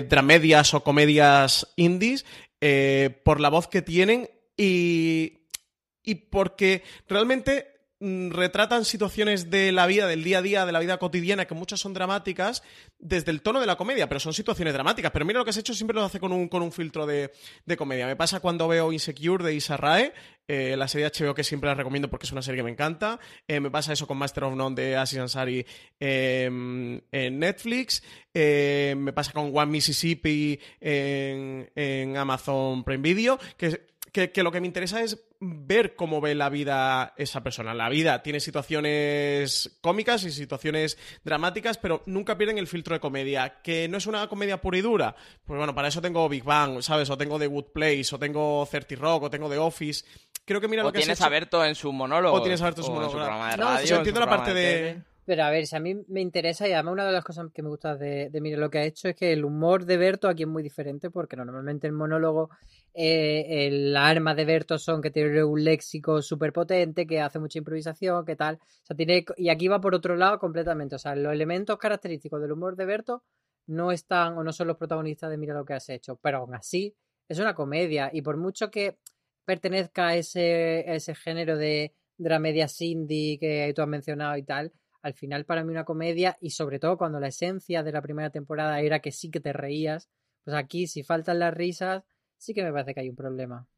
dramedias 0.09 0.73
o 0.73 0.83
comedias 0.83 1.73
indies, 1.77 2.25
por 3.25 3.41
la 3.41 3.51
voz 3.51 3.69
que 3.69 3.83
tienen 3.83 4.31
y, 4.57 5.47
y 6.03 6.15
porque 6.15 6.83
realmente 7.07 7.76
retratan 8.01 8.85
situaciones 8.85 9.51
de 9.51 9.73
la 9.73 9.87
vida, 9.87 10.07
del 10.07 10.23
día 10.23 10.39
a 10.39 10.43
día, 10.43 10.67
de 10.67 10.73
la 10.73 10.81
vida 10.81 10.99
cotidiana, 10.99 11.47
que 11.47 11.55
muchas 11.55 11.81
son 11.81 11.95
dramáticas, 11.95 12.63
desde 12.99 13.31
el 13.31 13.41
tono 13.41 13.61
de 13.61 13.67
la 13.67 13.77
comedia, 13.77 14.09
pero 14.09 14.21
son 14.21 14.35
situaciones 14.35 14.75
dramáticas. 14.75 15.11
Pero 15.13 15.25
mira 15.25 15.39
lo 15.39 15.45
que 15.45 15.51
has 15.51 15.57
hecho, 15.57 15.73
siempre 15.73 15.95
lo 15.95 16.05
hace 16.05 16.21
con 16.21 16.33
un, 16.33 16.49
con 16.49 16.63
un 16.63 16.73
filtro 16.73 17.07
de, 17.07 17.33
comedia. 17.79 18.07
Me 18.07 18.17
pasa 18.17 18.41
cuando 18.41 18.69
veo 18.69 18.93
Insecure 18.93 19.45
de 19.45 19.55
Isa 19.55 19.77
Rae, 19.77 20.13
eh, 20.49 20.77
la 20.77 20.89
serie 20.89 21.11
HBO 21.11 21.35
que 21.35 21.43
siempre 21.43 21.69
la 21.69 21.75
recomiendo 21.75 22.09
porque 22.09 22.27
es 22.27 22.33
una 22.33 22.43
serie 22.43 22.59
que 22.59 22.65
me 22.65 22.71
encanta. 22.71 23.19
Eh, 23.49 23.61
me 23.61 23.71
pasa 23.71 23.93
eso 23.93 24.07
con 24.07 24.19
Master 24.19 24.45
of 24.45 24.55
None 24.55 24.77
de 24.77 24.97
Aziz 24.97 25.19
Ansari 25.19 25.67
em, 25.99 27.01
en 27.11 27.39
Netflix. 27.39 28.03
Eh, 28.33 28.95
me 28.97 29.13
pasa 29.13 29.33
con 29.33 29.51
One 29.57 29.73
Mississippi 29.73 30.59
en, 30.81 31.71
en 31.75 32.17
Amazon 32.17 32.85
Prime 32.85 33.03
Video, 33.03 33.39
que 33.57 33.96
que, 34.17 34.43
lo 34.43 34.51
que 34.51 34.61
me 34.61 34.67
interesa 34.67 35.03
es 35.03 35.23
ver 35.41 35.95
cómo 35.95 36.21
ve 36.21 36.35
la 36.35 36.49
vida 36.49 37.13
esa 37.19 37.43
persona. 37.43 37.75
La 37.75 37.91
vida 37.91 38.23
tiene 38.23 38.41
situaciones 38.41 39.79
cómicas 39.83 40.25
y 40.25 40.31
situaciones 40.31 40.97
dramáticas, 41.23 41.77
pero 41.77 42.03
nunca 42.07 42.39
pierden 42.39 42.57
el 42.57 42.67
filtro 42.67 42.95
de 42.95 43.01
comedia. 43.01 43.61
Que 43.63 43.89
no 43.89 43.99
es 43.99 44.07
una 44.07 44.27
comedia 44.29 44.61
pura 44.61 44.79
y 44.79 44.81
dura. 44.81 45.15
Pues 45.45 45.59
bueno, 45.59 45.75
para 45.75 45.89
eso 45.89 46.01
tengo 46.01 46.29
Big 46.29 46.45
Bang, 46.45 46.81
¿sabes? 46.81 47.11
O 47.11 47.19
tengo 47.19 47.39
The 47.39 47.47
Good 47.47 47.73
Place, 47.75 48.07
o 48.13 48.19
tengo 48.19 48.67
30 48.71 48.95
Rock, 48.97 49.25
o 49.25 49.31
tengo 49.31 49.51
The 49.51 49.59
Office. 49.59 50.05
Creo 50.47 50.61
que 50.61 50.69
mira 50.69 50.83
o 50.83 50.87
lo 50.87 50.93
que 50.93 51.01
tienes 51.01 51.21
a 51.21 51.29
Berto 51.29 51.65
en 51.65 51.75
su 51.75 51.93
monólogo. 51.93 52.37
O 52.37 52.41
tienes 52.41 52.63
a 52.63 52.65
Berto 52.65 52.81
en 52.81 52.87
su 52.87 52.93
monólogo. 52.93 53.19
programa 53.19 53.51
de 53.51 53.57
radio, 53.57 53.91
no, 53.91 53.97
entiendo 53.99 54.21
la 54.21 54.29
parte 54.29 54.55
de... 54.55 55.03
Pero 55.27 55.43
a 55.43 55.51
ver, 55.51 55.67
si 55.67 55.75
a 55.75 55.81
mí 55.81 55.97
me 56.07 56.21
interesa 56.21 56.69
y 56.69 56.73
además 56.73 56.93
una 56.93 57.07
de 57.07 57.13
las 57.13 57.25
cosas 57.25 57.49
que 57.53 57.61
me 57.61 57.69
gusta 57.69 57.97
de, 57.97 58.31
de 58.31 58.41
Mire 58.41 58.57
lo 58.57 58.71
que 58.71 58.79
ha 58.79 58.85
hecho 58.85 59.09
es 59.09 59.17
que 59.17 59.33
el 59.33 59.45
humor 59.45 59.85
de 59.85 59.97
Berto 59.97 60.29
aquí 60.29 60.45
es 60.45 60.49
muy 60.49 60.63
diferente 60.63 61.11
porque 61.11 61.37
normalmente 61.37 61.89
el 61.89 61.93
monólogo, 61.93 62.51
eh, 62.95 63.67
el 63.67 63.97
arma 63.97 64.37
de 64.37 64.45
Berto 64.45 64.79
son 64.79 65.03
que 65.03 65.11
tiene 65.11 65.43
un 65.43 65.65
léxico 65.65 66.23
súper 66.23 66.53
potente, 66.53 67.09
que 67.09 67.21
hace 67.21 67.41
mucha 67.41 67.59
improvisación, 67.59 68.25
que 68.25 68.37
tal. 68.37 68.61
O 68.63 68.87
sea, 68.87 68.97
tiene, 68.97 69.25
y 69.37 69.49
aquí 69.49 69.67
va 69.67 69.81
por 69.81 69.97
otro 69.97 70.15
lado 70.15 70.39
completamente. 70.39 70.95
O 70.95 70.99
sea, 70.99 71.17
los 71.17 71.33
elementos 71.33 71.77
característicos 71.77 72.41
del 72.41 72.53
humor 72.53 72.77
de 72.77 72.87
Berto 72.87 73.25
no 73.67 73.91
están 73.91 74.39
o 74.39 74.45
no 74.45 74.53
son 74.53 74.69
los 74.69 74.77
protagonistas 74.77 75.29
de 75.29 75.39
Mira 75.39 75.55
lo 75.55 75.65
que 75.65 75.75
has 75.75 75.89
hecho. 75.89 76.21
Pero 76.23 76.39
aún 76.39 76.55
así, 76.55 76.95
es 77.29 77.41
una 77.41 77.55
comedia 77.55 78.11
y 78.13 78.23
por 78.23 78.37
mucho 78.37 78.71
que 78.71 78.99
pertenezca 79.45 80.09
a 80.09 80.17
ese, 80.17 81.15
género 81.15 81.57
de 81.57 81.95
dramedia 82.19 82.67
indie 82.81 83.39
que 83.39 83.73
tú 83.75 83.83
has 83.83 83.89
mencionado 83.89 84.37
y 84.37 84.43
tal, 84.43 84.73
al 85.07 85.15
final 85.15 85.45
para 85.45 85.63
mí 85.63 85.71
una 85.71 85.85
comedia 85.85 86.37
y 86.41 86.51
sobre 86.51 86.81
todo 86.81 86.99
cuando 86.99 87.21
la 87.21 87.29
esencia 87.29 87.85
de 87.85 87.93
la 87.93 88.03
primera 88.03 88.31
temporada 88.31 88.81
era 88.81 88.99
que 88.99 89.13
sí 89.13 89.31
que 89.31 89.39
te 89.39 89.53
reías, 89.53 90.11
pues 90.43 90.57
aquí 90.57 90.89
si 90.89 91.05
faltan 91.05 91.39
las 91.39 91.55
risas, 91.55 92.03
sí 92.37 92.55
que 92.55 92.65
me 92.65 92.73
parece 92.73 92.93
que 92.93 93.01
hay 93.01 93.09
un 93.09 93.15
problema. 93.15 93.69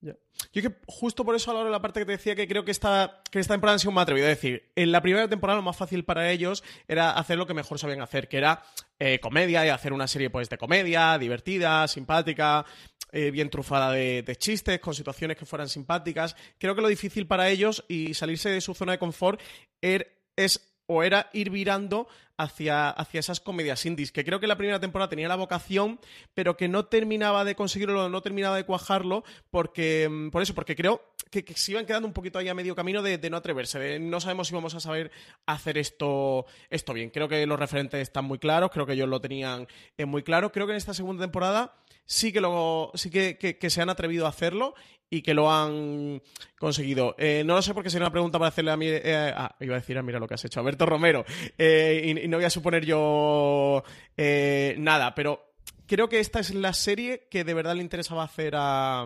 Yo 0.00 0.14
que 0.52 0.74
justo 0.86 1.26
por 1.26 1.34
eso 1.34 1.50
a 1.50 1.62
la 1.62 1.68
la 1.68 1.82
parte 1.82 2.00
que 2.00 2.06
te 2.06 2.12
decía 2.12 2.34
que 2.34 2.48
creo 2.48 2.64
que 2.64 2.70
esta, 2.70 3.20
que 3.30 3.38
esta 3.38 3.52
temporada 3.52 3.76
ha 3.76 3.78
sido 3.78 3.92
más 3.92 4.04
atrevido. 4.04 4.28
Es 4.28 4.36
decir, 4.36 4.70
en 4.76 4.90
la 4.90 5.02
primera 5.02 5.28
temporada 5.28 5.58
lo 5.58 5.62
más 5.62 5.76
fácil 5.76 6.04
para 6.04 6.30
ellos 6.30 6.64
era 6.86 7.10
hacer 7.10 7.36
lo 7.36 7.46
que 7.46 7.52
mejor 7.52 7.78
sabían 7.78 8.00
hacer, 8.00 8.26
que 8.28 8.38
era 8.38 8.62
eh, 8.98 9.18
comedia 9.20 9.66
y 9.66 9.68
hacer 9.68 9.92
una 9.92 10.08
serie 10.08 10.30
pues 10.30 10.48
de 10.48 10.56
comedia, 10.56 11.18
divertida, 11.18 11.86
simpática, 11.86 12.64
eh, 13.12 13.30
bien 13.30 13.50
trufada 13.50 13.92
de, 13.92 14.22
de, 14.22 14.36
chistes, 14.36 14.80
con 14.80 14.94
situaciones 14.94 15.36
que 15.36 15.44
fueran 15.44 15.68
simpáticas. 15.68 16.34
Creo 16.58 16.74
que 16.74 16.80
lo 16.80 16.88
difícil 16.88 17.26
para 17.26 17.50
ellos 17.50 17.84
y 17.88 18.14
salirse 18.14 18.48
de 18.48 18.62
su 18.62 18.74
zona 18.74 18.92
de 18.92 18.98
confort 18.98 19.40
er, 19.82 20.18
es 20.38 20.67
o 20.88 21.02
era 21.02 21.28
ir 21.32 21.50
virando 21.50 22.08
hacia, 22.38 22.88
hacia 22.90 23.20
esas 23.20 23.40
comedias 23.40 23.84
indies, 23.84 24.10
que 24.10 24.24
creo 24.24 24.40
que 24.40 24.46
la 24.46 24.56
primera 24.56 24.80
temporada 24.80 25.10
tenía 25.10 25.28
la 25.28 25.36
vocación, 25.36 26.00
pero 26.34 26.56
que 26.56 26.66
no 26.68 26.86
terminaba 26.86 27.44
de 27.44 27.54
conseguirlo, 27.54 28.08
no 28.08 28.22
terminaba 28.22 28.56
de 28.56 28.64
cuajarlo, 28.64 29.22
porque, 29.50 30.08
mm, 30.10 30.30
por 30.30 30.42
eso, 30.42 30.54
porque 30.54 30.74
creo 30.74 31.02
que, 31.30 31.44
se 31.54 31.72
iban 31.72 31.84
quedando 31.84 32.08
un 32.08 32.14
poquito 32.14 32.38
ahí 32.38 32.48
a 32.48 32.54
medio 32.54 32.74
camino 32.74 33.02
de, 33.02 33.18
no 33.28 33.36
atreverse, 33.36 33.78
de 33.78 33.98
no 33.98 34.18
sabemos 34.20 34.48
si 34.48 34.54
vamos 34.54 34.74
a 34.74 34.80
saber 34.80 35.10
hacer 35.46 35.76
esto, 35.76 36.46
esto 36.70 36.94
bien. 36.94 37.10
Creo 37.10 37.28
que 37.28 37.44
los 37.44 37.58
referentes 37.58 38.00
están 38.00 38.24
muy 38.24 38.38
claros, 38.38 38.70
creo 38.70 38.86
que 38.86 38.94
ellos 38.94 39.08
lo 39.08 39.20
tenían 39.20 39.68
eh, 39.98 40.06
muy 40.06 40.22
claro. 40.22 40.50
Creo 40.52 40.66
que 40.66 40.72
en 40.72 40.78
esta 40.78 40.94
segunda 40.94 41.24
temporada 41.24 41.74
sí 42.08 42.32
que, 42.32 42.40
lo, 42.40 42.90
sí 42.94 43.10
que, 43.10 43.36
que, 43.36 43.70
se 43.70 43.82
han 43.82 43.90
atrevido 43.90 44.24
a 44.24 44.30
hacerlo 44.30 44.74
y 45.10 45.20
que 45.20 45.34
lo 45.34 45.52
han 45.52 46.22
conseguido. 46.58 47.14
Eh, 47.18 47.42
no 47.44 47.54
lo 47.54 47.62
sé 47.62 47.74
porque 47.74 47.90
sería 47.90 48.06
una 48.06 48.12
pregunta 48.12 48.38
para 48.38 48.48
hacerle 48.48 48.70
a 48.70 48.76
mí. 48.76 48.86
Eh, 48.88 49.32
ah, 49.36 49.54
iba 49.60 49.76
a 49.76 49.80
decir, 49.80 49.96
ah, 49.98 50.02
mira 50.02 50.18
lo 50.18 50.26
que 50.26 50.34
has 50.34 50.44
hecho, 50.44 50.58
Alberto 50.58 50.86
Romero. 50.86 51.24
Eh, 51.58 52.14
y, 52.24 52.28
no 52.28 52.38
voy 52.38 52.46
a 52.46 52.50
suponer 52.50 52.84
yo 52.84 53.84
nada, 54.16 55.14
pero 55.14 55.52
creo 55.86 56.08
que 56.08 56.18
esta 56.18 56.40
es 56.40 56.54
la 56.54 56.72
serie 56.72 57.28
que 57.30 57.44
de 57.44 57.54
verdad 57.54 57.76
le 57.76 57.82
interesaba 57.82 58.24
hacer 58.24 58.54
a, 58.56 59.04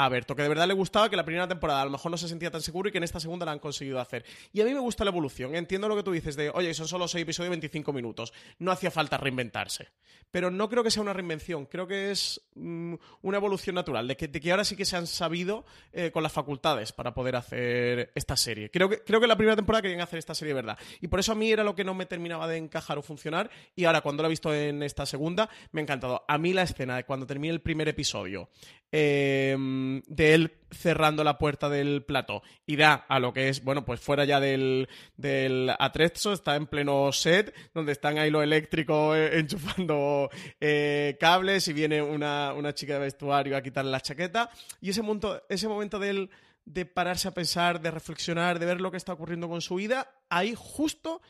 a 0.00 0.08
Berto, 0.08 0.36
que 0.36 0.42
de 0.42 0.48
verdad 0.48 0.68
le 0.68 0.74
gustaba 0.74 1.10
que 1.10 1.16
la 1.16 1.24
primera 1.24 1.48
temporada 1.48 1.82
a 1.82 1.84
lo 1.84 1.90
mejor 1.90 2.12
no 2.12 2.16
se 2.16 2.28
sentía 2.28 2.52
tan 2.52 2.62
seguro 2.62 2.88
y 2.88 2.92
que 2.92 2.98
en 2.98 3.04
esta 3.04 3.18
segunda 3.18 3.44
la 3.44 3.50
han 3.50 3.58
conseguido 3.58 3.98
hacer. 3.98 4.24
Y 4.52 4.60
a 4.60 4.64
mí 4.64 4.72
me 4.72 4.78
gusta 4.78 5.02
la 5.02 5.10
evolución. 5.10 5.56
Entiendo 5.56 5.88
lo 5.88 5.96
que 5.96 6.04
tú 6.04 6.12
dices 6.12 6.36
de, 6.36 6.50
oye, 6.50 6.72
son 6.72 6.86
solo 6.86 7.08
seis 7.08 7.24
episodios 7.24 7.48
de 7.48 7.56
25 7.56 7.92
minutos. 7.92 8.32
No 8.60 8.70
hacía 8.70 8.92
falta 8.92 9.16
reinventarse. 9.16 9.88
Pero 10.30 10.52
no 10.52 10.68
creo 10.68 10.84
que 10.84 10.92
sea 10.92 11.02
una 11.02 11.14
reinvención. 11.14 11.66
Creo 11.66 11.88
que 11.88 12.12
es 12.12 12.40
mm, 12.54 12.94
una 13.22 13.38
evolución 13.38 13.74
natural. 13.74 14.06
De 14.06 14.16
que, 14.16 14.50
ahora 14.52 14.64
sí 14.64 14.76
que 14.76 14.84
se 14.84 14.96
han 14.96 15.08
sabido 15.08 15.64
eh, 15.92 16.12
con 16.12 16.22
las 16.22 16.32
facultades 16.32 16.92
para 16.92 17.12
poder 17.12 17.34
hacer 17.34 18.12
esta 18.14 18.36
serie. 18.36 18.70
Creo 18.70 18.88
que, 18.88 19.02
creo 19.02 19.20
que 19.20 19.26
la 19.26 19.36
primera 19.36 19.56
temporada 19.56 19.82
querían 19.82 20.02
hacer 20.02 20.20
esta 20.20 20.34
serie 20.34 20.54
verdad. 20.54 20.78
Y 21.00 21.08
por 21.08 21.18
eso 21.18 21.32
a 21.32 21.34
mí 21.34 21.50
era 21.50 21.64
lo 21.64 21.74
que 21.74 21.82
no 21.82 21.94
me 21.94 22.06
terminaba 22.06 22.46
de 22.46 22.58
encajar 22.58 22.98
o 22.98 23.02
funcionar. 23.02 23.50
Y 23.74 23.84
ahora, 23.84 24.02
cuando 24.02 24.22
lo 24.22 24.28
he 24.28 24.30
visto 24.30 24.54
en 24.54 24.84
esta 24.84 25.06
segunda, 25.06 25.50
me 25.72 25.80
ha 25.80 25.82
encantado. 25.82 26.24
A 26.28 26.38
mí 26.38 26.52
la 26.52 26.62
escena 26.62 26.94
de 26.94 27.04
cuando 27.04 27.26
termine 27.26 27.52
el 27.52 27.62
primer 27.62 27.88
episodio 27.88 28.48
Em, 28.90 30.00
de 30.06 30.32
él 30.32 30.52
cerrando 30.70 31.22
la 31.22 31.36
puerta 31.36 31.68
del 31.68 32.04
plato 32.04 32.42
y 32.64 32.76
da 32.76 32.94
a 32.94 33.18
lo 33.18 33.34
que 33.34 33.50
es, 33.50 33.62
bueno, 33.62 33.84
pues 33.84 34.00
fuera 34.00 34.24
ya 34.24 34.40
del, 34.40 34.88
del 35.14 35.70
atrezzo, 35.78 36.32
está 36.32 36.56
en 36.56 36.66
pleno 36.66 37.12
set, 37.12 37.54
donde 37.74 37.92
están 37.92 38.16
ahí 38.16 38.30
los 38.30 38.42
eléctricos 38.42 39.14
eh, 39.14 39.38
enchufando 39.40 40.30
eh, 40.58 41.18
cables 41.20 41.68
y 41.68 41.74
viene 41.74 42.00
una, 42.00 42.54
una, 42.54 42.74
chica 42.74 42.94
de 42.94 43.00
vestuario 43.00 43.58
a 43.58 43.62
quitarle 43.62 43.90
la 43.90 44.00
chaqueta. 44.00 44.50
Y 44.80 44.88
ese 44.88 45.02
momento, 45.02 45.42
ese 45.50 45.68
momento 45.68 45.98
de 45.98 46.08
él 46.08 46.30
de 46.64 46.86
pararse 46.86 47.28
a 47.28 47.34
pensar, 47.34 47.82
de 47.82 47.90
reflexionar, 47.90 48.58
de 48.58 48.66
ver 48.66 48.80
lo 48.80 48.90
que 48.90 48.96
está 48.96 49.12
ocurriendo 49.12 49.50
con 49.50 49.60
su 49.60 49.74
vida, 49.74 50.10
ahí 50.30 50.54
justo 50.56 51.20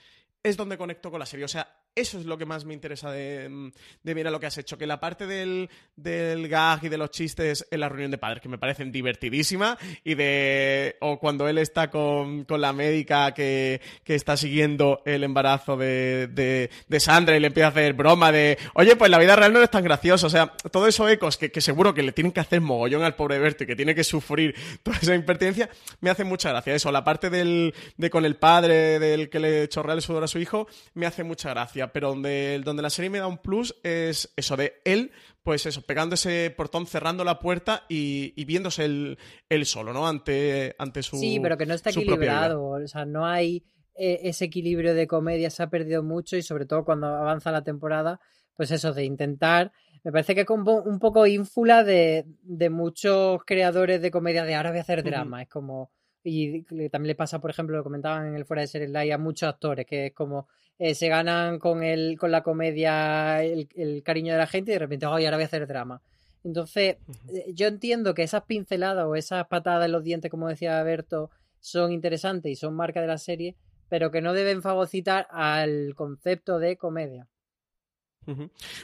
es 0.44 0.56
donde 0.56 0.78
conecto 0.78 1.10
con 1.10 1.18
la 1.18 1.26
serie. 1.26 1.44
O 1.44 1.48
sea, 1.48 1.76
eso 2.00 2.18
es 2.18 2.26
lo 2.26 2.38
que 2.38 2.46
más 2.46 2.64
me 2.64 2.74
interesa 2.74 3.10
de, 3.10 3.70
de 4.02 4.14
mirar 4.14 4.32
lo 4.32 4.40
que 4.40 4.46
has 4.46 4.58
hecho. 4.58 4.78
Que 4.78 4.86
la 4.86 5.00
parte 5.00 5.26
del, 5.26 5.68
del, 5.96 6.48
gag 6.48 6.84
y 6.84 6.88
de 6.88 6.98
los 6.98 7.10
chistes 7.10 7.66
en 7.70 7.80
la 7.80 7.88
reunión 7.88 8.10
de 8.10 8.18
padres, 8.18 8.40
que 8.40 8.48
me 8.48 8.58
parecen 8.58 8.92
divertidísima, 8.92 9.78
y 10.04 10.14
de. 10.14 10.96
O 11.00 11.18
cuando 11.18 11.48
él 11.48 11.58
está 11.58 11.90
con, 11.90 12.44
con 12.44 12.60
la 12.60 12.72
médica 12.72 13.32
que, 13.34 13.80
que, 14.04 14.14
está 14.14 14.36
siguiendo 14.36 15.02
el 15.04 15.24
embarazo 15.24 15.76
de, 15.76 16.28
de, 16.28 16.70
de, 16.86 17.00
Sandra 17.00 17.36
y 17.36 17.40
le 17.40 17.48
empieza 17.48 17.68
a 17.68 17.70
hacer 17.70 17.92
broma 17.94 18.32
de. 18.32 18.58
Oye, 18.74 18.96
pues 18.96 19.10
la 19.10 19.18
vida 19.18 19.36
real 19.36 19.52
no 19.52 19.62
es 19.62 19.70
tan 19.70 19.84
graciosa. 19.84 20.26
O 20.26 20.30
sea, 20.30 20.52
todo 20.70 20.86
eso 20.86 21.08
ecos 21.08 21.36
que, 21.36 21.50
que 21.50 21.60
seguro 21.60 21.94
que 21.94 22.02
le 22.02 22.12
tienen 22.12 22.32
que 22.32 22.40
hacer 22.40 22.60
mogollón 22.60 23.02
al 23.02 23.16
pobre 23.16 23.38
Berto 23.38 23.64
y 23.64 23.66
que 23.66 23.76
tiene 23.76 23.94
que 23.94 24.04
sufrir 24.04 24.54
toda 24.82 24.98
esa 24.98 25.14
impertinencia, 25.14 25.68
me 26.00 26.10
hace 26.10 26.24
mucha 26.24 26.50
gracia. 26.50 26.74
Eso, 26.74 26.92
la 26.92 27.04
parte 27.04 27.30
del, 27.30 27.74
de 27.96 28.10
con 28.10 28.24
el 28.24 28.36
padre, 28.36 28.98
del 28.98 29.28
que 29.30 29.40
le 29.40 29.68
chorrea 29.68 29.94
el 29.94 30.02
sudor 30.02 30.24
a 30.24 30.28
su 30.28 30.38
hijo, 30.38 30.68
me 30.94 31.06
hace 31.06 31.24
mucha 31.24 31.50
gracia 31.50 31.87
pero 31.92 32.10
donde, 32.10 32.60
donde 32.64 32.82
la 32.82 32.90
serie 32.90 33.10
me 33.10 33.18
da 33.18 33.26
un 33.26 33.38
plus 33.38 33.74
es 33.82 34.32
eso 34.36 34.56
de 34.56 34.74
él, 34.84 35.10
pues 35.42 35.66
eso, 35.66 35.82
pegando 35.82 36.14
ese 36.14 36.52
portón, 36.56 36.86
cerrando 36.86 37.24
la 37.24 37.38
puerta 37.38 37.84
y, 37.88 38.44
viéndose 38.44 38.84
él, 38.84 39.16
solo, 39.64 39.92
¿no? 39.92 40.06
Ante, 40.06 40.74
ante 40.78 41.02
su. 41.02 41.16
Sí, 41.16 41.38
pero 41.40 41.56
que 41.56 41.66
no 41.66 41.74
está 41.74 41.90
equilibrado. 41.90 42.62
O 42.62 42.86
sea, 42.86 43.04
no 43.04 43.26
hay 43.26 43.64
eh, 43.94 44.20
ese 44.24 44.46
equilibrio 44.46 44.94
de 44.94 45.06
comedia, 45.06 45.50
se 45.50 45.62
ha 45.62 45.70
perdido 45.70 46.02
mucho 46.02 46.36
y 46.36 46.42
sobre 46.42 46.66
todo 46.66 46.84
cuando 46.84 47.06
avanza 47.06 47.50
la 47.50 47.64
temporada, 47.64 48.20
pues 48.56 48.70
eso, 48.70 48.92
de 48.92 49.04
intentar. 49.04 49.72
Me 50.04 50.12
parece 50.12 50.34
que 50.34 50.42
es 50.42 50.50
un 50.50 50.98
poco 51.00 51.26
ínfula 51.26 51.82
de, 51.82 52.24
de 52.42 52.70
muchos 52.70 53.40
creadores 53.44 54.00
de 54.00 54.10
comedia 54.10 54.44
de 54.44 54.54
ahora 54.54 54.70
voy 54.70 54.78
a 54.78 54.82
hacer 54.82 55.02
drama. 55.02 55.42
Es 55.42 55.48
como 55.48 55.90
y 56.28 56.62
también 56.90 57.08
le 57.08 57.14
pasa, 57.14 57.40
por 57.40 57.50
ejemplo, 57.50 57.76
lo 57.76 57.84
comentaban 57.84 58.28
en 58.28 58.34
el 58.34 58.44
fuera 58.44 58.62
de 58.62 58.68
series 58.68 58.90
live 58.90 59.12
a 59.12 59.18
muchos 59.18 59.48
actores, 59.48 59.86
que 59.86 60.06
es 60.06 60.14
como 60.14 60.48
eh, 60.78 60.94
se 60.94 61.08
ganan 61.08 61.58
con 61.58 61.82
el, 61.82 62.16
con 62.18 62.30
la 62.30 62.42
comedia 62.42 63.42
el, 63.42 64.02
cariño 64.04 64.32
de 64.32 64.38
la 64.38 64.46
gente 64.46 64.70
y 64.70 64.74
de 64.74 64.78
repente, 64.78 65.06
ay, 65.06 65.24
ahora 65.24 65.36
voy 65.36 65.42
a 65.42 65.46
hacer 65.46 65.66
drama. 65.66 66.00
Entonces, 66.44 66.96
eh, 67.34 67.46
yo 67.52 67.66
entiendo 67.66 68.14
que 68.14 68.22
esas 68.22 68.44
pinceladas 68.44 69.04
o 69.06 69.16
esas 69.16 69.46
patadas 69.48 69.86
en 69.86 69.92
los 69.92 70.04
dientes, 70.04 70.30
como 70.30 70.48
decía 70.48 70.82
Berto, 70.82 71.30
son 71.60 71.92
interesantes 71.92 72.52
y 72.52 72.56
son 72.56 72.74
marca 72.74 73.00
de 73.00 73.08
la 73.08 73.18
serie, 73.18 73.56
pero 73.88 74.10
que 74.10 74.20
no 74.20 74.32
deben 74.32 74.62
fagocitar 74.62 75.26
al 75.30 75.94
concepto 75.96 76.58
de 76.58 76.76
comedia. 76.76 77.26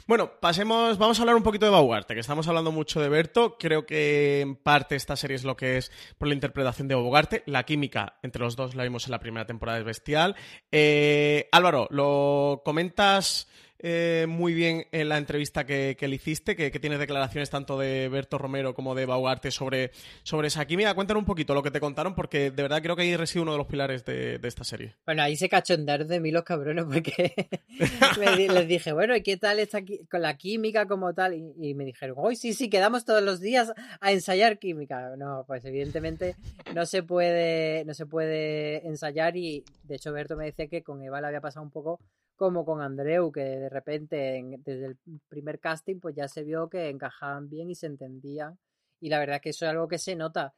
Bueno, 0.07 0.40
pasemos, 0.40 0.97
vamos 0.97 1.18
a 1.18 1.22
hablar 1.22 1.36
un 1.36 1.42
poquito 1.42 1.66
de 1.66 1.72
Bogarte, 1.72 2.14
que 2.14 2.20
estamos 2.20 2.49
hablando 2.49 2.72
mucho 2.72 3.01
de 3.01 3.09
Berto. 3.09 3.57
Creo 3.59 3.84
que 3.84 4.40
en 4.40 4.57
parte 4.57 4.97
esta 4.97 5.16
serie 5.16 5.36
es 5.36 5.45
lo 5.45 5.57
que 5.57 5.76
es 5.76 5.92
por 6.18 6.28
la 6.28 6.34
interpretación 6.34 6.88
de 6.88 6.95
Bogarte. 6.95 7.42
La 7.47 7.64
química 7.64 8.18
entre 8.22 8.42
los 8.42 8.57
dos 8.57 8.74
la 8.74 8.84
vimos 8.84 9.07
en 9.07 9.11
la 9.11 9.20
primera 9.20 9.47
temporada, 9.47 9.78
es 9.78 9.84
bestial. 9.84 10.34
Eh, 10.72 11.49
Álvaro, 11.53 11.88
¿lo 11.90 12.62
comentas 12.64 13.49
eh, 13.87 14.24
muy 14.26 14.55
bien 14.55 14.87
en 14.93 15.11
la 15.11 15.18
entrevista 15.18 15.66
que, 15.66 15.95
le 16.01 16.16
hiciste, 16.16 16.57
que, 16.57 16.70
tiene 16.70 16.97
declaraciones 16.97 17.51
tanto 17.51 17.78
de 17.78 18.09
Berto 18.09 18.39
Romero 18.39 18.72
como 18.72 18.95
de 18.95 19.05
Baugarte 19.05 19.51
sobre, 19.51 19.91
sobre 20.22 20.49
esa 20.49 20.64
química. 20.64 20.95
Cuéntanos 20.95 21.20
un 21.20 21.26
poquito 21.26 21.53
lo 21.53 21.62
que 21.62 21.70
te 21.70 21.80
contaron, 21.80 22.14
porque 22.14 22.51
de 22.51 22.62
verdad 22.62 22.80
creo 22.80 22.97
que 22.97 23.03
ahí 23.03 23.14
reside 23.14 23.43
uno 23.43 23.53
de 23.53 23.59
los 23.59 23.66
pilares 23.66 24.03
de, 24.07 24.41
esta 24.43 24.64
serie. 24.64 24.95
Bueno, 25.05 25.22
ahí 25.22 25.37
se 25.37 25.51
cachondearon 25.51 26.09
de 26.09 26.18
mí 26.18 26.30
los 26.30 26.45
cabrones, 26.45 26.87
porque 26.87 27.35
les 28.49 28.68
dije, 28.68 28.95
bueno, 28.95 29.14
¿y 29.16 29.22
qué 29.22 29.37
tal 29.37 29.59
está 29.59 29.80
con 30.11 30.22
la 30.22 30.39
química 30.39 30.87
como 30.87 31.12
tal? 31.12 31.35
Y, 31.35 31.74
me 31.74 31.85
dijeron, 31.85 32.16
hoy 32.18 32.37
sí, 32.37 32.55
sí, 32.55 32.70
quedamos 32.70 33.05
todos 33.05 33.22
los 33.22 33.39
días 33.39 33.70
a 34.01 34.12
ensayar 34.12 34.59
química. 34.59 35.14
No, 35.18 35.45
pues 35.47 35.62
evidentemente 35.66 36.37
no 36.74 36.87
se 36.87 37.03
puede, 37.03 37.85
no 37.85 37.93
se 37.93 38.07
puede 38.07 38.87
ensayar 38.89 39.37
y 39.37 39.62
de 39.82 39.97
hecho 39.97 40.11
Berto 40.11 40.37
me 40.37 40.47
decía 40.47 40.68
que 40.68 40.82
con 40.82 41.03
Eva 41.03 41.20
le 41.20 41.26
había 41.26 41.43
pasado 41.43 41.62
un 41.62 41.70
poco 41.70 42.01
como 42.37 42.64
con 42.64 42.80
Andreu, 42.80 43.30
que 43.32 43.41
de 43.41 43.68
repente 43.68 44.43
desde 44.64 44.87
el 44.87 44.99
primer 45.28 45.61
casting 45.61 46.01
pues 46.01 46.14
ya 46.14 46.28
se 46.28 46.43
vio 46.43 46.68
que 46.68 46.89
encajaban 46.89 47.49
bien 47.49 47.70
y 47.70 47.74
se 47.74 47.87
entendían. 47.87 48.59
Y 49.01 49.09
la 49.09 49.18
verdad 49.18 49.41
que 49.41 49.51
eso 49.51 49.64
es 49.64 49.70
algo 49.70 49.89
que 49.89 49.99
se 49.99 50.16
nota. 50.16 50.55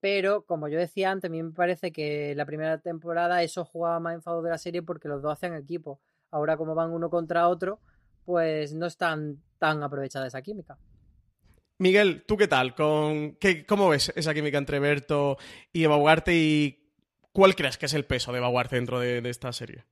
Pero, 0.00 0.44
como 0.44 0.66
yo 0.66 0.78
decía 0.78 1.12
antes, 1.12 1.28
a 1.28 1.30
mí 1.30 1.42
me 1.42 1.52
parece 1.52 1.92
que 1.92 2.34
la 2.34 2.44
primera 2.44 2.78
temporada 2.78 3.42
eso 3.42 3.64
jugaba 3.64 4.00
más 4.00 4.14
en 4.14 4.22
favor 4.22 4.42
de 4.42 4.50
la 4.50 4.58
serie 4.58 4.82
porque 4.82 5.08
los 5.08 5.22
dos 5.22 5.32
hacían 5.34 5.54
equipo. 5.54 6.00
Ahora, 6.32 6.56
como 6.56 6.74
van 6.74 6.90
uno 6.90 7.08
contra 7.08 7.48
otro, 7.48 7.78
pues 8.24 8.74
no 8.74 8.86
están 8.86 9.40
tan 9.58 9.82
aprovechada 9.82 10.26
esa 10.26 10.42
química. 10.42 10.76
Miguel, 11.78 12.24
¿tú 12.26 12.36
qué 12.36 12.48
tal? 12.48 12.74
Con, 12.74 13.36
qué, 13.36 13.64
¿Cómo 13.64 13.88
ves 13.88 14.12
esa 14.16 14.34
química 14.34 14.58
entre 14.58 14.80
Berto 14.80 15.36
y 15.72 15.84
Eva 15.84 15.96
y 16.26 16.90
cuál 17.32 17.54
crees 17.54 17.78
que 17.78 17.86
es 17.86 17.94
el 17.94 18.04
peso 18.04 18.32
de 18.32 18.38
Eva 18.38 18.64
dentro 18.64 18.98
de 18.98 19.18
esta 19.28 19.52
serie? 19.52 19.84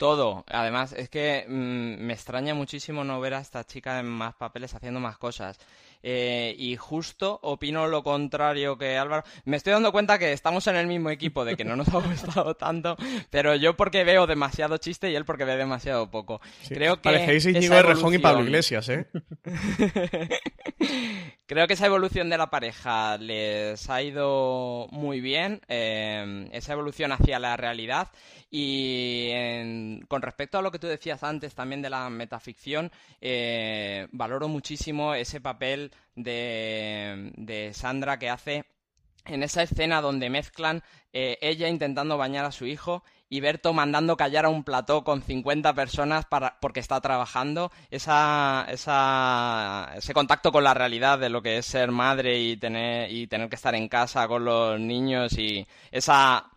Todo. 0.00 0.44
Además, 0.48 0.94
es 0.94 1.10
que 1.10 1.44
mm, 1.46 2.02
me 2.02 2.14
extraña 2.14 2.54
muchísimo 2.54 3.04
no 3.04 3.20
ver 3.20 3.34
a 3.34 3.40
esta 3.40 3.64
chica 3.66 4.00
en 4.00 4.06
más 4.06 4.34
papeles 4.34 4.74
haciendo 4.74 4.98
más 4.98 5.18
cosas. 5.18 5.58
Eh, 6.02 6.54
y 6.58 6.76
justo 6.76 7.38
opino 7.42 7.86
lo 7.86 8.02
contrario 8.02 8.78
que 8.78 8.96
Álvaro. 8.96 9.24
Me 9.44 9.56
estoy 9.56 9.72
dando 9.72 9.92
cuenta 9.92 10.18
que 10.18 10.32
estamos 10.32 10.66
en 10.66 10.76
el 10.76 10.86
mismo 10.86 11.10
equipo, 11.10 11.44
de 11.44 11.56
que 11.56 11.64
no 11.64 11.76
nos 11.76 11.88
ha 11.88 11.98
gustado 12.06 12.54
tanto, 12.54 12.96
pero 13.30 13.54
yo 13.54 13.76
porque 13.76 14.04
veo 14.04 14.26
demasiado 14.26 14.78
chiste 14.78 15.10
y 15.10 15.14
él 15.14 15.24
porque 15.24 15.44
ve 15.44 15.56
demasiado 15.56 16.10
poco. 16.10 16.40
Creo 16.68 16.96
que. 16.96 17.02
Parecéis 17.02 17.46
Íñigo 17.46 17.80
Rejón 17.82 18.14
y 18.14 18.18
Pablo 18.18 18.44
Iglesias, 18.44 18.88
¿eh? 18.88 19.06
Creo 21.46 21.66
que 21.66 21.74
esa 21.74 21.86
evolución 21.86 22.30
de 22.30 22.38
la 22.38 22.48
pareja 22.48 23.18
les 23.18 23.90
ha 23.90 24.02
ido 24.02 24.86
muy 24.92 25.20
bien, 25.20 25.60
eh, 25.66 26.48
esa 26.52 26.74
evolución 26.74 27.10
hacia 27.10 27.40
la 27.40 27.56
realidad. 27.56 28.08
Y 28.52 30.00
con 30.06 30.22
respecto 30.22 30.58
a 30.58 30.62
lo 30.62 30.70
que 30.72 30.78
tú 30.78 30.86
decías 30.86 31.22
antes 31.22 31.54
también 31.54 31.82
de 31.82 31.90
la 31.90 32.10
metaficción, 32.10 32.90
eh, 33.20 34.08
valoro 34.12 34.48
muchísimo 34.48 35.14
ese 35.14 35.40
papel 35.40 35.89
de, 36.14 37.70
Sandra 37.74 38.18
que 38.18 38.30
hace 38.30 38.64
en 39.26 39.42
esa 39.42 39.62
escena 39.62 40.00
donde 40.00 40.30
mezclan 40.30 40.82
eh, 41.12 41.38
ella 41.40 41.68
intentando 41.68 42.16
bañar 42.16 42.44
a 42.44 42.52
su 42.52 42.66
hijo 42.66 43.04
y 43.28 43.40
Berto 43.40 43.72
mandando 43.72 44.16
callar 44.16 44.44
a 44.44 44.48
un 44.48 44.64
plató 44.64 45.04
con 45.04 45.22
50 45.22 45.72
personas 45.72 46.26
para, 46.26 46.58
porque 46.60 46.80
está 46.80 47.00
trabajando, 47.00 47.70
esa, 47.90 48.66
ese 48.68 50.12
contacto 50.12 50.50
con 50.50 50.64
la 50.64 50.74
realidad 50.74 51.18
de 51.20 51.30
lo 51.30 51.40
que 51.40 51.58
es 51.58 51.66
ser 51.66 51.92
madre 51.92 52.40
y 52.40 52.56
tener, 52.56 53.10
y 53.10 53.28
tener 53.28 53.48
que 53.48 53.54
estar 53.54 53.74
en 53.76 53.88
casa 53.88 54.26
con 54.26 54.44
los 54.44 54.80
niños 54.80 55.38
y 55.38 55.64
esa 55.92 56.49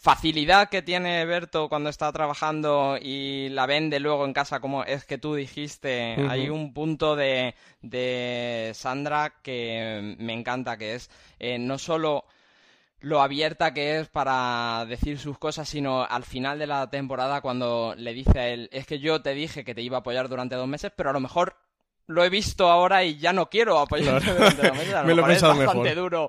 facilidad 0.00 0.70
que 0.70 0.80
tiene 0.80 1.26
Berto 1.26 1.68
cuando 1.68 1.90
está 1.90 2.10
trabajando 2.10 2.96
y 2.98 3.50
la 3.50 3.66
vende 3.66 4.00
luego 4.00 4.24
en 4.24 4.32
casa 4.32 4.58
como 4.58 4.82
es 4.82 5.04
que 5.04 5.18
tú 5.18 5.34
dijiste, 5.34 6.16
hay 6.26 6.48
un 6.48 6.72
punto 6.72 7.16
de, 7.16 7.54
de 7.82 8.72
Sandra 8.74 9.34
que 9.42 10.16
me 10.18 10.32
encanta, 10.32 10.78
que 10.78 10.94
es 10.94 11.10
eh, 11.38 11.58
no 11.58 11.76
solo 11.76 12.24
lo 13.00 13.20
abierta 13.20 13.74
que 13.74 14.00
es 14.00 14.08
para 14.08 14.86
decir 14.88 15.18
sus 15.18 15.36
cosas, 15.36 15.68
sino 15.68 16.02
al 16.02 16.24
final 16.24 16.58
de 16.58 16.66
la 16.66 16.88
temporada 16.88 17.42
cuando 17.42 17.94
le 17.94 18.14
dice 18.14 18.38
a 18.38 18.48
él, 18.48 18.70
es 18.72 18.86
que 18.86 19.00
yo 19.00 19.20
te 19.20 19.34
dije 19.34 19.64
que 19.64 19.74
te 19.74 19.82
iba 19.82 19.98
a 19.98 20.00
apoyar 20.00 20.30
durante 20.30 20.56
dos 20.56 20.66
meses, 20.68 20.92
pero 20.96 21.10
a 21.10 21.12
lo 21.12 21.20
mejor 21.20 21.56
lo 22.10 22.24
he 22.24 22.28
visto 22.28 22.68
ahora 22.68 23.04
y 23.04 23.18
ya 23.18 23.32
no 23.32 23.48
quiero 23.48 23.78
apoyarte 23.78 24.32
durante 24.32 24.68
dos 24.68 24.76
meses. 24.76 24.94
A 24.94 25.02
lo 25.02 25.06
Me 25.06 25.14
lo 25.14 25.22
he 25.22 25.26
mejor 25.26 25.30
es 25.30 25.34
pensado 25.36 25.56
bastante 25.56 25.88
mejor. 25.90 26.02
duro 26.02 26.28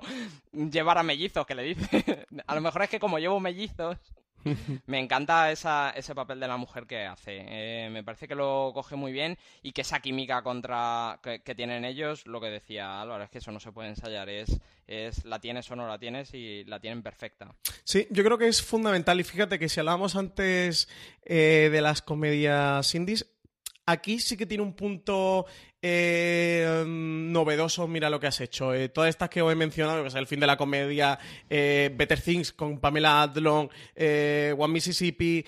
llevar 0.52 0.98
a 0.98 1.02
mellizos, 1.02 1.44
que 1.44 1.54
le 1.54 1.62
dice. 1.62 2.26
a 2.46 2.54
lo 2.54 2.60
mejor 2.60 2.82
es 2.82 2.88
que 2.88 3.00
como 3.00 3.18
llevo 3.18 3.40
mellizos, 3.40 3.98
me 4.86 5.00
encanta 5.00 5.50
esa, 5.50 5.90
ese 5.90 6.14
papel 6.14 6.38
de 6.38 6.46
la 6.46 6.56
mujer 6.56 6.86
que 6.86 7.04
hace. 7.04 7.44
Eh, 7.46 7.90
me 7.90 8.04
parece 8.04 8.28
que 8.28 8.36
lo 8.36 8.70
coge 8.72 8.94
muy 8.94 9.10
bien 9.10 9.36
y 9.62 9.72
que 9.72 9.80
esa 9.80 9.98
química 9.98 10.42
contra 10.42 11.18
que, 11.20 11.42
que 11.42 11.54
tienen 11.56 11.84
ellos, 11.84 12.26
lo 12.26 12.40
que 12.40 12.48
decía 12.48 13.00
Álvaro, 13.00 13.24
es 13.24 13.30
que 13.30 13.38
eso 13.38 13.50
no 13.50 13.58
se 13.58 13.72
puede 13.72 13.88
ensayar, 13.88 14.28
es, 14.28 14.60
es 14.86 15.24
la 15.24 15.40
tienes 15.40 15.68
o 15.70 15.76
no 15.76 15.88
la 15.88 15.98
tienes 15.98 16.32
y 16.32 16.62
la 16.64 16.78
tienen 16.78 17.02
perfecta. 17.02 17.52
Sí, 17.82 18.06
yo 18.10 18.22
creo 18.22 18.38
que 18.38 18.46
es 18.46 18.62
fundamental. 18.62 19.18
Y 19.18 19.24
fíjate 19.24 19.58
que 19.58 19.68
si 19.68 19.80
hablábamos 19.80 20.14
antes 20.14 20.88
eh, 21.24 21.70
de 21.72 21.80
las 21.80 22.02
comedias 22.02 22.94
indies, 22.94 23.26
aquí 23.86 24.18
sí 24.18 24.36
que 24.36 24.46
tiene 24.46 24.62
un 24.62 24.74
punto 24.74 25.46
eh, 25.82 26.84
novedoso. 26.86 27.86
Mira 27.88 28.08
lo 28.08 28.20
que 28.20 28.28
has 28.28 28.40
hecho. 28.40 28.72
Eh, 28.74 28.88
todas 28.88 29.10
estas 29.10 29.28
que 29.28 29.42
os 29.42 29.52
he 29.52 29.54
mencionado, 29.56 30.02
que 30.02 30.08
es 30.08 30.14
el 30.14 30.26
fin 30.26 30.40
de 30.40 30.46
la 30.46 30.56
comedia, 30.56 31.18
eh, 31.50 31.90
Better 31.94 32.20
Things 32.20 32.52
con 32.52 32.78
Pamela 32.78 33.22
Adlon, 33.22 33.68
eh, 33.96 34.54
One 34.56 34.72
Mississippi, 34.72 35.44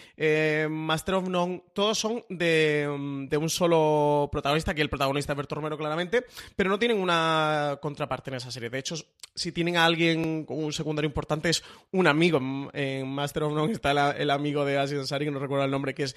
Master 0.68 1.14
of 1.14 1.28
None, 1.28 1.62
todos 1.72 1.99
son 1.99 2.24
de, 2.28 2.87
mm, 2.91 3.26
de 3.28 3.37
un 3.37 3.49
solo 3.49 4.28
protagonista, 4.32 4.74
que 4.74 4.82
el 4.82 4.91
protagonista 4.91 5.32
es 5.32 5.37
Berto 5.37 5.55
Romero 5.55 5.78
claramente, 5.78 6.24
pero 6.57 6.68
no 6.70 6.78
tienen 6.78 6.99
una 6.99 7.78
contraparte 7.80 8.30
en 8.30 8.37
esa 8.37 8.51
serie. 8.51 8.70
De 8.70 8.78
hecho, 8.78 8.97
si 9.35 9.53
tienen 9.53 9.76
a 9.76 9.85
alguien 9.85 10.45
con 10.45 10.62
un 10.62 10.72
secundario 10.72 11.07
importante 11.09 11.49
es 11.51 11.62
un 11.93 12.07
amigo. 12.07 12.39
En- 12.72 13.05
Master 13.14 13.45
of 13.45 13.53
None 13.53 13.72
está 13.72 13.91
el, 13.93 14.22
el 14.22 14.30
amigo 14.30 14.64
de 14.64 14.78
Asia 14.78 14.99
Ansari, 14.99 15.24
que 15.26 15.30
no 15.30 15.39
recuerdo 15.39 15.64
el 15.64 15.70
nombre, 15.70 15.95
que 15.95 16.03
es 16.05 16.16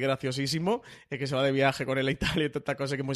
graciosísimo, 0.00 0.82
que 1.08 1.26
se 1.26 1.34
va 1.34 1.42
de 1.42 1.52
viaje 1.52 1.84
con 1.84 1.98
él 1.98 2.06
a 2.08 2.10
Italia 2.10 2.46
y 2.46 2.48
toda 2.48 2.60
esta 2.60 2.76
cosa 2.76 2.96
que 2.96 3.02
es 3.02 3.06
muy 3.06 3.14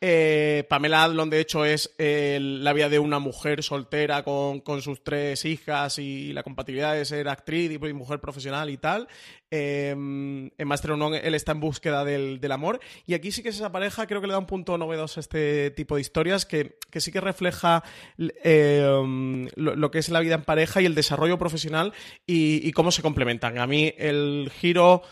Eh, 0.00 0.64
Pamela 0.68 1.04
Adlon, 1.04 1.30
de 1.30 1.40
hecho, 1.40 1.64
es 1.64 1.94
eh, 1.98 2.38
la 2.40 2.72
vida 2.72 2.88
de 2.88 2.98
una 2.98 3.18
mujer 3.18 3.62
soltera 3.62 4.22
con, 4.22 4.60
con 4.60 4.82
sus 4.82 5.02
tres 5.02 5.44
hijas 5.44 5.98
y 5.98 6.32
la 6.32 6.42
compatibilidad 6.42 6.94
de 6.94 7.04
ser 7.04 7.28
actriz 7.28 7.70
y 7.72 7.78
mujer 7.92 8.20
profesional 8.20 8.70
y 8.70 8.76
tal. 8.76 9.08
Eh, 9.56 9.90
en 9.90 10.66
Master 10.66 10.90
of 10.92 11.14
él 11.22 11.34
está 11.34 11.52
en 11.52 11.60
búsqueda 11.60 12.04
del, 12.04 12.40
amor. 12.50 12.80
Y 13.06 13.14
aquí 13.14 13.30
sí 13.30 13.42
que 13.42 13.50
es 13.50 13.56
esa 13.56 13.70
pareja, 13.70 14.06
creo 14.06 14.20
que 14.20 14.26
le 14.26 14.32
da 14.32 14.38
un 14.38 14.46
punto 14.46 14.76
novedoso 14.76 15.20
a 15.20 15.22
este 15.22 15.70
tipo 15.70 15.94
de 15.94 16.00
historias, 16.00 16.44
que, 16.44 16.76
que 16.90 17.00
sí 17.00 17.12
que 17.12 17.20
refleja 17.20 17.84
eh, 18.18 19.46
lo, 19.54 19.90
que 19.90 19.98
es 19.98 20.08
la 20.08 20.20
vida 20.20 20.34
en 20.34 20.42
pareja 20.42 20.80
y 20.80 20.86
el 20.86 20.94
desarrollo 20.94 21.38
profesional 21.38 21.92
y 22.26 22.72
cómo 22.72 22.90
se 22.90 23.02
complementan. 23.02 23.58
A 23.58 23.66
mí 23.66 23.94
el 23.96 24.50
giro 24.60 25.02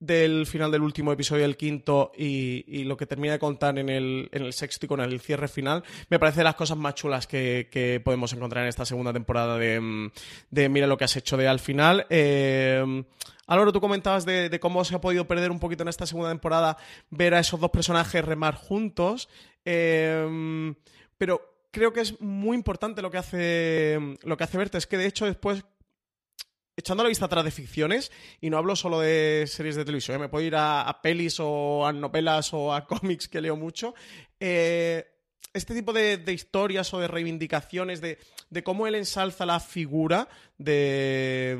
del 0.00 0.46
final 0.46 0.70
del 0.70 0.82
último 0.82 1.12
episodio 1.12 1.42
del 1.42 1.56
quinto 1.56 2.12
y, 2.16 2.84
lo 2.84 2.96
que 2.96 3.06
termina 3.06 3.32
de 3.32 3.38
contar 3.38 3.78
en 3.78 3.88
el, 3.88 4.28
el 4.32 4.52
sexto 4.52 4.86
y 4.86 4.88
con 4.88 5.00
el 5.00 5.20
cierre 5.20 5.48
final, 5.48 5.82
me 6.08 6.18
parece 6.18 6.44
las 6.44 6.54
cosas 6.54 6.76
más 6.76 6.94
chulas 6.94 7.26
que, 7.26 8.00
podemos 8.04 8.32
encontrar 8.32 8.64
en 8.64 8.68
esta 8.68 8.84
segunda 8.84 9.12
temporada 9.12 9.58
de, 9.58 9.80
Mira 10.68 10.86
lo 10.86 10.96
que 10.96 11.04
has 11.04 11.16
hecho 11.16 11.36
de 11.36 11.48
al 11.48 11.60
final. 11.60 12.06
Eh, 12.10 13.04
Álvaro, 13.46 13.72
tú 13.72 13.80
comentabas 13.80 14.24
de, 14.24 14.48
de 14.48 14.60
cómo 14.60 14.84
se 14.84 14.94
ha 14.94 15.00
podido 15.00 15.26
perder 15.26 15.50
un 15.50 15.58
poquito 15.58 15.82
en 15.82 15.88
esta 15.88 16.06
segunda 16.06 16.30
temporada 16.30 16.76
ver 17.10 17.34
a 17.34 17.40
esos 17.40 17.58
dos 17.58 17.70
personajes 17.70 18.24
remar 18.24 18.54
juntos. 18.54 19.28
Eh, 19.64 20.74
pero 21.16 21.42
creo 21.70 21.92
que 21.92 22.00
es 22.00 22.20
muy 22.20 22.56
importante 22.56 23.02
lo 23.02 23.10
que 23.10 23.18
hace 23.18 24.16
lo 24.22 24.36
que 24.36 24.44
hace 24.44 24.58
Berta. 24.58 24.78
Es 24.78 24.86
que 24.86 24.98
de 24.98 25.06
hecho 25.06 25.26
después 25.26 25.64
echando 26.78 27.02
la 27.02 27.08
vista 27.10 27.26
atrás 27.26 27.44
de 27.44 27.50
ficciones, 27.50 28.10
y 28.40 28.48
no 28.50 28.56
hablo 28.56 28.74
solo 28.76 29.00
de 29.00 29.44
series 29.46 29.76
de 29.76 29.84
televisión, 29.84 30.16
¿eh? 30.16 30.20
me 30.20 30.28
puedo 30.28 30.46
ir 30.46 30.54
a, 30.56 31.00
pelis 31.02 31.36
o 31.40 31.86
a 31.86 31.92
novelas 31.92 32.54
o 32.54 32.72
a 32.72 32.86
cómics 32.86 33.28
que 33.28 33.40
leo 33.40 33.56
mucho. 33.56 33.94
eh, 34.40 35.06
este 35.54 35.74
tipo 35.74 35.92
de, 35.94 36.22
historias 36.32 36.92
o 36.94 37.00
de 37.00 37.08
reivindicaciones 37.08 38.00
de, 38.02 38.18
de 38.50 38.62
cómo 38.62 38.86
él 38.86 38.94
ensalza 38.94 39.46
la 39.46 39.60
figura 39.60 40.28
de, 40.58 41.56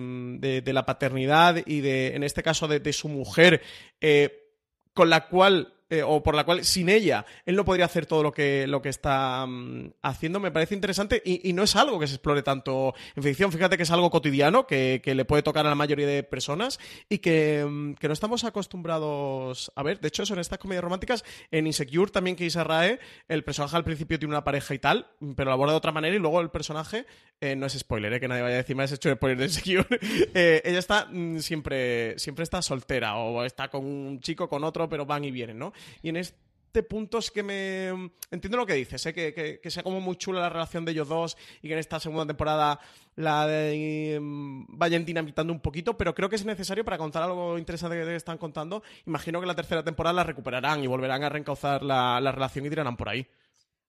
de- 0.62 0.72
la 0.72 0.84
paternidad 0.84 1.56
y 1.66 1.80
de, 1.80 2.14
en 2.14 2.22
este 2.22 2.42
caso, 2.42 2.68
de, 2.68 2.80
de 2.80 2.92
su 2.92 3.08
mujer, 3.08 3.62
eh, 4.00 4.52
con 4.92 5.08
la 5.10 5.26
cual, 5.28 5.74
eh, 5.91 6.03
o 6.03 6.22
por 6.22 6.34
la 6.34 6.45
cual, 6.45 6.64
sin 6.64 6.89
ella, 6.89 7.24
él 7.47 7.57
no 7.57 7.64
podría 7.64 7.86
hacer 7.86 8.07
todo 8.07 8.22
lo 8.22 8.32
que, 8.32 8.66
lo 8.66 8.82
que 8.82 8.89
está 8.89 9.47
mm, 9.47 9.93
haciendo, 10.03 10.41
me 10.41 10.51
parece 10.51 10.74
interesante 10.74 11.22
y, 11.24 11.49
y 11.49 11.53
no 11.53 11.62
es 11.62 11.76
algo 11.76 11.99
que 11.99 12.07
se 12.07 12.14
explore 12.14 12.43
tanto 12.43 12.95
en 13.16 13.22
ficción. 13.22 13.53
Fíjate 13.53 13.76
que 13.76 13.82
es 13.84 13.91
algo 13.91 14.11
cotidiano 14.11 14.66
que, 14.66 15.01
que 15.03 15.14
le 15.14 15.24
puede 15.24 15.43
tocar 15.43 15.66
a 15.66 15.68
la 15.68 15.74
mayoría 15.74 16.07
de 16.07 16.22
personas 16.22 16.78
y 17.09 17.18
que, 17.18 17.64
mm, 17.68 17.95
que 17.95 18.09
no 18.09 18.12
estamos 18.14 18.45
acostumbrados 18.45 19.72
a 19.74 19.82
ver. 19.82 20.01
De 20.01 20.09
hecho, 20.09 20.22
eso 20.22 20.34
en 20.34 20.41
estas 20.41 20.59
comedias 20.59 20.84
románticas, 20.84 21.24
en 21.51 21.66
Insecure 21.66 22.11
también 22.11 22.36
que 22.36 22.45
Isa 22.45 22.64
Rae, 22.64 22.99
el 23.28 23.45
personaje 23.45 23.76
al 23.76 23.84
principio 23.84 24.18
tiene 24.18 24.34
una 24.34 24.45
pareja 24.45 24.74
y 24.74 24.78
tal, 24.78 25.07
pero 25.36 25.51
lo 25.51 25.53
aborda 25.53 25.72
de 25.72 25.78
otra 25.78 25.93
manera 25.93 26.14
y 26.14 26.18
luego 26.18 26.41
el 26.41 26.51
personaje, 26.51 27.07
eh, 27.41 27.57
no 27.57 27.66
es 27.66 27.78
spoiler, 27.78 28.12
eh, 28.12 28.20
que 28.20 28.28
nadie 28.28 28.43
vaya 28.43 28.55
a 28.55 28.59
decir, 28.59 28.76
me 28.76 28.82
has 28.82 28.93
hecho 28.93 29.12
spoiler 29.14 29.39
de 29.39 29.45
Insecure, 29.45 29.86
eh, 30.34 30.62
ella 30.64 30.78
está 30.78 31.07
mm, 31.11 31.39
siempre, 31.39 32.18
siempre 32.18 32.43
está 32.43 32.62
soltera 32.62 33.16
o 33.16 33.45
está 33.45 33.68
con 33.68 33.84
un 33.84 34.20
chico, 34.20 34.49
con 34.49 34.64
otro, 34.64 34.89
pero 34.89 35.07
van 35.07 35.24
y 35.24 35.30
vienen, 35.30 35.59
¿no? 35.59 35.72
Y 36.03 36.09
en 36.11 36.16
este 36.16 36.83
punto 36.83 37.18
es 37.18 37.31
que 37.31 37.43
me... 37.43 38.11
Entiendo 38.31 38.59
lo 38.59 38.66
que 38.66 38.74
dices, 38.74 39.05
¿eh? 39.07 39.14
que, 39.14 39.61
que, 39.62 39.70
sea 39.70 39.83
como 39.83 40.01
muy 40.01 40.16
chula 40.16 40.41
la 40.41 40.49
relación 40.49 40.85
de 40.85 40.93
ellos 40.93 41.09
dos 41.09 41.37
y 41.62 41.68
que 41.68 41.74
en 41.74 41.81
esta 41.81 41.99
segunda 41.99 42.26
temporada 42.26 42.79
la 43.16 43.47
de, 43.47 44.18
mm, 44.20 44.79
vayan 44.79 45.05
dinamitando 45.05 45.53
un 45.53 45.61
poquito, 45.61 45.97
pero 45.97 46.14
creo 46.14 46.29
que 46.29 46.37
es 46.37 46.45
necesario 46.45 46.85
para 46.85 46.99
contar 46.99 47.22
algo 47.22 47.59
interesante 47.59 47.97
que 47.97 48.14
están 48.14 48.39
contando. 48.39 48.83
Imagino 49.07 49.41
que 49.41 49.47
la 49.47 49.55
tercera 49.55 49.83
temporada 49.83 50.14
la 50.14 50.24
recuperarán 50.24 50.83
y 50.85 50.87
volverán 50.87 51.24
a 51.24 51.29
reencauzar 51.29 51.83
la, 51.83 52.20
la 52.20 52.33
relación 52.33 52.66
y 52.66 52.70
tirarán 52.70 52.97
por 52.97 53.09
ahí. 53.09 53.26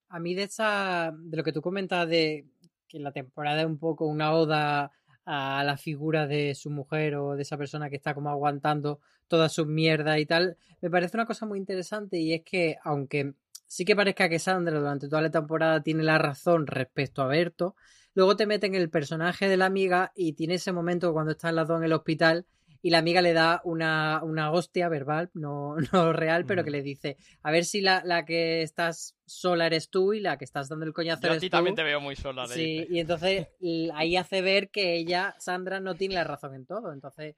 A 0.10 0.20
mí 0.20 0.34
de 0.34 0.44
esa, 0.44 1.14
de 1.16 1.38
lo 1.38 1.44
que 1.44 1.54
tú 1.54 1.62
comentas 1.62 2.10
de 2.10 2.48
que 2.88 3.00
la 3.00 3.12
temporada 3.12 3.62
es 3.62 3.68
un 3.68 3.78
poco 3.78 4.08
una 4.08 4.34
oda 4.34 4.92
a 5.32 5.64
la 5.64 5.78
figura 5.78 6.26
de 6.26 6.56
su 6.56 6.72
mujer 6.72 7.16
o 7.16 7.36
de 7.36 7.44
esa 7.44 7.56
persona 7.56 7.88
que 7.92 7.98
está 7.98 8.16
como 8.16 8.32
aguantando 8.32 9.00
todas 9.28 9.54
sus 9.54 9.68
mierdas 9.68 10.18
y 10.18 10.26
tal, 10.26 10.58
me 10.82 10.90
parece 10.90 11.16
una 11.18 11.28
cosa 11.28 11.46
muy 11.46 11.60
interesante 11.60 12.18
y 12.18 12.34
es 12.34 12.42
que 12.42 12.78
aunque 12.84 13.36
sí 13.68 13.86
que 13.86 13.96
parezca 13.96 14.28
que 14.28 14.40
Sandra 14.40 14.80
durante 14.80 15.08
toda 15.08 15.22
la 15.22 15.30
temporada 15.30 15.84
tiene 15.84 16.02
la 16.02 16.18
razón 16.18 16.66
respecto 16.66 17.22
a 17.22 17.28
Berto, 17.28 17.76
luego 18.16 18.36
te 18.36 18.48
meten 18.48 18.74
el 18.74 18.90
personaje 18.90 19.48
de 19.48 19.58
la 19.58 19.68
amiga 19.68 20.12
y 20.16 20.34
tiene 20.34 20.56
ese 20.56 20.72
momento 20.72 21.14
cuando 21.14 21.34
están 21.34 21.56
las 21.56 21.68
dos 21.68 21.78
en 21.78 21.84
el 21.84 21.94
hospital 21.94 22.48
y 22.82 22.90
la 22.92 23.00
amiga 23.00 23.22
le 23.22 23.34
da 23.34 23.62
una, 23.66 24.22
una 24.24 24.52
hostia 24.52 24.88
verbal, 24.90 25.30
no, 25.34 25.76
no 25.94 26.14
real, 26.14 26.46
pero 26.46 26.64
que 26.64 26.72
le 26.72 26.82
dice, 26.82 27.18
a 27.44 27.52
ver 27.52 27.66
si 27.66 27.82
la, 27.82 28.02
la 28.06 28.26
que 28.26 28.62
estás 28.62 29.16
sola 29.26 29.66
eres 29.68 29.90
tú 29.90 30.14
y 30.14 30.20
la 30.22 30.38
que 30.38 30.46
estás 30.46 30.70
dando 30.70 30.86
el 30.86 30.94
coñazo 30.94 31.24
Yo 31.24 31.28
a 31.28 31.32
eres 31.32 31.42
ti 31.42 31.48
tú. 31.50 31.58
también 31.58 31.76
te 31.76 31.84
veo 31.84 32.00
muy 32.00 32.16
sola. 32.16 32.48
le 32.48 32.54
Sí, 32.54 32.62
dice. 32.82 32.88
y 32.90 33.00
entonces 33.00 33.48
ahí 33.96 34.16
hace 34.16 34.42
ver 34.42 34.70
que 34.70 34.96
ella, 34.96 35.36
Sandra, 35.40 35.80
no 35.80 35.96
tiene 35.96 36.16
la 36.16 36.24
razón 36.24 36.56
en 36.56 36.66
todo. 36.66 36.94
Entonces, 36.94 37.36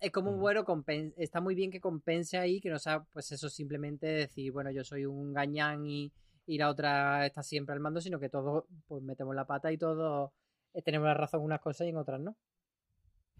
es 0.00 0.10
como 0.12 0.30
un 0.30 0.40
bueno, 0.40 0.64
está 1.18 1.40
muy 1.42 1.54
bien 1.54 1.70
que 1.70 1.80
compense 1.80 2.38
ahí, 2.38 2.60
que 2.60 2.70
no 2.70 2.78
sea, 2.78 3.04
pues 3.12 3.30
eso, 3.32 3.50
simplemente 3.50 4.06
decir, 4.06 4.50
bueno, 4.50 4.70
yo 4.70 4.82
soy 4.82 5.04
un 5.04 5.32
gañán 5.34 5.84
y, 5.86 6.10
y 6.46 6.56
la 6.56 6.70
otra 6.70 7.26
está 7.26 7.42
siempre 7.42 7.74
al 7.74 7.80
mando, 7.80 8.00
sino 8.00 8.18
que 8.18 8.30
todos 8.30 8.64
pues 8.88 9.02
metemos 9.02 9.34
la 9.34 9.46
pata 9.46 9.70
y 9.70 9.76
todos 9.76 10.30
eh, 10.72 10.80
tenemos 10.82 11.06
la 11.06 11.14
razón 11.14 11.40
en 11.40 11.44
unas 11.46 11.60
cosas 11.60 11.86
y 11.86 11.90
en 11.90 11.98
otras 11.98 12.18
no. 12.20 12.34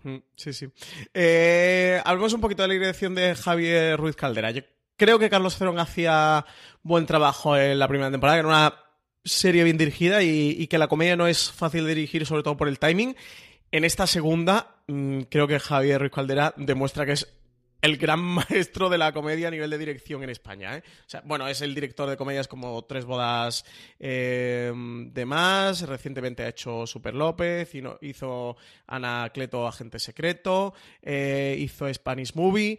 Mm, 0.03 0.17
Sí, 0.37 0.53
sí. 0.53 0.69
Eh, 1.15 2.01
hablemos 2.05 2.33
un 2.33 2.41
poquito 2.41 2.63
de 2.63 2.69
la 2.69 2.75
dirección 2.75 3.15
de 3.15 3.35
Javier 3.35 3.99
Ruiz 3.99 4.17
Caldera. 4.17 4.51
Yo 4.51 4.63
creo 4.97 5.19
que 5.19 5.31
Carlos 5.31 5.57
Cerón 5.57 5.79
hacía 5.79 6.45
buen 6.83 7.07
trabajo 7.07 7.57
en 7.57 7.79
la 7.79 7.89
primera 7.89 8.11
temporada, 8.11 8.37
que 8.37 8.41
era 8.41 8.49
una 8.49 8.75
serie 9.25 9.65
bien 9.65 9.77
dirigida 9.77 10.23
y, 10.23 10.57
y 10.59 10.67
que 10.67 10.79
la 10.79 10.89
comedia 10.89 11.17
no 11.17 11.27
es 11.27 11.51
fácil 11.51 11.85
de 11.85 11.95
dirigir, 11.95 12.25
sobre 12.27 12.43
todo 12.43 12.57
por 12.57 12.69
el 12.69 12.79
timing. 12.79 13.15
En 13.73 13.85
esta 13.85 14.07
segunda, 14.07 14.77
mm, 14.89 15.23
creo 15.31 15.47
que 15.47 15.61
Javier 15.61 16.01
Ruiz 16.01 16.13
Caldera 16.13 16.55
demuestra 16.57 17.07
que 17.07 17.13
es 17.13 17.29
el 17.83 17.97
gran 17.97 18.21
maestro 18.51 18.89
de 18.89 18.99
la 18.99 19.13
comedia 19.13 19.49
a 19.49 19.51
nivel 19.51 19.71
de 19.71 19.79
dirección 19.79 20.23
en 20.23 20.31
España. 20.31 20.77
¿eh? 20.77 20.83
O 21.07 21.09
sea, 21.09 21.23
bueno, 21.25 21.49
es 21.49 21.61
el 21.61 21.75
director 21.75 22.09
de 22.09 22.17
comedias 22.17 22.49
como 22.49 22.83
Tres 22.85 23.05
Bodas 23.05 23.65
eh, 23.99 24.73
de 24.75 25.27
Más, 25.27 25.83
recientemente 25.83 26.43
ha 26.45 26.49
hecho 26.49 26.87
Super 26.87 27.15
López, 27.15 27.73
hizo 28.01 28.57
Anacleto 28.87 29.67
Agente 29.67 29.99
Secreto, 29.99 30.75
eh, 31.03 31.57
hizo 31.59 31.93
Spanish 31.93 32.35
Movie. 32.35 32.79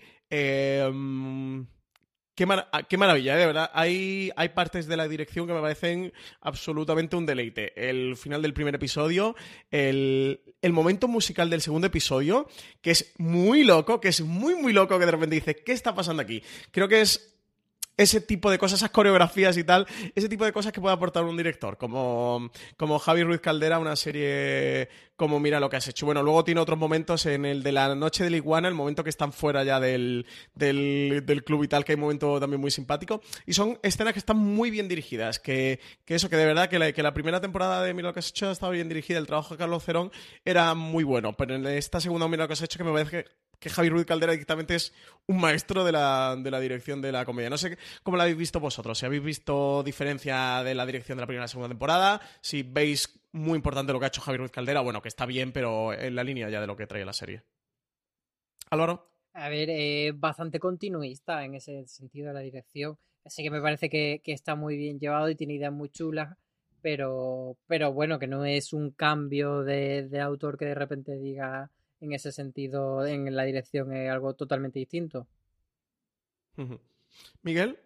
Ah, 2.49 2.83
qué, 2.83 2.97
maravilla, 2.97 3.35
¿eh? 3.35 3.39
de 3.39 3.45
verdad. 3.45 3.71
Hay, 3.73 4.31
hay 4.35 4.49
partes 4.49 4.87
de 4.87 4.97
la 4.97 5.07
dirección 5.07 5.47
que 5.47 5.53
me 5.53 5.61
parecen 5.61 6.11
absolutamente 6.41 7.15
un 7.15 7.25
deleite. 7.25 7.73
El 7.89 8.15
final 8.15 8.41
del 8.41 8.53
primer 8.53 8.75
episodio, 8.75 9.35
el, 9.69 10.41
el 10.61 10.73
momento 10.73 11.07
musical 11.07 11.49
del 11.49 11.61
segundo 11.61 11.87
episodio, 11.87 12.47
que 12.81 12.91
es 12.91 13.13
muy 13.17 13.63
loco, 13.63 13.99
que 13.99 14.09
es 14.09 14.21
muy, 14.21 14.55
muy 14.55 14.73
loco, 14.73 14.97
que 14.97 15.05
de 15.05 15.11
repente 15.11 15.35
dice, 15.35 15.55
¿qué 15.55 15.71
está 15.71 15.93
pasando 15.93 16.21
aquí? 16.21 16.41
Creo 16.71 16.87
que 16.87 17.01
es 17.01 17.30
ese 17.97 18.21
tipo 18.21 18.49
de 18.49 18.57
cosas, 18.57 18.79
esas 18.79 18.91
coreografías 18.91 19.57
y 19.57 19.63
tal, 19.63 19.87
ese 20.15 20.29
tipo 20.29 20.45
de 20.45 20.53
cosas 20.53 20.71
que 20.71 20.81
puede 20.81 20.95
aportar 20.95 21.23
un 21.23 21.37
director, 21.37 21.77
como, 21.77 22.51
como 22.77 22.99
Javi 22.99 23.23
Ruiz 23.23 23.41
Caldera, 23.41 23.79
una 23.79 23.95
serie 23.95 24.89
como 25.21 25.39
Mira 25.39 25.59
lo 25.59 25.69
que 25.69 25.75
has 25.75 25.87
hecho. 25.87 26.07
Bueno, 26.07 26.23
luego 26.23 26.43
tiene 26.43 26.61
otros 26.61 26.79
momentos 26.79 27.27
en 27.27 27.45
el 27.45 27.61
de 27.61 27.71
la 27.71 27.93
noche 27.93 28.23
del 28.23 28.33
iguana, 28.33 28.67
el 28.67 28.73
momento 28.73 29.03
que 29.03 29.11
están 29.11 29.31
fuera 29.31 29.63
ya 29.63 29.79
del, 29.79 30.25
del, 30.55 31.43
club 31.45 31.63
y 31.63 31.67
tal, 31.67 31.85
que 31.85 31.91
hay 31.91 31.95
un 31.95 32.01
momento 32.01 32.39
también 32.39 32.59
muy 32.59 32.71
simpático. 32.71 33.21
Y 33.45 33.53
son 33.53 33.77
escenas 33.83 34.13
que 34.13 34.19
están 34.19 34.37
muy 34.37 34.71
bien 34.71 34.87
dirigidas, 34.87 35.39
que, 35.39 35.79
que 36.05 36.15
eso, 36.15 36.27
que 36.27 36.37
de 36.37 36.45
verdad 36.45 36.69
que 36.69 36.79
la, 36.79 36.91
que 36.91 37.03
la 37.03 37.13
primera 37.13 37.39
temporada 37.39 37.83
de 37.83 37.93
Mira 37.93 38.07
lo 38.07 38.13
que 38.13 38.19
has 38.19 38.29
hecho 38.29 38.49
estaba 38.49 38.71
bien 38.71 38.89
dirigida, 38.89 39.19
el 39.19 39.27
trabajo 39.27 39.53
de 39.53 39.59
Carlos 39.59 39.83
Cerón 39.83 40.11
era 40.43 40.73
muy 40.73 41.03
bueno, 41.03 41.37
pero 41.37 41.53
en 41.53 41.67
esta 41.67 42.01
segunda 42.01 42.27
Mira 42.27 42.45
lo 42.45 42.47
que 42.47 42.53
has 42.53 42.61
hecho 42.63 42.79
que 42.79 42.83
me 42.83 42.91
parece 42.91 43.23
que 43.23 43.29
que 43.61 43.69
Javi 43.69 43.89
Ruiz 43.89 44.07
Caldera 44.07 44.31
directamente 44.31 44.73
es 44.73 44.91
un 45.27 45.39
maestro 45.39 45.85
de 45.85 45.91
la, 45.91 46.35
de 46.35 46.49
la 46.49 46.59
dirección 46.59 46.99
de 46.99 47.11
la 47.11 47.25
comedia. 47.25 47.49
No 47.49 47.59
sé 47.59 47.77
cómo 48.01 48.17
la 48.17 48.23
habéis 48.23 48.37
visto 48.37 48.59
vosotros, 48.59 48.97
si 48.97 49.05
habéis 49.05 49.23
visto 49.23 49.83
diferencia 49.83 50.63
de 50.63 50.73
la 50.73 50.85
dirección 50.85 51.17
de 51.17 51.21
la 51.21 51.27
primera 51.27 51.43
y 51.43 51.45
la 51.45 51.47
segunda 51.47 51.69
temporada, 51.69 52.19
si 52.41 52.63
veis 52.63 53.21
muy 53.31 53.55
importante 53.55 53.93
lo 53.93 53.99
que 53.99 54.05
ha 54.05 54.07
hecho 54.07 54.21
Javi 54.21 54.39
Ruiz 54.39 54.51
Caldera, 54.51 54.81
bueno, 54.81 55.03
que 55.03 55.09
está 55.09 55.27
bien, 55.27 55.51
pero 55.51 55.93
en 55.93 56.15
la 56.15 56.23
línea 56.23 56.49
ya 56.49 56.59
de 56.59 56.65
lo 56.65 56.75
que 56.75 56.87
trae 56.87 57.05
la 57.05 57.13
serie. 57.13 57.43
Álvaro. 58.71 59.07
A 59.33 59.47
ver, 59.47 59.69
eh, 59.69 60.11
bastante 60.15 60.59
continuista 60.59 61.45
en 61.45 61.53
ese 61.53 61.85
sentido 61.85 62.29
de 62.29 62.33
la 62.33 62.39
dirección. 62.39 62.97
Así 63.23 63.43
que 63.43 63.51
me 63.51 63.61
parece 63.61 63.89
que, 63.89 64.21
está 64.25 64.55
muy 64.55 64.75
bien 64.75 64.99
llevado 64.99 65.29
y 65.29 65.35
tiene 65.35 65.53
ideas 65.53 65.71
muy 65.71 65.89
chulas, 65.89 66.35
pero, 66.81 67.57
pero 67.67 67.93
bueno, 67.93 68.17
que 68.17 68.25
no 68.25 68.43
es 68.43 68.73
un 68.73 68.89
cambio 68.89 69.61
de 69.61 70.19
autor 70.19 70.57
que 70.57 70.65
de 70.65 70.75
repente 70.75 71.15
diga 71.19 71.69
en 72.01 72.13
ese 72.13 72.31
sentido, 72.31 73.05
en 73.05 73.33
la 73.35 73.43
dirección 73.43 73.93
es 73.93 74.11
algo 74.11 74.33
totalmente 74.33 74.79
distinto. 74.79 75.27
Miguel. 77.43 77.79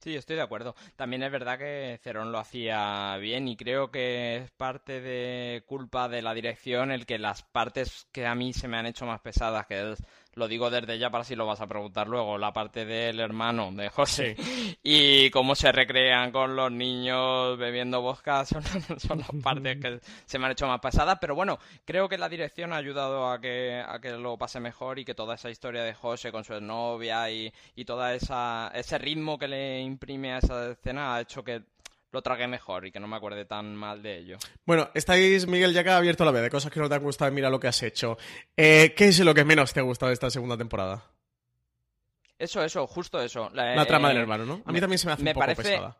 Sí, 0.00 0.14
estoy 0.14 0.36
de 0.36 0.42
acuerdo. 0.42 0.76
También 0.94 1.24
es 1.24 1.32
verdad 1.32 1.58
que 1.58 1.98
Cerón 2.02 2.30
lo 2.30 2.38
hacía 2.38 3.16
bien 3.16 3.48
y 3.48 3.56
creo 3.56 3.90
que 3.90 4.36
es 4.36 4.50
parte 4.52 5.00
de 5.00 5.64
culpa 5.66 6.08
de 6.08 6.22
la 6.22 6.34
dirección 6.34 6.92
el 6.92 7.04
que 7.04 7.18
las 7.18 7.42
partes 7.42 8.06
que 8.12 8.24
a 8.24 8.36
mí 8.36 8.52
se 8.52 8.68
me 8.68 8.76
han 8.76 8.86
hecho 8.86 9.06
más 9.06 9.20
pesadas, 9.20 9.66
que 9.66 9.92
es 9.92 9.98
lo 10.38 10.48
digo 10.48 10.70
desde 10.70 10.98
ya 10.98 11.10
para 11.10 11.24
si 11.24 11.34
lo 11.34 11.46
vas 11.46 11.60
a 11.60 11.66
preguntar 11.66 12.06
luego, 12.06 12.38
la 12.38 12.52
parte 12.52 12.86
del 12.86 13.20
hermano 13.20 13.70
de 13.72 13.88
José. 13.90 14.36
Y 14.82 15.30
cómo 15.30 15.54
se 15.54 15.72
recrean 15.72 16.30
con 16.30 16.54
los 16.54 16.70
niños 16.70 17.58
bebiendo 17.58 18.00
vodka 18.00 18.44
son, 18.46 18.62
las 19.18 19.42
partes 19.42 19.78
que 19.78 20.00
se 20.24 20.38
me 20.38 20.46
han 20.46 20.52
hecho 20.52 20.66
más 20.66 20.80
pesadas, 20.80 21.18
pero 21.20 21.34
bueno, 21.34 21.58
creo 21.84 22.08
que 22.08 22.16
la 22.16 22.28
dirección 22.28 22.72
ha 22.72 22.76
ayudado 22.76 23.30
a 23.30 23.40
que, 23.40 23.82
a 23.86 23.98
que 24.00 24.12
lo 24.12 24.38
pase 24.38 24.60
mejor 24.60 24.98
y 24.98 25.04
que 25.04 25.14
toda 25.14 25.34
esa 25.34 25.50
historia 25.50 25.82
de 25.82 25.94
José 25.94 26.30
con 26.30 26.44
su 26.44 26.58
novia 26.60 27.30
y, 27.30 27.52
y 27.74 27.84
toda 27.84 28.14
esa 28.14 28.70
ese 28.74 28.98
ritmo 28.98 29.38
que 29.38 29.48
le 29.48 29.80
imprime 29.80 30.32
a 30.32 30.38
esa 30.38 30.70
escena 30.70 31.16
ha 31.16 31.20
hecho 31.20 31.42
que 31.42 31.62
lo 32.10 32.22
tragué 32.22 32.46
mejor 32.46 32.86
y 32.86 32.92
que 32.92 33.00
no 33.00 33.06
me 33.06 33.16
acuerde 33.16 33.44
tan 33.44 33.74
mal 33.76 34.02
de 34.02 34.18
ello. 34.18 34.38
Bueno, 34.64 34.90
estáis, 34.94 35.46
Miguel, 35.46 35.72
ya 35.72 35.84
que 35.84 35.90
ha 35.90 35.96
abierto 35.96 36.24
la 36.24 36.30
veda 36.30 36.44
de 36.44 36.50
cosas 36.50 36.72
que 36.72 36.80
no 36.80 36.88
te 36.88 36.94
han 36.94 37.02
gustado, 37.02 37.30
mira 37.32 37.50
lo 37.50 37.60
que 37.60 37.68
has 37.68 37.82
hecho. 37.82 38.16
Eh, 38.56 38.94
¿Qué 38.96 39.08
es 39.08 39.20
lo 39.20 39.34
que 39.34 39.44
menos 39.44 39.72
te 39.72 39.80
ha 39.80 39.82
gustado 39.82 40.08
de 40.08 40.14
esta 40.14 40.30
segunda 40.30 40.56
temporada? 40.56 41.04
Eso, 42.38 42.62
eso, 42.62 42.86
justo 42.86 43.20
eso. 43.20 43.50
La, 43.52 43.84
trama 43.84 44.08
del 44.08 44.18
hermano, 44.18 44.46
¿no? 44.46 44.62
A 44.64 44.72
mí 44.72 44.80
también 44.80 44.98
se 44.98 45.06
me 45.06 45.12
hace 45.12 45.22
un 45.22 45.32
poco 45.32 45.46
pesada. 45.54 45.98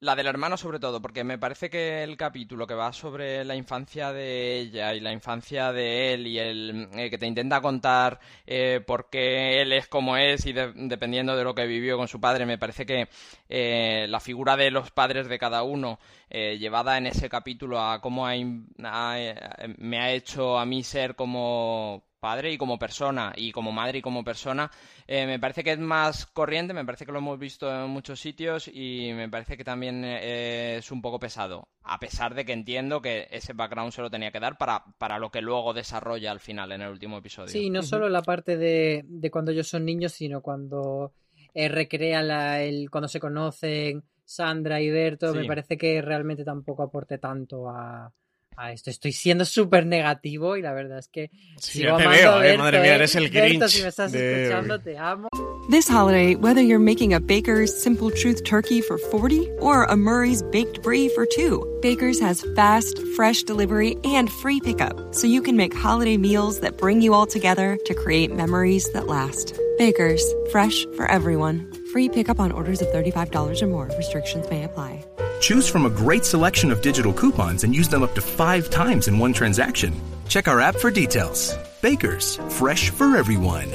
La 0.00 0.14
del 0.14 0.28
hermano 0.28 0.56
sobre 0.56 0.78
todo, 0.78 1.02
porque 1.02 1.24
me 1.24 1.38
parece 1.38 1.68
que 1.68 2.04
el 2.04 2.16
capítulo 2.16 2.68
que 2.68 2.74
va 2.74 2.92
sobre 2.92 3.44
la 3.44 3.56
infancia 3.56 4.12
de 4.12 4.60
ella 4.60 4.94
y 4.94 5.00
la 5.00 5.12
infancia 5.12 5.72
de 5.72 6.14
él 6.14 6.28
y 6.28 6.38
el 6.38 6.88
eh, 6.92 7.10
que 7.10 7.18
te 7.18 7.26
intenta 7.26 7.60
contar 7.60 8.20
eh, 8.46 8.80
por 8.86 9.10
qué 9.10 9.60
él 9.60 9.72
es 9.72 9.88
como 9.88 10.16
es 10.16 10.46
y 10.46 10.52
dependiendo 10.52 11.36
de 11.36 11.42
lo 11.42 11.52
que 11.52 11.66
vivió 11.66 11.96
con 11.96 12.06
su 12.06 12.20
padre, 12.20 12.46
me 12.46 12.58
parece 12.58 12.86
que 12.86 13.08
eh, 13.48 14.06
la 14.08 14.20
figura 14.20 14.56
de 14.56 14.70
los 14.70 14.92
padres 14.92 15.28
de 15.28 15.38
cada 15.38 15.64
uno 15.64 15.98
llevada 16.30 16.96
en 16.98 17.06
ese 17.06 17.28
capítulo 17.28 17.80
a 17.80 18.00
cómo 18.00 18.26
me 18.28 19.98
ha 19.98 20.12
hecho 20.12 20.58
a 20.58 20.66
mí 20.66 20.84
ser 20.84 21.16
como 21.16 22.07
padre 22.18 22.52
y 22.52 22.58
como 22.58 22.78
persona 22.78 23.32
y 23.36 23.52
como 23.52 23.72
madre 23.72 23.98
y 23.98 24.02
como 24.02 24.24
persona 24.24 24.70
eh, 25.06 25.26
me 25.26 25.38
parece 25.38 25.62
que 25.62 25.72
es 25.72 25.78
más 25.78 26.26
corriente 26.26 26.74
me 26.74 26.84
parece 26.84 27.06
que 27.06 27.12
lo 27.12 27.18
hemos 27.18 27.38
visto 27.38 27.72
en 27.72 27.90
muchos 27.90 28.20
sitios 28.20 28.68
y 28.68 29.12
me 29.14 29.28
parece 29.28 29.56
que 29.56 29.64
también 29.64 30.04
eh, 30.04 30.76
es 30.78 30.90
un 30.90 31.00
poco 31.00 31.18
pesado. 31.18 31.68
A 31.82 31.98
pesar 31.98 32.34
de 32.34 32.44
que 32.44 32.52
entiendo 32.52 33.00
que 33.00 33.28
ese 33.30 33.54
background 33.54 33.92
se 33.92 34.02
lo 34.02 34.10
tenía 34.10 34.30
que 34.30 34.40
dar 34.40 34.58
para, 34.58 34.84
para 34.98 35.18
lo 35.18 35.30
que 35.30 35.40
luego 35.40 35.72
desarrolla 35.72 36.30
al 36.30 36.40
final 36.40 36.72
en 36.72 36.82
el 36.82 36.90
último 36.90 37.18
episodio. 37.18 37.48
Sí 37.48 37.70
no 37.70 37.82
solo 37.82 38.08
la 38.08 38.22
parte 38.22 38.56
de, 38.56 39.04
de, 39.06 39.30
cuando 39.30 39.52
ellos 39.52 39.68
son 39.68 39.84
niños 39.84 40.12
sino 40.12 40.42
cuando 40.42 41.12
eh, 41.54 41.68
recrea 41.68 42.22
la, 42.22 42.62
el 42.62 42.90
cuando 42.90 43.08
se 43.08 43.20
conocen 43.20 44.04
Sandra 44.24 44.80
y 44.80 44.90
Berto 44.90 45.34
me 45.34 45.46
parece 45.46 45.78
que 45.78 46.02
realmente 46.02 46.44
tampoco 46.44 46.82
aporte 46.82 47.16
tanto 47.18 47.70
a 47.70 48.12
a 48.58 48.72
esto. 48.72 48.90
Estoy 48.90 49.12
siendo 49.12 49.44
súper 49.44 49.86
negativo 49.86 50.56
y 50.56 50.62
la 50.62 50.72
verdad 50.72 50.98
es 50.98 51.08
que 51.08 51.30
sí, 51.58 51.78
sigo 51.80 51.96
te 51.96 52.06
veo, 52.06 52.42
eh, 52.42 52.58
madre 52.58 52.80
mía, 52.80 52.96
eres 52.96 53.14
el 53.14 53.30
Grinch. 53.30 53.60
Berto, 53.60 53.68
si 53.68 53.82
me 53.82 53.88
estás 53.88 54.12
de... 54.12 54.42
escuchando, 54.42 54.80
te 54.80 54.98
amo. 54.98 55.28
This 55.70 55.86
holiday, 55.86 56.34
whether 56.34 56.62
you're 56.62 56.78
making 56.78 57.12
a 57.12 57.20
Baker's 57.20 57.74
Simple 57.82 58.10
Truth 58.10 58.44
turkey 58.44 58.80
for 58.80 58.96
40 58.96 59.50
or 59.60 59.84
a 59.84 59.96
Murray's 59.96 60.42
baked 60.42 60.82
brie 60.82 61.10
for 61.10 61.26
2, 61.26 61.80
Baker's 61.82 62.18
has 62.20 62.42
fast, 62.56 62.98
fresh 63.14 63.42
delivery 63.42 63.96
and 64.02 64.30
free 64.30 64.60
pickup, 64.60 65.14
so 65.14 65.26
you 65.26 65.42
can 65.42 65.56
make 65.56 65.74
holiday 65.76 66.16
meals 66.16 66.60
that 66.60 66.78
bring 66.78 67.02
you 67.02 67.12
all 67.12 67.26
together 67.26 67.78
to 67.84 67.94
create 67.94 68.34
memories 68.34 68.90
that 68.92 69.06
last. 69.06 69.58
Baker's, 69.76 70.24
fresh 70.50 70.86
for 70.96 71.06
everyone. 71.10 71.70
Free 71.92 72.08
pickup 72.08 72.40
on 72.40 72.50
orders 72.50 72.80
of 72.80 72.88
$35 72.88 73.62
or 73.62 73.66
more. 73.66 73.90
Restrictions 73.96 74.48
may 74.50 74.64
apply. 74.64 75.04
Choose 75.40 75.68
from 75.68 75.86
a 75.86 75.90
great 75.90 76.24
selection 76.24 76.70
of 76.70 76.82
digital 76.82 77.12
coupons 77.12 77.64
and 77.64 77.74
use 77.74 77.88
them 77.88 78.02
up 78.02 78.14
to 78.14 78.20
five 78.20 78.70
times 78.70 79.08
in 79.08 79.18
one 79.18 79.32
transaction. 79.32 79.94
Check 80.28 80.48
our 80.48 80.60
app 80.60 80.76
for 80.76 80.90
details. 80.90 81.56
Bakers, 81.80 82.36
fresh 82.48 82.90
for 82.90 83.16
everyone. 83.16 83.68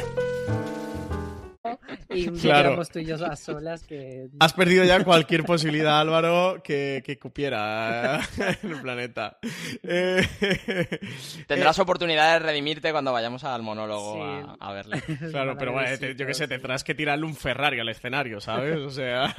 Y 2.13 2.27
claro. 2.41 2.81
tú 2.91 2.99
y 2.99 3.05
yo 3.05 3.15
a 3.25 3.35
solas 3.35 3.83
que... 3.83 4.27
Has 4.39 4.53
perdido 4.53 4.83
ya 4.83 5.03
cualquier 5.03 5.43
posibilidad, 5.43 5.99
Álvaro, 5.99 6.61
que, 6.63 7.01
que 7.05 7.17
cupiera 7.17 8.19
en 8.63 8.71
el 8.71 8.81
planeta. 8.81 9.37
Eh, 9.83 10.25
Tendrás 11.47 11.79
oportunidad 11.79 12.33
de 12.33 12.39
redimirte 12.39 12.91
cuando 12.91 13.11
vayamos 13.11 13.43
al 13.43 13.61
monólogo 13.61 14.23
a, 14.23 14.57
a, 14.59 14.73
verle. 14.73 15.01
Claro, 15.31 15.55
pero 15.57 15.73
bueno, 15.73 15.95
yo 15.95 16.25
qué 16.25 16.33
sé, 16.33 16.47
tendrás 16.47 16.83
que 16.83 16.95
tirarle 16.95 17.25
un 17.25 17.35
Ferrari 17.35 17.79
al 17.79 17.89
escenario, 17.89 18.39
¿sabes? 18.41 18.77
O 18.77 18.89
sea... 18.89 19.33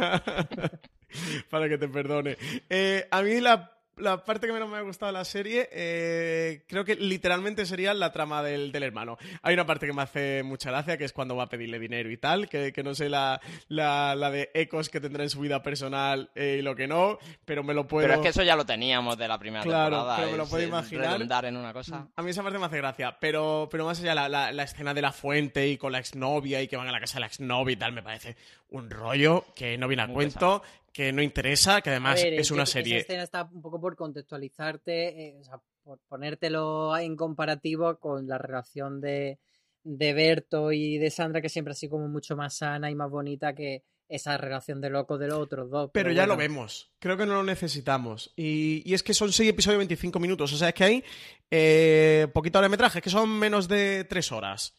para 1.51 1.69
que 1.69 1.79
te 1.79 1.89
perdone. 1.89 2.37
Eh, 2.69 3.07
a 3.11 3.23
mí 3.23 3.41
la 3.41 3.74
la 3.97 4.25
parte 4.25 4.47
que 4.47 4.53
menos 4.53 4.69
me 4.69 4.77
ha 4.77 4.81
gustado 4.81 5.13
de 5.13 5.19
la 5.19 5.25
serie, 5.25 5.69
eh, 5.73 6.65
creo 6.69 6.85
que 6.85 6.97
literalmente 6.97 7.67
sería 7.67 7.95
la 7.95 8.13
trama 8.13 8.43
del, 8.43 8.73
del, 8.73 8.83
hermano. 8.83 9.17
Hay 9.43 9.55
una 9.55 9.67
parte 9.67 9.87
que 9.87 9.93
me 9.93 10.03
hace 10.03 10.43
mucha 10.43 10.71
gracia, 10.71 10.97
que 10.97 11.05
es 11.05 11.13
cuando 11.13 11.37
va 11.37 11.45
a 11.45 11.49
pedirle 11.49 11.79
dinero 11.79 12.11
y 12.11 12.17
tal, 12.17 12.49
que, 12.49 12.73
que 12.73 12.83
no 12.83 12.95
sé 12.95 13.09
la, 13.09 13.41
la, 13.69 14.15
la, 14.15 14.31
de 14.31 14.51
ecos 14.55 14.89
que 14.89 15.01
tendrá 15.01 15.23
en 15.23 15.31
su 15.31 15.41
vida 15.41 15.63
personal 15.63 16.31
eh, 16.35 16.57
y 16.59 16.63
lo 16.63 16.75
que 16.75 16.87
no, 16.87 17.19
pero 17.45 17.63
me 17.63 17.75
lo 17.75 17.87
puedo... 17.87 18.07
Pero 18.07 18.21
es 18.21 18.21
que 18.21 18.29
eso 18.29 18.43
ya 18.43 18.57
lo 18.57 18.67
teníamos 18.67 19.17
de 19.17 19.29
la 19.29 19.39
primera 19.39 19.63
claro, 19.63 19.97
temporada. 19.97 20.17
Claro, 20.17 20.23
pero 20.23 20.33
me 20.33 20.45
lo 20.45 20.51
puedo 20.51 20.67
imaginar. 20.67 21.45
en 21.45 21.57
una 21.57 21.73
cosa. 21.73 22.09
A 22.17 22.23
mí 22.23 22.31
esa 22.31 22.43
parte 22.43 22.59
me 22.59 22.67
hace 22.67 22.79
gracia, 22.79 23.17
pero, 23.21 23.69
pero 23.71 23.85
más 23.85 24.01
allá, 24.01 24.15
la, 24.15 24.53
la, 24.53 24.63
escena 24.63 24.95
de 24.95 25.03
la 25.03 25.13
fuente 25.13 25.69
y 25.69 25.77
con 25.77 25.93
la 25.93 25.99
exnovia 25.99 26.63
y 26.63 26.69
que 26.69 26.77
van 26.77 26.89
a 26.89 26.93
la 26.93 27.01
casa 27.01 27.15
de 27.15 27.21
la 27.21 27.27
exnovia 27.27 27.73
y 27.73 27.77
tal, 27.77 27.93
me 27.93 28.03
parece 28.03 28.37
un 28.71 28.91
rollo 28.91 29.45
que 29.55 29.79
no 29.79 29.87
viene 29.87 30.03
a 30.03 30.09
cuento, 30.09 30.63
que 30.95 31.13
no 31.13 31.23
interesa, 31.23 31.81
que 31.81 31.91
además 31.91 32.23
es 32.25 32.53
una 32.53 32.65
serie. 32.65 32.99
Esa 32.99 33.03
escena 33.03 33.25
está 33.25 33.51
un 33.53 33.61
poco 33.61 33.81
por 33.81 33.97
contextualizarte, 33.97 35.27
eh, 35.27 35.37
o 35.41 35.43
sea, 35.43 35.61
por 35.83 35.99
ponértelo 36.09 36.97
en 36.97 37.17
comparativo 37.17 37.99
con 37.99 38.29
la 38.29 38.39
relación 38.39 39.01
de, 39.01 39.41
de 39.83 40.13
Berto 40.13 40.71
y 40.71 40.99
de 40.99 41.11
Sandra, 41.11 41.43
que 41.43 41.49
siempre 41.49 41.73
ha 41.73 41.75
sido 41.75 41.91
como 41.91 42.07
mucho 42.07 42.37
más 42.37 42.57
sana 42.59 42.93
y 42.93 42.95
más 42.95 43.11
bonita 43.11 43.57
que 43.57 43.83
esa 44.09 44.37
relación 44.37 44.81
de 44.81 44.91
loco 44.91 45.19
de 45.19 45.27
los 45.27 45.41
otros 45.41 45.69
dos. 45.69 45.91
Pero, 45.93 46.13
ya 46.13 46.29
lo 46.29 46.37
vemos. 46.37 46.93
Creo 47.01 47.17
que 47.17 47.27
no 47.27 47.35
lo 47.35 47.43
necesitamos. 47.43 48.33
Y, 48.37 48.89
y, 48.89 48.95
es 48.95 49.03
que 49.03 49.15
son 49.15 49.33
seis 49.33 49.51
episodios 49.51 49.79
de 49.79 49.87
25 49.87 50.21
minutos. 50.21 50.53
O 50.53 50.57
sea, 50.57 50.69
es 50.69 50.75
que 50.75 50.85
hay 50.85 51.05
eh, 51.51 52.29
poquito 52.33 52.61
de 52.61 52.69
metraje, 52.69 53.03
que 53.03 53.11
son 53.11 53.29
menos 53.31 53.67
de 53.67 54.05
tres 54.05 54.31
horas. 54.31 54.77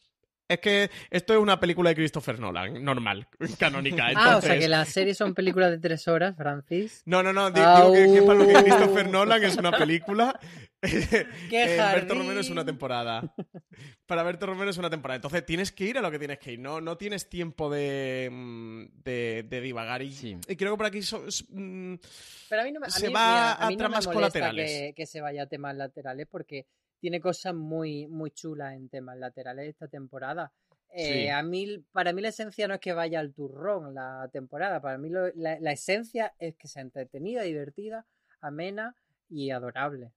Es 0.48 0.60
que 0.60 0.92
esto 1.10 1.34
es 1.34 1.40
una 1.40 1.60
película 1.60 1.90
de 1.90 1.96
Christopher 1.96 2.40
Nolan, 2.40 2.84
normal, 2.84 3.28
canónica. 3.60 4.12
Ah, 4.16 4.38
o 4.38 4.42
sea 4.42 4.60
que 4.60 4.68
las 4.68 4.90
series 4.90 5.18
son 5.18 5.34
películas 5.34 5.72
de 5.72 5.80
tres 5.80 6.08
horas, 6.08 6.36
Francis. 6.38 7.02
No, 7.06 7.24
no, 7.24 7.34
no, 7.34 7.50
digo 7.50 7.92
que, 7.92 8.14
que, 8.14 8.22
para 8.22 8.40
lo 8.40 8.48
que 8.48 8.54
Christopher 8.54 9.10
Nolan 9.10 9.44
es 9.44 9.58
una 9.58 9.72
película. 9.72 10.40
¡Qué 10.82 11.26
eh, 11.52 11.78
Berto 11.78 12.14
Romero 12.14 12.40
es 12.40 12.52
una 12.52 12.64
temporada. 12.64 13.34
Para 14.06 14.22
Berto 14.22 14.46
Romero 14.46 14.70
es 14.70 14.78
una 14.78 14.90
temporada. 14.92 15.16
Entonces 15.16 15.44
tienes 15.44 15.72
que 15.72 15.86
ir 15.86 15.98
a 15.98 16.02
lo 16.02 16.12
que 16.12 16.20
tienes 16.20 16.38
que 16.38 16.54
ir. 16.54 16.60
No, 16.60 16.80
no 16.80 16.96
tienes 16.96 17.28
tiempo 17.28 17.72
de, 17.72 18.30
mm, 18.32 19.02
de, 19.04 19.46
de 19.50 19.62
divagar. 19.62 20.04
Y, 20.04 20.12
Sí. 20.12 20.38
y 20.48 20.56
creo 20.56 20.74
que 20.74 20.78
por 20.78 20.86
aquí 20.86 21.02
so- 21.02 21.26
mm, 21.50 21.96
Pero 22.50 22.62
a 22.62 22.66
mí 22.66 22.72
no 22.72 22.80
me, 22.82 22.86
a 22.86 22.90
Se 22.92 23.08
mí, 23.08 23.14
va 23.14 23.20
mira, 23.28 23.52
a 23.54 23.66
a 23.66 23.68
mí 23.70 23.76
no 23.78 23.84
me 23.84 23.90
tramas 23.90 24.08
colaterales. 24.08 24.70
Que, 24.70 24.94
que 24.96 25.06
se 25.08 25.22
vaya 25.22 25.44
a 25.44 25.48
temas 25.48 25.76
laterales 25.76 26.28
porque 26.30 26.68
tiene 27.06 27.22
cosas 27.22 27.54
muy, 27.54 28.08
muy 28.08 28.32
chulas 28.32 28.74
en 28.74 28.90
temas 28.90 29.16
laterales 29.20 29.70
esta 29.70 29.88
temporada. 29.88 30.52
Eh, 30.90 31.26
Sí. 31.26 31.28
a 31.28 31.44
mí, 31.44 31.78
para 31.92 32.14
mí 32.14 32.22
la 32.24 32.30
esencia 32.30 32.68
no 32.68 32.74
es 32.74 32.80
que 32.80 32.94
vaya 32.94 33.20
al 33.20 33.32
turrón 33.32 33.94
la 33.94 34.28
temporada. 34.34 34.82
Para 34.82 34.98
mí 34.98 35.10
lo- 35.10 35.32
la, 35.36 35.60
la 35.60 35.72
esencia 35.72 36.34
es 36.40 36.56
que 36.56 36.68
sea 36.68 36.82
entretenida, 36.82 37.44
divertida, 37.44 38.08
amena 38.42 38.96
y 39.30 39.52
adorable. 39.52 40.14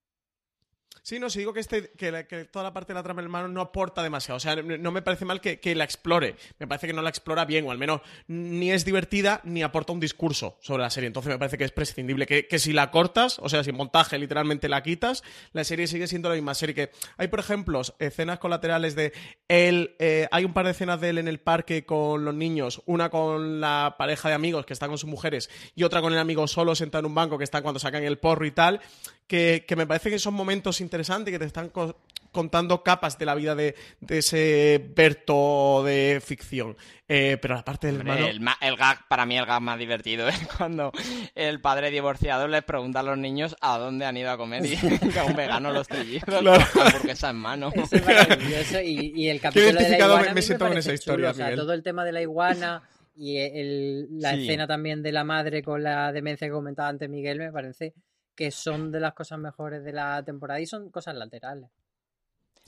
Sí, 1.03 1.18
no, 1.18 1.30
si 1.30 1.39
digo 1.39 1.55
que, 1.55 1.61
este, 1.61 1.91
que, 1.97 2.12
la- 2.12 2.26
que 2.26 2.45
toda 2.45 2.62
la 2.64 2.74
parte 2.74 2.93
de 2.93 2.99
la 2.99 3.03
trama 3.03 3.22
del 3.22 3.26
hermano 3.28 3.49
no 3.49 3.62
aporta 3.62 4.03
demasiado. 4.03 4.36
O 4.36 4.41
sea, 4.41 4.57
no, 4.57 4.93
me 4.93 5.01
parece 5.01 5.24
mal 5.24 5.41
que, 5.41 5.59
que 5.59 5.74
la 5.74 5.84
explore. 5.84 6.36
Me 6.59 6.66
parece 6.66 6.86
que 6.86 6.93
no 6.93 7.01
la 7.01 7.09
explora 7.09 7.47
bien, 7.47 7.66
o 7.66 7.70
al 7.70 7.78
menos 7.78 8.03
ni 8.26 8.72
es 8.72 8.84
divertida 8.84 9.41
ni 9.45 9.62
aporta 9.62 9.95
un 9.95 10.01
discurso 10.01 10.59
sobre 10.61 10.82
la 10.82 10.91
serie. 10.91 11.07
Entonces 11.07 11.32
me 11.32 11.39
parece 11.39 11.57
que 11.57 11.64
es 11.64 11.72
prescindible. 11.72 12.26
Que, 12.26 12.47
que 12.47 12.59
si 12.59 12.74
la 12.74 12.91
cortas, 12.91 13.39
o 13.39 13.49
sea, 13.49 13.64
si 13.64 13.72
montaje 13.72 14.18
literalmente 14.18 14.68
la 14.68 14.82
quitas, 14.82 15.24
la 15.53 15.64
serie 15.64 15.86
sigue 15.86 16.07
siendo 16.09 16.28
la 16.28 16.34
misma 16.34 16.55
serie. 16.55 16.74
Que 16.74 16.91
hay, 17.16 17.28
por 17.28 17.41
ejemplo, 17.41 17.80
escenas 17.99 18.39
colaterales 18.39 18.95
de 18.95 19.14
él. 19.49 19.97
eh, 20.01 20.28
hay 20.30 20.45
un 20.45 20.53
par 20.53 20.66
de 20.66 20.72
escenas 20.72 21.01
de 21.01 21.09
él 21.09 21.16
en 21.18 21.28
el 21.28 21.41
parque 21.41 21.86
con 21.86 22.26
los 22.26 22.34
niños. 22.34 22.82
Una 22.84 23.09
con 23.09 23.62
la 23.62 23.95
pareja 23.97 24.28
de 24.28 24.34
amigos 24.34 24.66
que 24.66 24.74
están 24.74 24.91
con 24.91 24.99
sus 24.99 25.09
mujeres 25.09 25.49
y 25.74 25.84
otra 25.84 26.03
con 26.03 26.12
el 26.12 26.18
amigo 26.18 26.47
solo 26.49 26.74
sentado 26.74 27.01
en 27.01 27.07
un 27.07 27.14
banco 27.14 27.39
que 27.39 27.45
está 27.45 27.62
cuando 27.62 27.78
sacan 27.80 28.03
el 28.05 28.18
porro 28.18 28.45
y 28.45 28.51
tal 28.51 28.80
que, 29.26 29.66
que 29.68 29.76
me 29.76 29.86
parece 29.86 30.09
que 30.09 30.18
son 30.18 30.32
momentos 30.32 30.78
interesantes 30.81 31.31
y 31.31 31.35
que 31.35 31.39
te 31.39 31.45
están 31.47 31.68
co- 31.70 31.97
contando 32.33 32.83
capas 32.83 33.18
de 33.18 33.24
la 33.24 33.35
vida 33.35 33.55
de, 33.55 33.74
de 34.01 34.18
ese 34.18 34.85
Berto 34.95 35.83
de 35.85 36.20
ficción. 36.24 36.76
Eh, 37.09 37.39
pero 37.41 37.55
la 37.55 37.64
parte 37.64 37.87
del 37.87 38.01
Hombre, 38.01 38.29
hermano... 38.31 38.57
el, 38.61 38.76
gag, 38.76 39.09
para 39.09 39.24
mí 39.24 39.39
el 39.39 39.47
gag 39.47 39.62
más 39.62 39.79
divertido 39.79 40.29
es 40.29 40.39
cuando 40.59 40.93
el 41.35 41.61
padre 41.61 41.91
divorciado 41.91 42.47
les 42.49 42.62
pregunta 42.64 43.01
a 43.01 43.03
los 43.03 43.16
niños 43.16 43.57
a 43.62 43.79
dónde 43.79 44.05
han 44.05 44.16
ido 44.16 44.31
a 44.31 44.37
comer 44.37 44.64
y 44.66 44.76
que 45.11 45.18
a 45.18 45.24
un 45.24 45.35
vegano 45.35 45.72
los 45.72 45.89
trillizos 45.89 46.29
Claro. 46.41 46.62
con 46.72 46.83
la 46.85 46.91
hamburguesa 46.91 47.31
en 47.31 47.37
mano. 47.37 47.70
Eso 47.74 47.97
es 47.97 48.07
maravilloso. 48.07 48.81
Y, 48.83 49.12
y 49.16 49.29
el 49.29 49.41
capítulo 49.41 49.66
de 49.68 49.72
la 49.74 49.81
me- 49.89 49.97
iguana 49.97 50.35
me 50.35 50.43
siento 50.43 50.64
con 50.66 50.72
parece 50.72 50.91
esa 50.91 50.95
historia, 50.95 51.16
chulo. 51.29 51.31
O 51.31 51.35
sea, 51.35 51.45
Miguel. 51.47 51.61
todo 51.61 51.72
el 51.72 51.83
tema 51.83 52.05
de 52.05 52.12
la 52.12 52.20
iguana 52.22 52.83
y 53.16 53.39
el- 53.39 54.07
la 54.20 54.35
Sí. 54.35 54.43
escena 54.43 54.66
también 54.66 55.03
de 55.03 55.11
la 55.12 55.24
madre 55.24 55.62
con 55.62 55.83
la 55.83 56.12
demencia 56.12 56.47
que 56.47 56.53
comentaba 56.53 56.89
antes 56.89 57.09
Miguel 57.09 57.39
me 57.39 57.51
parece 57.51 57.95
que 58.39 58.53
son 58.53 58.93
de 58.93 59.01
las 59.01 59.14
cosas 59.14 59.41
mejores 59.41 59.82
de 59.82 59.93
la 59.93 60.22
temporada 60.22 60.61
y 60.61 60.66
son 60.66 60.91
cosas 60.91 61.16
laterales. 61.16 61.68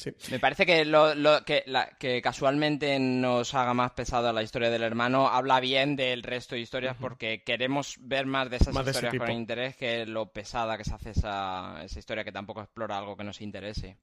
Sí. 0.00 0.12
Me 0.30 0.38
parece 0.38 0.66
que 0.66 0.84
lo, 0.84 1.14
lo- 1.14 1.44
que, 1.44 1.62
la- 1.66 1.90
que 1.98 2.20
casualmente 2.22 2.98
nos 2.98 3.54
haga 3.54 3.74
más 3.74 3.92
pesado 3.92 4.32
la 4.32 4.42
historia 4.42 4.70
del 4.70 4.82
hermano 4.82 5.28
habla 5.28 5.60
bien 5.60 5.96
del 5.96 6.22
resto 6.22 6.54
de 6.54 6.62
historias 6.62 6.96
porque 6.98 7.42
queremos 7.44 7.96
ver 8.00 8.26
más 8.26 8.50
de 8.50 8.56
esas 8.56 8.74
Más 8.74 8.84
de 8.84 8.90
historias 8.92 9.14
con 9.16 9.30
interés 9.30 9.76
que 9.76 10.06
lo 10.06 10.32
pesada 10.32 10.76
que 10.78 10.84
se 10.84 10.94
hace 10.94 11.10
esa, 11.10 11.82
esa 11.84 11.98
historia 11.98 12.24
que 12.24 12.32
tampoco 12.32 12.62
explora 12.62 12.98
algo 12.98 13.16
que 13.16 13.24
nos 13.24 13.40
interese. 13.40 13.98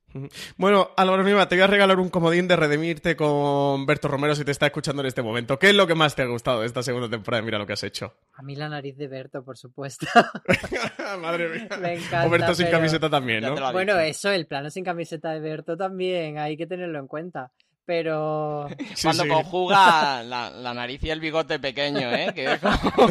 Bueno, 0.58 0.92
Álvaro 0.98 1.24
Niva, 1.24 1.48
te 1.48 1.56
voy 1.56 1.64
a 1.64 1.68
regalar 1.68 2.00
un 2.00 2.10
comodín 2.10 2.48
de 2.48 2.56
redimirte 2.56 3.16
con 3.16 3.86
Berto 3.86 4.08
Romero 4.08 4.36
si 4.36 4.46
te 4.46 4.52
está 4.52 4.68
escuchando 4.68 5.02
en 5.02 5.08
este 5.08 5.22
momento. 5.22 5.58
¿Qué 5.60 5.70
es 5.70 5.76
lo 5.76 5.88
que 5.88 5.96
más 5.96 6.16
te 6.16 6.22
ha 6.22 6.26
gustado 6.26 6.62
de 6.62 6.68
esta 6.68 6.84
segunda 6.84 7.10
temporada? 7.10 7.42
Mira 7.44 7.58
lo 7.58 7.66
que 7.66 7.74
has 7.74 7.84
hecho. 7.84 8.14
A 8.34 8.42
mí 8.44 8.56
la 8.56 8.70
nariz 8.70 8.98
de 8.98 9.08
Berto, 9.08 9.44
por 9.44 9.58
supuesto. 9.58 10.06
Madre 11.22 11.50
mía. 11.50 11.68
Me 11.82 11.94
encanta, 11.96 12.26
o 12.28 12.30
Berto 12.30 12.54
sin 12.56 12.68
camiseta 12.68 13.10
también, 13.10 13.42
¿no? 13.44 13.56
bueno, 13.72 13.94
dicho. 13.94 14.00
eso, 14.06 14.32
el 14.32 14.46
plano 14.48 14.70
sin 14.70 14.84
camiseta 14.84 15.32
de 15.32 15.40
Berto 15.40 15.76
también, 15.78 15.87
hay 16.38 16.58
que 16.58 16.68
tenerlo 16.68 17.00
en 17.00 17.08
cuenta. 17.08 17.52
Pero 17.86 18.68
Sí, 18.96 19.04
Cuando 19.04 19.24
sí. 19.24 19.30
conjuga 19.30 20.24
la, 20.24 20.50
la 20.50 20.74
nariz 20.74 21.02
y 21.04 21.10
el 21.10 21.20
bigote 21.22 21.58
pequeño, 21.60 22.12
¿eh? 22.14 22.32
Que 22.36 22.54
es 22.54 22.60
como... 22.60 22.76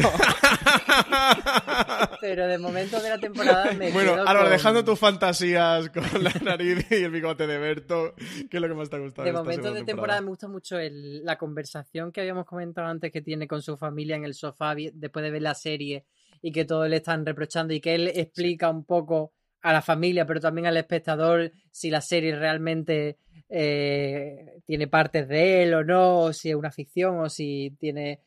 pero 2.21 2.47
de 2.47 2.57
momento 2.57 3.01
de 3.01 3.09
la 3.09 3.17
temporada 3.17 3.71
me 3.73 3.91
Bueno, 3.91 4.13
quedo 4.15 4.25
con- 4.25 4.49
dejando 4.49 4.83
tus 4.85 4.99
fantasías 4.99 5.89
con 5.89 6.03
la 6.23 6.31
nariz 6.43 6.85
y 6.91 6.95
el 6.95 7.11
bigote 7.11 7.47
de 7.47 7.57
Berto, 7.57 8.13
¿qué 8.49 8.57
es 8.57 8.61
lo 8.61 8.67
que 8.67 8.73
más 8.73 8.89
te 8.89 8.95
ha 8.97 8.99
gustado? 8.99 9.23
De 9.23 9.29
esta 9.31 9.43
momento 9.43 9.73
de 9.73 9.83
temporada 9.83 10.21
me 10.21 10.27
gusta 10.29 10.47
mucho 10.47 10.77
el- 10.77 11.23
la 11.25 11.37
conversación 11.37 12.11
que 12.11 12.21
habíamos 12.21 12.45
comentado 12.45 12.87
antes 12.87 13.11
que 13.11 13.21
tiene 13.21 13.47
con 13.47 13.61
su 13.61 13.77
familia 13.77 14.15
en 14.15 14.25
el 14.25 14.33
sofá 14.33 14.75
después 14.75 15.23
de 15.23 15.31
ver 15.31 15.41
la 15.41 15.53
serie 15.55 16.05
y 16.41 16.51
que 16.51 16.65
todos 16.65 16.87
le 16.89 16.97
están 16.97 17.25
reprochando 17.25 17.73
y 17.73 17.79
que 17.81 17.95
él 17.95 18.07
explica 18.13 18.69
un 18.69 18.85
poco 18.85 19.33
a 19.61 19.73
la 19.73 19.81
familia, 19.81 20.25
pero 20.25 20.39
también 20.39 20.67
al 20.67 20.77
espectador 20.77 21.51
si 21.71 21.89
la 21.89 22.01
serie 22.01 22.35
realmente 22.35 23.17
eh, 23.49 24.61
tiene 24.65 24.87
partes 24.87 25.27
de 25.27 25.63
él 25.63 25.73
o 25.73 25.83
no, 25.83 26.19
o 26.19 26.33
si 26.33 26.49
es 26.49 26.55
una 26.55 26.71
ficción 26.71 27.19
o 27.19 27.29
si 27.29 27.75
tiene... 27.79 28.21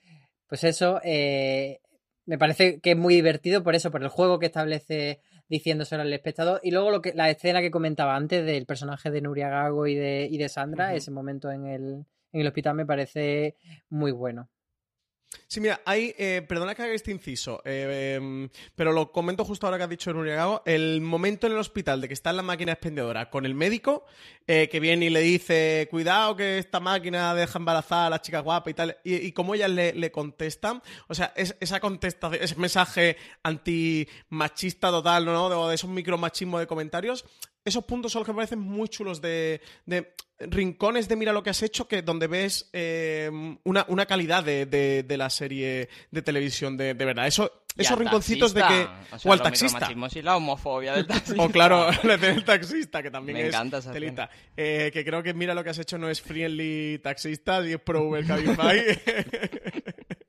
Pues 0.46 0.64
eso, 0.64 1.00
eh, 1.04 1.80
me 2.26 2.38
parece 2.38 2.80
que 2.80 2.92
es 2.92 2.96
muy 2.96 3.14
divertido 3.14 3.62
por 3.62 3.74
eso, 3.74 3.90
por 3.90 4.02
el 4.02 4.08
juego 4.08 4.38
que 4.38 4.46
establece 4.46 5.20
diciéndoselo 5.48 6.02
al 6.02 6.12
espectador. 6.12 6.60
Y 6.62 6.70
luego 6.70 6.90
lo 6.90 7.02
que, 7.02 7.12
la 7.14 7.30
escena 7.30 7.60
que 7.60 7.70
comentaba 7.70 8.16
antes 8.16 8.44
del 8.44 8.66
personaje 8.66 9.10
de 9.10 9.20
Nuria 9.20 9.48
Gago 9.48 9.86
y 9.86 9.94
de, 9.94 10.28
y 10.30 10.38
de 10.38 10.48
Sandra, 10.48 10.94
ese 10.94 11.10
momento 11.10 11.50
en 11.50 11.66
el, 11.66 12.04
en 12.32 12.40
el 12.40 12.46
hospital 12.46 12.74
me 12.74 12.86
parece 12.86 13.56
muy 13.88 14.12
bueno. 14.12 14.48
Sí, 15.46 15.60
mira, 15.60 15.80
hay, 15.84 16.12
eh, 16.18 16.42
perdona 16.48 16.74
que 16.74 16.82
haga 16.82 16.92
este 16.92 17.12
inciso, 17.12 17.62
eh, 17.64 18.14
em, 18.16 18.48
pero 18.74 18.92
lo 18.92 19.12
comento 19.12 19.44
justo 19.44 19.66
ahora 19.66 19.78
que 19.78 19.84
has 19.84 19.90
dicho 19.90 20.12
Nuria 20.12 20.34
Gago, 20.34 20.62
el 20.66 21.00
momento 21.00 21.46
en 21.46 21.52
el 21.52 21.58
hospital 21.58 22.00
de 22.00 22.08
que 22.08 22.14
está 22.14 22.30
en 22.30 22.36
la 22.36 22.42
máquina 22.42 22.72
expendedora 22.72 23.30
con 23.30 23.46
el 23.46 23.54
médico, 23.54 24.04
eh, 24.48 24.68
que 24.68 24.80
viene 24.80 25.06
y 25.06 25.10
le 25.10 25.20
dice, 25.20 25.86
cuidado 25.90 26.34
que 26.36 26.58
esta 26.58 26.80
máquina 26.80 27.32
deja 27.34 27.58
embarazada 27.60 28.06
a 28.06 28.10
la 28.10 28.20
chica 28.22 28.40
guapa 28.40 28.70
y 28.70 28.74
tal, 28.74 28.96
y, 29.04 29.14
y 29.26 29.32
como 29.32 29.54
ellas 29.54 29.70
le, 29.70 30.10
contestan, 30.10 30.82
o 31.06 31.14
sea, 31.14 31.32
es- 31.36 31.56
esa 31.60 31.78
contestación, 31.78 32.42
ese 32.42 32.56
mensaje 32.56 33.16
antimachista 33.44 34.90
total, 34.90 35.24
¿no? 35.26 35.48
De, 35.48 35.68
de 35.68 35.74
esos 35.74 35.90
micromachismos 35.90 36.60
de 36.60 36.66
comentarios, 36.66 37.24
esos 37.64 37.84
puntos 37.84 38.10
son 38.12 38.20
los 38.20 38.26
que 38.26 38.32
me 38.32 38.36
parecen 38.36 38.58
muy 38.60 38.88
chulos 38.88 39.20
de, 39.20 39.60
de 39.86 40.12
rincones 40.40 41.08
de 41.08 41.16
mira 41.16 41.32
lo 41.32 41.42
que 41.42 41.50
has 41.50 41.62
hecho, 41.62 41.86
que 41.86 42.02
donde 42.02 42.26
ves 42.26 42.68
eh, 42.72 43.30
una, 43.64 43.84
una 43.88 44.06
calidad 44.06 44.42
de, 44.44 44.66
de- 44.66 45.02
de 45.02 45.16
la 45.16 45.28
serie 45.30 45.88
de 46.10 46.22
televisión 46.22 46.76
de, 46.76 46.94
de 46.94 47.04
verdad. 47.04 47.26
Eso, 47.26 47.62
esos 47.76 47.98
rinconcitos 47.98 48.52
de 48.52 48.62
que. 48.62 48.66
taxista. 48.68 49.16
O, 49.16 49.18
sea, 49.18 49.30
o 49.30 49.32
al 49.32 49.42
taxista. 49.42 49.88
y 50.14 50.22
la 50.22 50.36
homofobia 50.36 50.94
del 50.94 51.06
taxista. 51.06 51.42
O 51.44 51.48
claro, 51.50 51.88
la 52.04 52.16
del 52.16 52.44
taxista, 52.44 53.02
que 53.02 53.10
también 53.10 53.36
Me 53.38 53.42
es 53.44 53.48
encanta 53.48 53.78
esa 53.78 53.92
telita. 53.92 54.28
Eh, 54.56 54.90
que 54.92 55.04
creo 55.04 55.22
que 55.22 55.34
mira 55.34 55.54
lo 55.54 55.62
que 55.62 55.70
has 55.70 55.78
hecho 55.78 55.96
no 55.98 56.08
es 56.10 56.20
friendly 56.20 56.98
taxistas 57.02 57.66
y 57.66 57.72
es 57.74 57.80
pro 57.80 58.02
Uber 58.04 58.24
Cabify. 58.26 58.80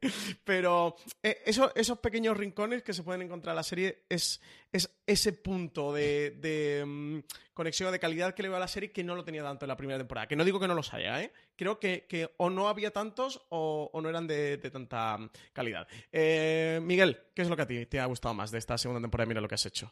Pero 0.44 0.96
eh, 1.22 1.42
eso- 1.46 1.72
esos 1.76 2.00
pequeños 2.00 2.36
rincones 2.38 2.84
que 2.84 2.94
se 2.94 3.04
pueden 3.04 3.22
encontrar 3.22 3.54
en 3.54 3.58
la 3.58 3.64
serie 3.64 4.04
es, 4.10 4.42
es 4.72 4.90
ese 5.06 5.34
punto 5.34 5.94
de, 5.94 6.32
de, 6.32 6.84
mm, 6.86 7.20
conexión 7.54 7.92
de 7.92 8.00
calidad 8.00 8.34
que 8.34 8.42
le 8.42 8.50
veo 8.50 8.58
a 8.58 8.62
la 8.62 8.68
serie 8.68 8.92
que 8.92 9.04
no 9.04 9.16
lo 9.16 9.24
tenía 9.24 9.44
tanto 9.44 9.66
en 9.66 9.70
la 9.70 9.78
primera 9.78 10.00
temporada. 10.00 10.28
Que 10.28 10.36
no 10.36 10.44
digo 10.46 10.60
que 10.60 10.68
no 10.68 10.74
los 10.74 10.94
haya, 10.94 11.22
¿eh? 11.22 11.32
Creo 11.56 11.80
que, 11.80 12.06
que 12.08 12.32
o 12.38 12.50
no 12.50 12.68
había 12.70 12.92
tantos 12.92 13.42
o, 13.50 13.90
o 13.94 14.02
no 14.02 14.10
eran 14.10 14.28
de, 14.28 14.58
de 14.58 14.72
tanta 14.72 15.18
mm, 15.18 15.30
calidad. 15.54 15.88
Eh, 16.12 16.80
Miguel, 16.82 17.20
¿qué 17.36 17.44
es 17.44 17.50
lo 17.50 17.56
que 17.56 17.62
a 17.62 17.68
ti 17.68 17.86
te 17.86 18.00
ha 18.00 18.06
gustado 18.06 18.34
más 18.34 18.52
de 18.52 18.58
esta 18.58 18.78
segunda 18.78 19.02
temporada? 19.02 19.28
Mira 19.28 19.42
lo 19.42 19.48
que 19.48 19.56
has 19.56 19.66
hecho. 19.66 19.92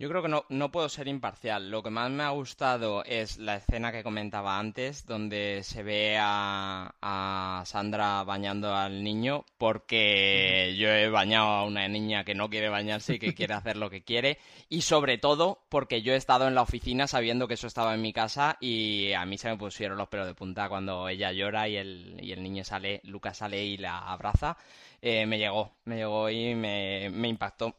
Yo 0.00 0.08
creo 0.08 0.22
que 0.22 0.28
no, 0.28 0.44
no 0.48 0.70
puedo 0.70 0.88
ser 0.88 1.08
imparcial. 1.08 1.72
Lo 1.72 1.82
que 1.82 1.90
más 1.90 2.08
me 2.08 2.22
ha 2.22 2.30
gustado 2.30 3.02
es 3.04 3.36
la 3.36 3.56
escena 3.56 3.90
que 3.90 4.04
comentaba 4.04 4.56
antes, 4.56 5.04
donde 5.06 5.62
se 5.64 5.82
ve 5.82 6.16
a, 6.20 6.94
a 7.02 7.64
Sandra 7.66 8.22
bañando 8.22 8.76
al 8.76 9.02
niño, 9.02 9.44
porque 9.58 10.76
yo 10.78 10.88
he 10.88 11.08
bañado 11.08 11.48
a 11.48 11.64
una 11.64 11.88
niña 11.88 12.22
que 12.22 12.36
no 12.36 12.48
quiere 12.48 12.68
bañarse 12.68 13.14
y 13.14 13.18
que 13.18 13.34
quiere 13.34 13.54
hacer 13.54 13.76
lo 13.76 13.90
que 13.90 14.04
quiere, 14.04 14.38
y 14.68 14.82
sobre 14.82 15.18
todo 15.18 15.58
porque 15.68 16.00
yo 16.00 16.12
he 16.12 16.16
estado 16.16 16.46
en 16.46 16.54
la 16.54 16.62
oficina 16.62 17.08
sabiendo 17.08 17.48
que 17.48 17.54
eso 17.54 17.66
estaba 17.66 17.92
en 17.92 18.00
mi 18.00 18.12
casa 18.12 18.56
y 18.60 19.12
a 19.14 19.26
mí 19.26 19.36
se 19.36 19.48
me 19.48 19.56
pusieron 19.56 19.98
los 19.98 20.06
pelos 20.06 20.28
de 20.28 20.34
punta 20.34 20.68
cuando 20.68 21.08
ella 21.08 21.32
llora 21.32 21.68
y 21.68 21.76
el, 21.76 22.20
y 22.22 22.30
el 22.30 22.40
niño 22.44 22.62
sale, 22.62 23.00
Lucas 23.02 23.38
sale 23.38 23.64
y 23.64 23.76
la 23.76 23.98
abraza. 23.98 24.56
Eh, 25.02 25.26
me 25.26 25.38
llegó, 25.38 25.72
me 25.86 25.96
llegó 25.96 26.30
y 26.30 26.54
me, 26.54 27.10
me 27.10 27.26
impactó. 27.26 27.74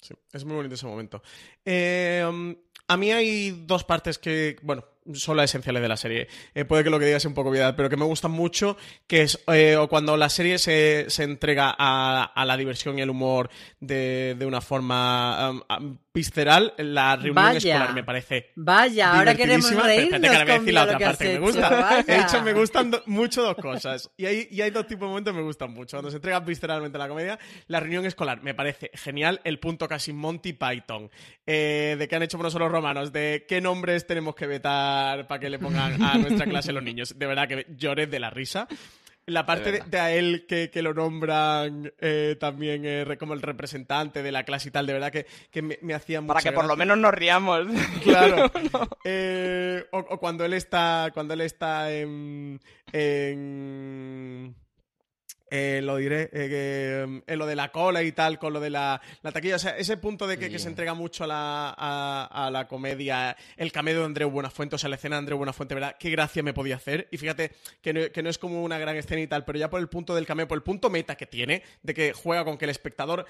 Sí, 0.00 0.14
es 0.32 0.44
muy 0.44 0.56
bonito 0.56 0.74
ese 0.74 0.86
momento. 0.86 1.22
Eh, 1.64 2.24
a 2.88 2.96
mí 2.96 3.12
hay 3.12 3.50
dos 3.66 3.84
partes 3.84 4.18
que, 4.18 4.56
bueno, 4.62 4.84
son 5.14 5.36
las 5.36 5.50
esenciales 5.50 5.82
de 5.82 5.88
la 5.88 5.96
serie. 5.96 6.28
Eh, 6.54 6.64
puede 6.64 6.84
que 6.84 6.90
lo 6.90 6.98
que 6.98 7.06
diga 7.06 7.20
sea 7.20 7.28
un 7.28 7.34
poco 7.34 7.50
obviedad, 7.50 7.74
pero 7.76 7.88
que 7.88 7.96
me 7.96 8.04
gustan 8.04 8.30
mucho, 8.30 8.76
que 9.06 9.22
es 9.22 9.42
eh, 9.52 9.76
cuando 9.88 10.16
la 10.16 10.28
serie 10.28 10.58
se, 10.58 11.06
se 11.08 11.22
entrega 11.24 11.74
a, 11.78 12.24
a, 12.34 12.44
la 12.44 12.56
diversión 12.56 12.98
y 12.98 13.02
el 13.02 13.10
humor 13.10 13.50
de, 13.80 14.34
de 14.38 14.46
una 14.46 14.60
forma 14.60 15.50
um, 15.50 15.62
um, 15.78 15.98
visceral, 16.14 16.72
la 16.78 17.16
reunión 17.16 17.34
Vaya. 17.34 17.58
escolar 17.58 17.94
me 17.94 18.02
parece 18.04 18.50
Vaya, 18.56 19.12
ahora 19.18 19.34
queremos 19.34 19.70
reírnos 19.70 20.14
Espérate 20.14 20.20
que 20.22 20.36
ahora 20.36 20.44
voy 20.44 20.52
a 20.54 20.58
decir 20.60 20.74
la 20.74 20.80
con 20.80 20.88
lo 20.90 20.94
otra 20.94 20.98
que 20.98 21.04
parte 21.04 21.10
has 21.10 21.18
que 21.18 21.24
me 21.26 21.32
hecho, 21.34 21.42
gusta. 21.42 21.70
vaya. 21.70 22.04
He 22.06 22.18
dicho, 22.22 22.42
me 22.42 22.52
gustan 22.54 22.90
do- 22.90 23.02
mucho 23.06 23.42
dos 23.42 23.56
cosas. 23.56 24.10
Y 24.16 24.24
hay, 24.26 24.48
y 24.50 24.60
hay 24.62 24.70
dos 24.70 24.86
tipos 24.86 25.02
de 25.02 25.08
momentos 25.08 25.32
que 25.34 25.38
me 25.38 25.44
gustan 25.44 25.70
mucho. 25.72 25.96
Cuando 25.98 26.10
se 26.10 26.16
entrega 26.16 26.40
visceralmente 26.40 26.96
la 26.98 27.08
comedia, 27.08 27.38
la 27.68 27.80
reunión 27.80 28.06
escolar 28.06 28.42
me 28.42 28.54
parece 28.54 28.90
genial. 28.94 29.40
El 29.44 29.58
punto 29.58 29.86
casi 29.88 30.12
Monty 30.14 30.54
Python. 30.54 31.10
eh, 31.46 31.96
de 31.98 32.08
que 32.08 32.16
han 32.16 32.22
hecho 32.22 32.38
por 32.38 32.44
nosotros 32.44 32.66
los 32.70 32.72
romanos. 32.72 33.12
De 33.12 33.44
qué 33.46 33.60
nombres 33.60 34.06
tenemos 34.06 34.34
que 34.34 34.46
vetar 34.46 34.95
para 35.26 35.40
que 35.40 35.50
le 35.50 35.58
pongan 35.58 36.02
a 36.02 36.18
nuestra 36.18 36.46
clase 36.46 36.72
los 36.72 36.82
niños. 36.82 37.18
De 37.18 37.26
verdad 37.26 37.48
que 37.48 37.66
lloré 37.76 38.06
de 38.06 38.20
la 38.20 38.30
risa. 38.30 38.68
La 39.28 39.44
parte 39.44 39.82
de, 39.84 39.98
a 39.98 40.12
él 40.12 40.46
que, 40.46 40.70
que 40.70 40.82
lo 40.82 40.94
nombran 40.94 41.92
eh, 41.98 42.36
también 42.38 42.82
eh, 42.84 43.16
como 43.18 43.34
el 43.34 43.42
representante 43.42 44.22
de 44.22 44.30
la 44.30 44.44
clase 44.44 44.68
y 44.68 44.70
tal, 44.70 44.86
de 44.86 44.92
verdad 44.92 45.10
que, 45.10 45.26
que 45.50 45.62
me, 45.62 45.80
me 45.82 45.94
hacía 45.94 46.20
mucha 46.20 46.34
Para 46.34 46.42
que 46.44 46.52
por 46.52 46.66
lo 46.66 46.76
menos 46.76 46.96
nos 46.96 47.12
riamos. 47.12 47.66
Claro. 48.04 48.52
Eh, 49.04 49.84
o, 49.90 49.98
o 49.98 50.20
cuando 50.20 50.44
él 50.44 50.52
está. 50.52 51.10
Cuando 51.12 51.34
él 51.34 51.40
está 51.40 51.92
en. 51.92 52.60
en 52.92 54.54
eh, 55.50 55.80
lo 55.82 55.96
diré, 55.96 56.22
eh, 56.32 56.48
que, 56.48 57.22
en 57.32 57.38
lo 57.38 57.46
de 57.46 57.54
la 57.56 57.70
cola 57.70 58.02
y 58.02 58.12
tal, 58.12 58.38
con 58.38 58.52
lo 58.52 58.60
de 58.60 58.70
la, 58.70 59.00
la 59.22 59.32
taquilla. 59.32 59.56
O 59.56 59.58
sea, 59.58 59.76
ese 59.76 59.96
punto 59.96 60.26
de 60.26 60.38
que, 60.38 60.58
se 60.58 60.68
entrega 60.68 60.94
mucho 60.94 61.24
a 61.24 61.26
la, 61.26 61.74
a, 61.76 62.46
a 62.46 62.50
la 62.50 62.66
comedia, 62.66 63.36
el 63.56 63.70
cameo 63.72 63.98
de 64.00 64.04
Andreu 64.06 64.30
Buenafuente, 64.30 64.76
o 64.76 64.78
sea, 64.78 64.88
la 64.88 64.96
escena 64.96 65.16
de 65.16 65.20
Andreu 65.20 65.38
Buenafuente, 65.38 65.74
¿verdad? 65.74 65.96
Qué 65.98 66.10
gracia 66.10 66.42
me 66.42 66.54
podía 66.54 66.76
hacer. 66.76 67.08
Y 67.10 67.18
fíjate 67.18 67.52
que 67.82 67.92
no, 67.92 68.00
que 68.12 68.22
no 68.22 68.30
es 68.30 68.38
como 68.38 68.62
una 68.62 68.78
gran 68.78 68.96
escena 68.96 69.20
y 69.20 69.26
tal, 69.26 69.44
pero 69.44 69.58
ya 69.58 69.70
por 69.70 69.80
el 69.80 69.88
punto 69.88 70.14
del 70.14 70.26
cameo, 70.26 70.48
por 70.48 70.56
el 70.56 70.62
punto 70.62 70.90
meta 70.90 71.14
que 71.16 71.26
tiene, 71.26 71.62
de 71.82 71.94
que 71.94 72.12
juega 72.12 72.44
con 72.44 72.58
que 72.58 72.64
el 72.64 72.70
espectador 72.70 73.26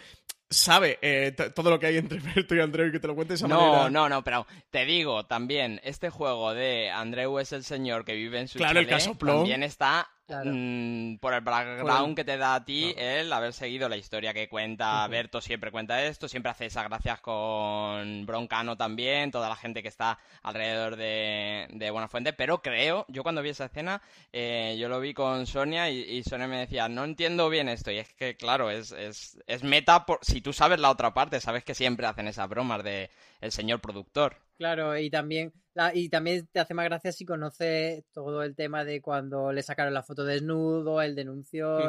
sabe 0.48 0.98
eh, 1.02 1.32
todo 1.54 1.70
lo 1.70 1.78
que 1.80 1.86
hay 1.86 1.96
entre 1.96 2.20
Berto 2.34 2.54
y 2.54 2.60
Andreu 2.60 2.86
y 2.88 2.92
que 2.92 3.00
te 3.00 3.08
lo 3.08 3.14
cuente 3.16 3.32
de 3.32 3.36
esa 3.36 3.48
No, 3.48 3.60
manera. 3.72 3.90
no, 3.90 4.08
no, 4.08 4.22
pero 4.22 4.46
te 4.70 4.84
digo 4.84 5.26
también, 5.26 5.80
este 5.82 6.08
juego 6.08 6.54
de 6.54 6.88
Andreu 6.90 7.38
es 7.40 7.52
el 7.52 7.64
señor 7.64 8.04
que 8.04 8.14
vive 8.14 8.38
en 8.40 8.48
su 8.48 8.58
Claro, 8.58 8.78
el 8.78 8.86
casoplón. 8.86 9.38
también 9.38 9.62
está 9.64 10.08
Claro. 10.26 10.50
mm, 10.52 11.18
por 11.18 11.34
el 11.34 11.40
background 11.40 12.16
que 12.16 12.24
te 12.24 12.36
da 12.36 12.56
a 12.56 12.64
ti 12.64 12.92
el 12.96 13.32
haber 13.32 13.52
seguido 13.52 13.88
la 13.88 13.96
historia 13.96 14.34
que 14.34 14.48
cuenta 14.48 15.06
Berto, 15.06 15.40
siempre 15.40 15.70
cuenta 15.70 16.04
esto, 16.04 16.26
siempre 16.26 16.50
hace 16.50 16.66
esas 16.66 16.82
gracias 16.82 17.20
con 17.20 18.26
Broncano 18.26 18.76
también, 18.76 19.30
toda 19.30 19.48
la 19.48 19.54
gente 19.54 19.82
que 19.82 19.88
está 19.88 20.18
alrededor 20.42 20.96
de, 20.96 21.68
de 21.70 21.90
Buenafuente, 21.90 22.32
pero 22.32 22.60
creo, 22.60 23.06
yo 23.08 23.22
cuando 23.22 23.40
vi 23.40 23.50
esa 23.50 23.66
escena, 23.66 24.02
eh, 24.32 24.76
yo 24.80 24.88
lo 24.88 24.98
vi 24.98 25.14
con 25.14 25.46
Sonia 25.46 25.90
y, 25.90 26.00
y 26.00 26.24
Sonia 26.24 26.48
me 26.48 26.58
decía, 26.58 26.88
no 26.88 27.04
entiendo 27.04 27.48
bien 27.48 27.68
esto, 27.68 27.92
y 27.92 27.98
es 27.98 28.12
que 28.14 28.36
claro, 28.36 28.70
es, 28.70 28.90
es, 28.90 29.38
es 29.46 29.62
meta, 29.62 30.06
por, 30.06 30.18
si 30.22 30.40
tú 30.40 30.52
sabes 30.52 30.80
la 30.80 30.90
otra 30.90 31.14
parte, 31.14 31.40
sabes 31.40 31.62
que 31.62 31.74
siempre 31.76 32.06
hacen 32.06 32.26
esas 32.26 32.48
bromas 32.48 32.82
de 32.82 33.10
el 33.40 33.52
señor 33.52 33.80
productor. 33.80 34.45
Claro, 34.58 34.96
y 34.98 35.10
también, 35.10 35.52
la- 35.74 35.94
y 35.94 36.08
también 36.08 36.46
te 36.50 36.60
hace 36.60 36.72
más 36.72 36.86
gracia 36.86 37.12
si 37.12 37.26
conoces 37.26 38.04
todo 38.12 38.42
el 38.42 38.54
tema 38.54 38.84
de 38.84 39.02
cuando 39.02 39.52
le 39.52 39.62
sacaron 39.62 39.92
la 39.92 40.02
foto 40.02 40.24
desnudo, 40.24 41.02
el 41.02 41.14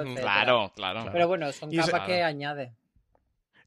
etcétera. 0.02 0.22
Claro, 0.22 0.72
claro. 0.76 1.10
Pero 1.14 1.28
bueno, 1.30 1.52
son 1.54 1.70
capas 1.78 2.02
que 2.02 2.14
Claro. 2.18 2.26
añade. 2.26 2.74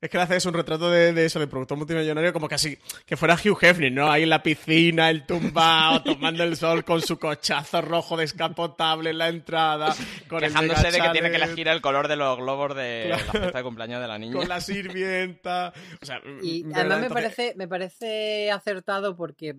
Es 0.02 0.08
que 0.08 0.16
le 0.16 0.22
haces 0.22 0.46
un 0.46 0.54
retrato 0.54 0.90
de, 0.90 1.12
de 1.12 1.26
eso, 1.26 1.38
de 1.38 1.46
productor 1.46 1.76
multimillonario, 1.76 2.32
como 2.32 2.48
casi 2.48 2.78
que 3.04 3.18
fuera 3.18 3.34
Hugh 3.34 3.58
Hefner, 3.60 3.92
¿no? 3.92 4.10
Ahí 4.10 4.22
en 4.22 4.30
la 4.30 4.42
piscina, 4.42 5.10
el 5.10 5.26
tumbao, 5.26 6.02
tomando 6.04 6.42
el 6.42 6.56
sol 6.56 6.84
con 6.84 7.02
su 7.02 7.18
cochazo 7.18 7.82
rojo 7.82 8.16
descapotable 8.16 9.10
en 9.10 9.18
la 9.18 9.28
entrada, 9.28 9.94
con 10.28 10.42
el 10.42 10.54
de 10.54 10.68
que 10.68 11.08
tiene 11.12 11.30
que 11.30 11.36
elegir 11.36 11.68
el 11.68 11.82
color 11.82 12.08
de 12.08 12.16
los 12.16 12.38
globos 12.38 12.74
de 12.74 13.04
Claro. 13.08 13.24
la 13.26 13.32
fiesta 13.40 13.58
de 13.58 13.64
cumpleaños 13.64 14.00
de 14.00 14.08
la 14.08 14.18
niña. 14.18 14.36
Con 14.36 14.48
la 14.48 14.60
sirvienta. 14.62 15.72
O 16.00 16.06
sea, 16.06 16.20
Y 16.42 16.62
de 16.62 16.74
además 16.74 16.76
verdad, 16.76 16.88
me 17.00 17.06
entonces- 17.06 17.12
parece, 17.36 17.54
me 17.56 17.68
parece 17.68 18.50
acertado 18.52 19.16
porque 19.16 19.56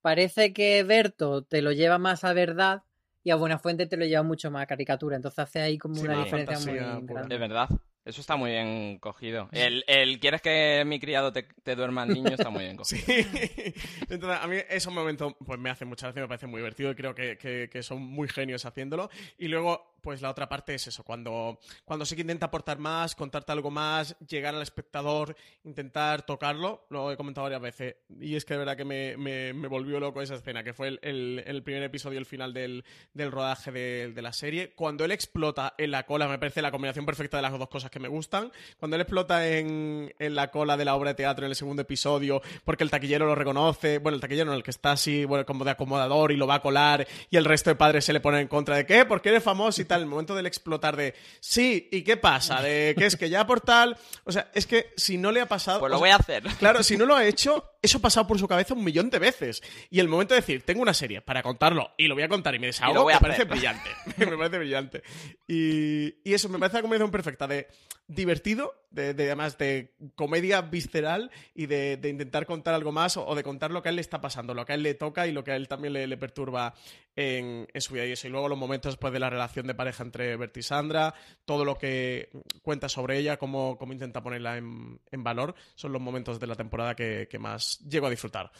parece 0.00 0.52
que 0.54 0.82
Berto 0.84 1.42
te 1.42 1.60
lo 1.60 1.72
lleva 1.72 1.98
más 1.98 2.24
a 2.24 2.32
verdad 2.32 2.82
y 3.22 3.30
a 3.30 3.36
Buenafuente 3.36 3.86
te 3.86 3.96
lo 3.96 4.06
lleva 4.06 4.22
mucho 4.22 4.50
más 4.50 4.62
a 4.62 4.66
caricatura. 4.66 5.16
Entonces 5.16 5.38
hace 5.40 5.60
ahí 5.60 5.76
como 5.76 5.96
Sí, 5.96 6.02
una 6.04 6.24
diferencia 6.24 6.58
muy 6.60 6.78
pura. 7.06 7.20
grande. 7.20 7.34
De 7.34 7.38
verdad. 7.38 7.68
Eso 8.06 8.20
está 8.20 8.36
muy 8.36 8.52
bien 8.52 8.98
cogido. 8.98 9.48
El, 9.52 9.84
el 9.88 10.20
¿quieres 10.20 10.40
que 10.40 10.84
mi 10.86 10.98
criado 11.00 11.32
te, 11.32 11.42
te 11.42 11.74
duerma 11.74 12.04
el 12.04 12.10
niño? 12.14 12.30
Está 12.30 12.48
muy 12.50 12.62
bien 12.64 12.76
cogido. 12.78 13.02
Sí. 13.04 13.74
Entonces, 14.08 14.38
a 14.40 14.46
mí 14.46 14.56
esos 14.70 14.92
momentos 14.94 15.34
pues 15.44 15.58
me 15.58 15.70
hacen 15.70 15.88
mucha 15.88 16.06
gracia, 16.06 16.22
me 16.22 16.28
parece 16.28 16.46
muy 16.46 16.60
divertido 16.60 16.92
y 16.92 16.94
creo 16.94 17.14
que, 17.14 17.36
que- 17.36 17.68
que 17.70 17.82
son 17.82 18.00
muy 18.02 18.28
genios 18.28 18.64
haciéndolo. 18.64 19.10
Y 19.38 19.48
luego, 19.48 19.95
pues 20.06 20.22
la 20.22 20.30
otra 20.30 20.48
parte 20.48 20.72
es 20.72 20.86
eso, 20.86 21.02
cuando, 21.02 21.58
cuando 21.84 22.06
sí 22.06 22.14
que 22.14 22.20
intenta 22.20 22.46
aportar 22.46 22.78
más, 22.78 23.16
contarte 23.16 23.50
algo 23.50 23.72
más, 23.72 24.14
llegar 24.28 24.54
al 24.54 24.62
espectador, 24.62 25.34
intentar 25.64 26.22
tocarlo, 26.24 26.86
lo 26.90 27.10
he 27.10 27.16
comentado 27.16 27.42
varias 27.46 27.60
veces. 27.60 27.96
Y 28.20 28.36
es 28.36 28.44
que 28.44 28.54
de 28.54 28.58
verdad 28.58 28.76
que 28.76 28.84
me, 28.84 29.16
me- 29.16 29.52
volvió 29.66 29.98
loco 29.98 30.22
esa 30.22 30.36
escena, 30.36 30.62
que 30.62 30.72
fue 30.72 30.96
el, 31.02 31.42
el- 31.44 31.62
primer 31.64 31.82
episodio, 31.82 32.20
el 32.20 32.24
final 32.24 32.54
del, 32.54 32.84
del 33.14 33.32
rodaje 33.32 33.72
de, 33.72 34.12
de 34.12 34.22
la 34.22 34.32
serie. 34.32 34.70
Cuando 34.76 35.04
él 35.04 35.10
explota 35.10 35.74
en 35.76 35.90
la 35.90 36.04
cola, 36.06 36.28
me 36.28 36.38
parece 36.38 36.62
la 36.62 36.70
combinación 36.70 37.04
perfecta 37.04 37.38
de 37.38 37.42
las 37.42 37.58
dos 37.58 37.68
cosas 37.68 37.90
que 37.90 37.98
me 37.98 38.06
gustan. 38.06 38.52
Cuando 38.78 38.94
él 38.94 39.00
explota 39.02 39.44
en, 39.48 40.14
en 40.20 40.34
la 40.36 40.52
cola 40.52 40.76
de 40.76 40.84
la 40.84 40.94
obra 40.94 41.10
de 41.10 41.14
teatro 41.16 41.46
en 41.46 41.50
el 41.50 41.56
segundo 41.56 41.82
episodio, 41.82 42.42
porque 42.64 42.84
el 42.84 42.92
taquillero 42.92 43.26
lo 43.26 43.34
reconoce, 43.34 43.98
bueno, 43.98 44.14
el 44.14 44.20
taquillero 44.20 44.50
no, 44.50 44.54
el 44.56 44.62
que 44.62 44.70
está 44.70 44.92
así, 44.92 45.24
bueno, 45.24 45.44
como 45.44 45.64
de 45.64 45.72
acomodador 45.72 46.30
y 46.30 46.36
lo 46.36 46.46
va 46.46 46.54
a 46.54 46.62
colar, 46.62 47.04
y 47.28 47.36
el 47.36 47.44
resto 47.44 47.70
de 47.70 47.74
padres 47.74 48.04
se 48.04 48.12
le 48.12 48.20
ponen 48.20 48.42
en 48.42 48.48
contra 48.48 48.76
de 48.76 48.86
qué, 48.86 49.04
porque 49.04 49.30
eres 49.30 49.42
famoso 49.42 49.82
y 49.82 49.84
tal. 49.86 49.95
El 50.02 50.06
momento 50.06 50.34
del 50.34 50.46
explotar 50.46 50.96
de 50.96 51.14
sí, 51.40 51.88
¿y 51.90 52.02
qué 52.02 52.16
pasa? 52.16 52.60
De 52.62 52.94
que 52.98 53.06
es 53.06 53.16
que 53.16 53.28
ya 53.30 53.46
por 53.46 53.60
tal. 53.60 53.96
O 54.24 54.32
sea, 54.32 54.50
es 54.54 54.66
que 54.66 54.92
si 54.96 55.18
no 55.18 55.32
le 55.32 55.40
ha 55.40 55.46
pasado. 55.46 55.80
Pues 55.80 55.90
lo 55.90 55.96
sea, 55.96 56.00
voy 56.00 56.10
a 56.10 56.16
hacer. 56.16 56.42
Claro, 56.58 56.82
si 56.82 56.96
no 56.96 57.06
lo 57.06 57.14
ha 57.16 57.24
hecho, 57.26 57.64
eso 57.82 57.98
ha 57.98 58.00
pasado 58.02 58.26
por 58.26 58.38
su 58.38 58.48
cabeza 58.48 58.74
un 58.74 58.84
millón 58.84 59.10
de 59.10 59.18
veces. 59.18 59.62
Y 59.90 60.00
el 60.00 60.08
momento 60.08 60.34
de 60.34 60.40
decir, 60.40 60.62
tengo 60.62 60.82
una 60.82 60.94
serie 60.94 61.20
para 61.20 61.42
contarlo 61.42 61.90
y 61.96 62.06
lo 62.08 62.14
voy 62.14 62.24
a 62.24 62.28
contar 62.28 62.54
y 62.54 62.58
me 62.58 62.66
Y 62.66 62.68
desahogo, 62.68 63.02
voy 63.04 63.12
me 63.12 63.16
a 63.16 63.20
parece 63.20 63.42
hacer. 63.42 63.50
brillante. 63.52 63.90
me 64.16 64.36
parece 64.36 64.58
brillante. 64.58 65.02
Y, 65.48 66.28
y 66.28 66.34
eso, 66.34 66.48
me 66.48 66.58
parece 66.58 66.76
la 66.78 66.82
combinación 66.82 67.10
perfecta 67.10 67.46
de 67.46 67.68
divertido, 68.08 68.72
de, 68.90 69.14
de 69.14 69.24
además 69.24 69.58
de 69.58 69.94
comedia 70.14 70.60
visceral 70.62 71.30
y 71.54 71.66
de, 71.66 71.96
de 71.96 72.08
intentar 72.08 72.46
contar 72.46 72.72
algo 72.74 72.92
más 72.92 73.16
o, 73.16 73.26
o 73.26 73.34
de 73.34 73.42
contar 73.42 73.72
lo 73.72 73.82
que 73.82 73.88
a 73.88 73.90
él 73.90 73.96
le 73.96 74.00
está 74.02 74.20
pasando, 74.20 74.54
lo 74.54 74.64
que 74.64 74.72
a 74.72 74.74
él 74.76 74.84
le 74.84 74.94
toca 74.94 75.26
y 75.26 75.32
lo 75.32 75.42
que 75.42 75.50
a 75.50 75.56
él 75.56 75.66
también 75.66 75.92
le, 75.92 76.06
le 76.06 76.16
perturba 76.16 76.74
en, 77.16 77.66
en 77.72 77.80
su 77.80 77.94
vida. 77.94 78.06
Y 78.06 78.12
eso, 78.12 78.28
y 78.28 78.30
luego 78.30 78.48
los 78.48 78.58
momentos 78.58 78.92
después 78.92 79.12
de 79.12 79.18
la 79.18 79.28
relación 79.28 79.66
de 79.66 79.74
pareja 79.74 79.85
entre 80.00 80.36
Bert 80.36 80.56
y 80.56 80.62
Sandra, 80.62 81.14
todo 81.44 81.64
lo 81.64 81.76
que 81.76 82.30
cuenta 82.62 82.88
sobre 82.88 83.18
ella, 83.18 83.36
cómo, 83.36 83.76
cómo 83.78 83.92
intenta 83.92 84.22
ponerla 84.22 84.56
en, 84.56 85.00
en 85.10 85.24
valor, 85.24 85.54
son 85.74 85.92
los 85.92 86.02
momentos 86.02 86.40
de 86.40 86.46
la 86.46 86.54
temporada 86.54 86.94
que, 86.94 87.28
más 87.38 87.78
llego 87.80 88.06
a 88.06 88.10
disfrutar. 88.10 88.50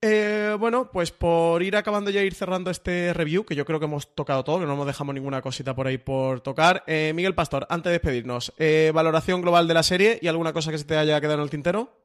Eh, 0.00 0.54
bueno, 0.58 0.90
pues 0.92 1.12
por 1.12 1.62
ir 1.62 1.76
acabando 1.76 2.10
ya 2.10 2.22
ir 2.22 2.34
cerrando 2.34 2.70
este 2.70 3.14
review, 3.14 3.44
que 3.44 3.54
yo 3.54 3.64
creo 3.64 3.78
que 3.78 3.86
hemos 3.86 4.14
tocado 4.14 4.44
todo, 4.44 4.60
que 4.60 4.66
no 4.66 4.76
nos 4.76 4.86
dejamos 4.86 5.14
ninguna 5.14 5.40
cosita 5.40 5.74
por 5.74 5.86
ahí 5.86 5.96
por 5.96 6.40
tocar. 6.40 6.84
Eh, 6.86 7.12
Miguel 7.14 7.34
Pastor, 7.34 7.66
antes 7.70 7.90
de 7.90 7.92
despedirnos, 7.92 8.52
eh, 8.58 8.92
valoración 8.94 9.40
global 9.40 9.66
de 9.66 9.74
la 9.74 9.82
serie 9.82 10.18
y 10.20 10.28
alguna 10.28 10.52
cosa 10.52 10.70
que 10.70 10.78
se 10.78 10.84
te 10.84 10.96
haya 10.96 11.20
quedado 11.20 11.38
en 11.38 11.44
el 11.44 11.50
tintero. 11.50 12.03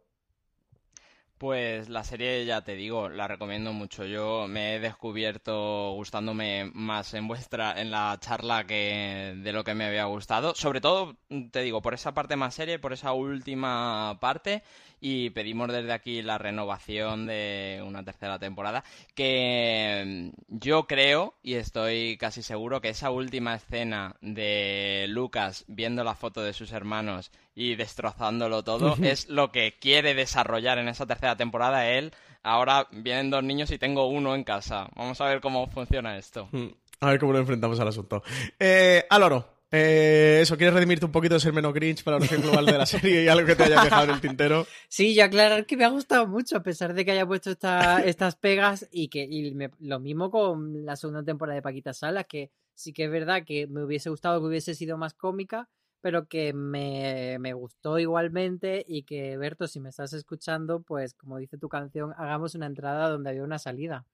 Pues 1.39 1.87
la 1.87 2.03
serie, 2.03 2.43
ya 2.45 2.63
te 2.65 2.75
digo, 2.75 3.07
la 3.07 3.25
recomiendo 3.25 3.71
mucho. 3.71 4.03
Yo 4.05 4.45
me 4.49 4.75
he 4.75 4.79
descubierto 4.81 5.93
gustándome 5.93 6.69
más 6.73 7.13
en 7.13 7.29
vuestra, 7.29 7.79
en 7.79 7.91
la 7.91 8.17
charla 8.19 8.65
que 8.67 9.35
de 9.41 9.53
lo 9.53 9.63
que 9.63 9.73
me 9.73 9.85
había 9.85 10.03
gustado. 10.03 10.53
Sobre 10.53 10.81
todo, 10.81 11.15
te 11.51 11.61
digo, 11.61 11.81
por 11.81 11.93
esa 11.93 12.13
parte 12.13 12.35
más 12.35 12.55
serie, 12.55 12.77
por 12.77 12.91
esa 12.91 13.13
última 13.13 14.17
parte. 14.19 14.63
Y 15.01 15.29
pedimos 15.29 15.71
desde 15.71 15.93
aquí 15.93 16.21
la 16.21 16.37
renovación 16.37 17.25
de 17.25 17.81
una 17.85 18.03
tercera 18.03 18.37
temporada. 18.39 18.83
Que 19.15 20.31
mm, 20.33 20.37
yo 20.47 20.87
creo, 20.87 21.35
y 21.41 21.55
estoy 21.55 22.17
casi 22.17 22.41
seguro, 22.43 22.81
que 22.81 22.89
esa 22.89 23.11
última 23.11 23.55
escena 23.55 24.15
de 24.21 25.05
Lucas 25.09 25.65
viendo 25.67 26.03
la 26.03 26.15
foto 26.15 26.41
de 26.41 26.53
sus 26.53 26.71
hermanos 26.71 27.31
y 27.55 27.75
destrozándolo 27.75 28.63
todo 28.63 28.95
es 29.03 29.29
lo 29.29 29.51
que 29.51 29.77
quiere 29.79 30.13
desarrollar 30.13 30.77
en 30.79 30.87
esa 30.87 31.05
tercera 31.05 31.35
temporada 31.35 31.87
él. 31.89 32.13
Ahora 32.43 32.87
vienen 32.91 33.29
dos 33.29 33.43
niños 33.43 33.69
y 33.71 33.77
tengo 33.77 34.07
uno 34.07 34.33
en 34.35 34.43
casa. 34.43 34.87
Vamos 34.95 35.19
a 35.21 35.25
ver 35.25 35.41
cómo 35.41 35.67
funciona 35.67 36.17
esto. 36.17 36.47
Hmm, 36.51 36.67
A 37.01 37.07
ver 37.11 37.19
cómo 37.19 37.33
lo 37.33 37.39
enfrentamos 37.39 37.79
al 37.79 37.89
asunto. 37.89 38.23
Eh, 38.59 39.05
Álvaro, 39.09 39.58
eh, 39.71 40.39
eso, 40.41 40.57
¿quieres 40.57 40.73
redimirte 40.73 41.05
un 41.05 41.11
poquito 41.11 41.35
de 41.35 41.39
ser 41.39 41.53
menos 41.53 41.73
Grinch 41.73 42.03
para 42.03 42.17
la 42.17 42.25
valoración 42.25 42.41
global 42.41 42.65
de 42.65 42.77
la 42.77 42.85
serie 42.85 43.23
y 43.23 43.27
algo 43.27 43.45
que 43.45 43.55
te 43.55 43.63
haya 43.63 43.83
dejado 43.83 44.05
en 44.05 44.09
el 44.11 44.21
tintero? 44.21 44.65
Sí, 44.89 45.11
y 45.13 45.19
aclarar 45.19 45.65
que 45.65 45.77
me 45.77 45.85
ha 45.85 45.89
gustado 45.89 46.25
mucho, 46.27 46.57
a 46.57 46.63
pesar 46.63 46.93
de 46.93 47.05
que 47.05 47.11
haya 47.11 47.25
puesto 47.27 47.51
esta- 47.51 48.03
estas 48.03 48.35
pegas 48.35 48.87
y 48.91 49.07
que 49.09 49.23
y 49.23 49.55
lo 49.79 49.99
mismo 49.99 50.31
con 50.31 50.85
la 50.85 50.95
segunda 50.95 51.23
temporada 51.23 51.55
de 51.55 51.61
Paquita 51.61 51.93
Salas, 51.93 52.25
que 52.27 52.51
sí 52.73 52.91
que 52.93 53.05
es 53.05 53.11
verdad 53.11 53.43
que 53.45 53.67
me 53.67 53.83
hubiese 53.83 54.09
gustado 54.09 54.39
que 54.41 54.47
hubiese 54.47 54.73
sido 54.73 54.97
más 54.97 55.13
cómica, 55.13 55.69
pero 56.01 56.27
que 56.27 56.53
me, 56.53 57.37
me 57.39 57.53
gustó 57.53 57.99
igualmente 57.99 58.85
y 58.87 59.03
que, 59.03 59.37
Berto, 59.37 59.67
si 59.67 59.79
me 59.79 59.89
estás 59.89 60.13
escuchando, 60.13 60.81
pues 60.81 61.13
como 61.13 61.37
dice 61.37 61.57
tu 61.57 61.67
canción, 61.69 62.13
hagamos 62.17 62.55
una 62.55 62.65
entrada 62.67 63.09
donde 63.09 63.29
había 63.29 63.43
una 63.43 63.59
salida. 63.59 64.05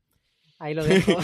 Ahí 0.58 0.74
lo 0.74 0.84
dejo. 0.86 1.18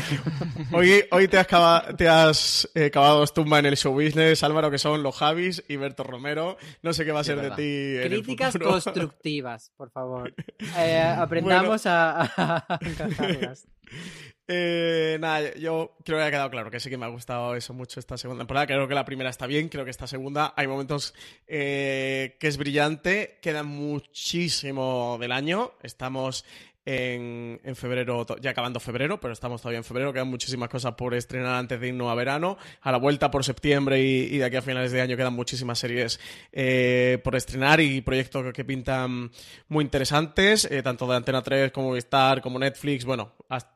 hoy, 0.73 1.05
hoy 1.11 1.27
te 1.27 1.37
has, 1.37 1.47
cava, 1.47 1.95
te 1.95 2.07
has 2.07 2.69
eh, 2.75 2.91
cavado 2.91 3.19
dos 3.19 3.33
tumbas 3.33 3.59
en 3.59 3.67
el 3.67 3.77
show 3.77 3.93
business, 3.93 4.43
Álvaro, 4.43 4.69
que 4.69 4.77
son 4.77 5.03
los 5.03 5.15
Javis 5.15 5.63
y 5.67 5.77
Berto 5.77 6.03
Romero. 6.03 6.57
No 6.81 6.91
sé 6.93 7.05
qué 7.05 7.11
va 7.11 7.21
a 7.21 7.23
ser 7.23 7.39
de 7.39 7.51
ti. 7.51 8.09
Críticas 8.09 8.57
constructivas, 8.57 9.71
por 9.75 9.91
favor. 9.91 10.33
Eh, 10.77 11.01
aprendamos 11.01 11.85
a, 11.85 12.21
a 12.21 12.79
encajarlas. 12.81 13.67
Eh, 14.53 15.17
nada, 15.21 15.53
yo 15.55 15.95
creo 16.03 16.17
que 16.17 16.25
ha 16.25 16.31
quedado 16.31 16.49
claro 16.49 16.69
que 16.69 16.81
sí 16.81 16.89
que 16.89 16.97
me 16.97 17.05
ha 17.05 17.09
gustado 17.09 17.55
eso 17.55 17.73
mucho 17.73 18.01
esta 18.01 18.17
segunda 18.17 18.41
temporada. 18.41 18.67
Creo 18.67 18.85
que 18.85 18.95
la 18.95 19.05
primera 19.05 19.29
está 19.29 19.47
bien, 19.47 19.69
creo 19.69 19.85
que 19.85 19.91
esta 19.91 20.07
segunda 20.07 20.53
hay 20.57 20.67
momentos 20.67 21.13
eh, 21.47 22.35
que 22.37 22.47
es 22.47 22.57
brillante. 22.57 23.39
Queda 23.41 23.63
muchísimo 23.63 25.17
del 25.21 25.31
año. 25.31 25.71
Estamos 25.83 26.43
en, 26.85 27.59
febrero, 27.75 28.25
ya 28.41 28.51
acabando 28.51 28.79
febrero, 28.79 29.19
pero 29.19 29.33
estamos 29.33 29.61
todavía 29.61 29.77
en 29.77 29.83
febrero, 29.83 30.11
quedan 30.11 30.27
muchísimas 30.27 30.69
cosas 30.69 30.95
por 30.95 31.13
estrenar 31.13 31.55
antes 31.55 31.79
de 31.79 31.89
irnos 31.89 32.11
a 32.11 32.15
verano. 32.15 32.57
A 32.81 32.91
la 32.91 32.97
vuelta 32.97 33.29
por 33.29 33.43
septiembre 33.43 34.01
y, 34.01 34.37
de 34.37 34.45
aquí 34.45 34.55
a 34.55 34.61
finales 34.61 34.91
de 34.91 35.01
año 35.01 35.15
quedan 35.15 35.33
muchísimas 35.33 35.79
series 35.79 36.19
eh, 36.51 37.19
por 37.23 37.35
estrenar 37.35 37.79
y 37.81 38.01
proyectos 38.01 38.51
que, 38.53 38.65
pintan 38.65 39.31
muy 39.67 39.83
interesantes, 39.83 40.65
eh, 40.69 40.81
tanto 40.81 41.07
de 41.07 41.15
Antena 41.15 41.41
3 41.41 41.71
como 41.71 41.95
Star, 41.97 42.41
como 42.41 42.57
Netflix. 42.57 43.05
Bueno, 43.05 43.33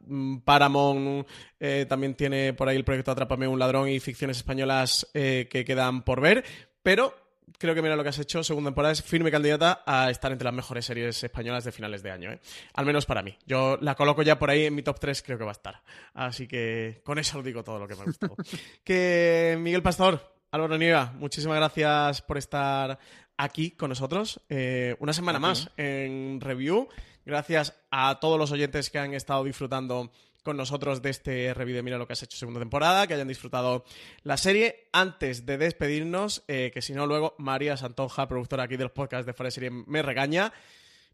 mm, 0.08 0.38
Paramount 0.38 1.28
eh, 1.60 1.86
también 1.88 2.16
tiene 2.16 2.54
por 2.54 2.70
ahí 2.70 2.76
el 2.76 2.86
proyecto 2.86 3.12
Atrápame 3.12 3.48
un 3.48 3.60
ladrón 3.60 3.90
y 3.90 4.00
ficciones 4.00 4.38
españolas 4.38 5.08
que 5.14 5.64
quedan 5.66 6.04
por 6.04 6.22
ver, 6.22 6.44
pero 6.84 7.25
creo 7.58 7.76
que 7.76 7.82
mira 7.82 7.96
lo 7.96 8.04
que 8.04 8.10
has 8.10 8.20
hecho, 8.20 8.44
segunda 8.44 8.70
temporada 8.70 8.94
es 8.94 9.02
firme 9.02 9.32
candidata 9.32 9.84
a 9.86 10.10
estar 10.10 10.32
entre 10.32 10.46
las 10.46 10.54
mejores 10.54 10.86
series 10.86 11.24
españolas 11.24 11.64
de 11.64 11.72
finales 11.72 12.04
de 12.04 12.12
año, 12.12 12.32
¿eh? 12.32 12.40
Al 12.74 12.86
menos 12.86 13.06
para 13.06 13.22
mí. 13.22 13.38
Yo 13.46 13.78
la 13.82 13.96
coloco 13.96 14.22
ya 14.22 14.38
por 14.38 14.50
ahí 14.50 14.66
en 14.66 14.76
mi 14.76 14.82
top 14.82 15.00
3, 15.00 15.22
creo 15.24 15.38
que 15.38 15.44
va 15.44 15.52
a 15.52 15.54
estar. 15.54 15.82
Así 16.14 16.48
que 16.48 17.02
con 17.04 17.20
eso 17.20 17.40
os 17.40 17.46
digo 17.46 17.64
todo 17.64 17.80
lo 17.80 17.88
que 17.88 17.96
me 17.96 18.02
ha 18.02 18.06
gustado. 18.06 18.36
que 18.84 19.58
Miguel 19.60 19.84
Pastor, 19.84 20.36
Álvaro 20.52 20.78
Nieva, 20.78 21.14
muchísimas 21.18 21.58
gracias 21.58 22.22
por 22.22 22.38
estar 22.38 23.00
aquí 23.38 23.72
con 23.72 23.90
nosotros. 23.90 24.42
Eh, 24.50 24.96
una 25.00 25.14
semana 25.14 25.40
más 25.40 25.70
en 25.78 26.40
review. 26.42 26.88
Gracias 27.26 27.74
a 27.90 28.20
todos 28.20 28.38
los 28.38 28.52
oyentes 28.52 28.90
que 28.90 29.00
han 29.00 29.14
estado 29.14 29.44
disfrutando 29.44 30.12
con 30.46 30.56
nosotros 30.56 31.02
de 31.02 31.10
este 31.10 31.54
review 31.54 31.76
de 31.76 31.84
Mira 31.84 31.98
lo 31.98 32.06
que 32.08 32.14
has 32.14 32.24
hecho 32.24 32.38
segunda 32.38 32.60
temporada, 32.60 33.08
que 33.08 33.16
hayan 33.16 33.28
disfrutado 33.28 33.84
la 34.24 34.38
serie. 34.38 34.88
Antes 34.94 35.46
de 35.46 35.58
despedirnos, 35.58 36.44
eh, 36.48 36.72
que 36.72 36.84
si 36.84 36.94
no, 36.94 37.08
luego 37.08 37.34
María 37.40 37.76
Santonja, 37.76 38.28
productora 38.28 38.64
aquí 38.64 38.78
del 38.78 38.92
podcast 38.92 39.26
de 39.26 39.34
Fuera 39.34 39.48
de 39.48 39.52
Serie, 39.52 39.72
me 39.72 40.04
regaña. 40.04 40.54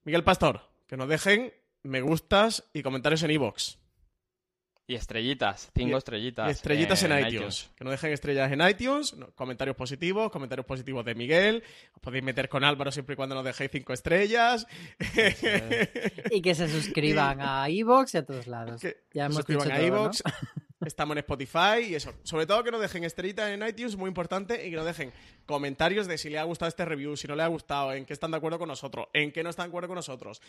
Miguel 0.04 0.26
Pastor, 0.26 0.62
que 0.86 0.98
nos 0.98 1.08
dejen 1.08 1.54
me 1.84 2.02
gustas 2.02 2.66
y 2.74 2.84
comentarios 2.84 3.24
en 3.24 3.32
iVoox. 3.32 3.81
Y 4.92 4.96
estrellitas, 4.96 5.72
cinco 5.74 5.96
y, 5.96 5.98
estrellitas. 5.98 6.50
Y 6.50 6.52
estrellitas 6.52 7.02
en, 7.04 7.14
en 7.14 7.20
iTunes. 7.20 7.34
iTunes. 7.34 7.72
Que 7.78 7.84
nos 7.86 7.92
dejen 7.92 8.12
estrellas 8.12 8.52
en 8.52 8.60
iTunes, 8.60 9.16
comentarios 9.36 9.78
positivos, 9.78 10.30
comentarios 10.30 10.66
positivos 10.66 11.06
de 11.06 11.16
Miguel. 11.16 11.64
Os 11.94 12.02
podéis 12.02 12.26
meter 12.26 12.50
con 12.50 12.66
Álvaro 12.66 12.92
siempre 12.92 13.14
y 13.14 13.16
cuando 13.16 13.34
nos 13.34 13.46
dejéis 13.46 13.72
cinco 13.72 13.94
estrellas. 13.94 14.68
y 16.30 16.42
que 16.42 16.56
se 16.56 16.68
suscriban 16.82 17.40
y... 17.40 17.42
a 17.42 17.70
iVoox 17.70 18.16
y 18.16 18.18
a 18.18 18.26
todos 18.26 18.48
lados. 18.48 18.82
Que 18.82 18.98
ya 19.14 19.28
hemos 19.28 19.38
suscriban 19.38 19.70
dicho 19.70 19.76
a 19.76 19.78
todo, 19.78 19.88
iVoox. 19.88 20.24
¿no? 20.26 20.32
Estamos 20.86 21.14
en 21.16 21.20
Spotify 21.20 21.90
y 21.90 21.96
eso. 21.96 22.14
Sobre 22.24 22.46
todo 22.48 22.64
que 22.64 22.72
nos 22.72 22.82
dejen 22.82 23.04
estrellitas 23.04 23.50
en 23.52 23.66
iTunes, 23.68 23.96
muy 23.96 24.08
importante, 24.08 24.66
y 24.66 24.72
que 24.72 24.76
nos 24.76 24.86
dejen 24.86 25.12
comentarios 25.46 26.08
de 26.08 26.18
si 26.18 26.30
le 26.30 26.40
ha 26.40 26.44
gustado 26.44 26.70
este 26.70 26.86
review, 26.86 27.16
si 27.16 27.28
no 27.28 27.36
le 27.36 27.44
ha 27.44 27.48
gustado, 27.48 27.94
en 27.94 28.06
qué 28.06 28.14
están 28.14 28.32
de 28.32 28.38
acuerdo 28.38 28.58
con 28.58 28.68
nosotros, 28.68 29.08
en 29.14 29.32
qué 29.32 29.44
no 29.44 29.50
están 29.50 29.66
de 29.66 29.70
acuerdo 29.70 29.90
con 29.90 29.96
nosotros, 29.96 30.42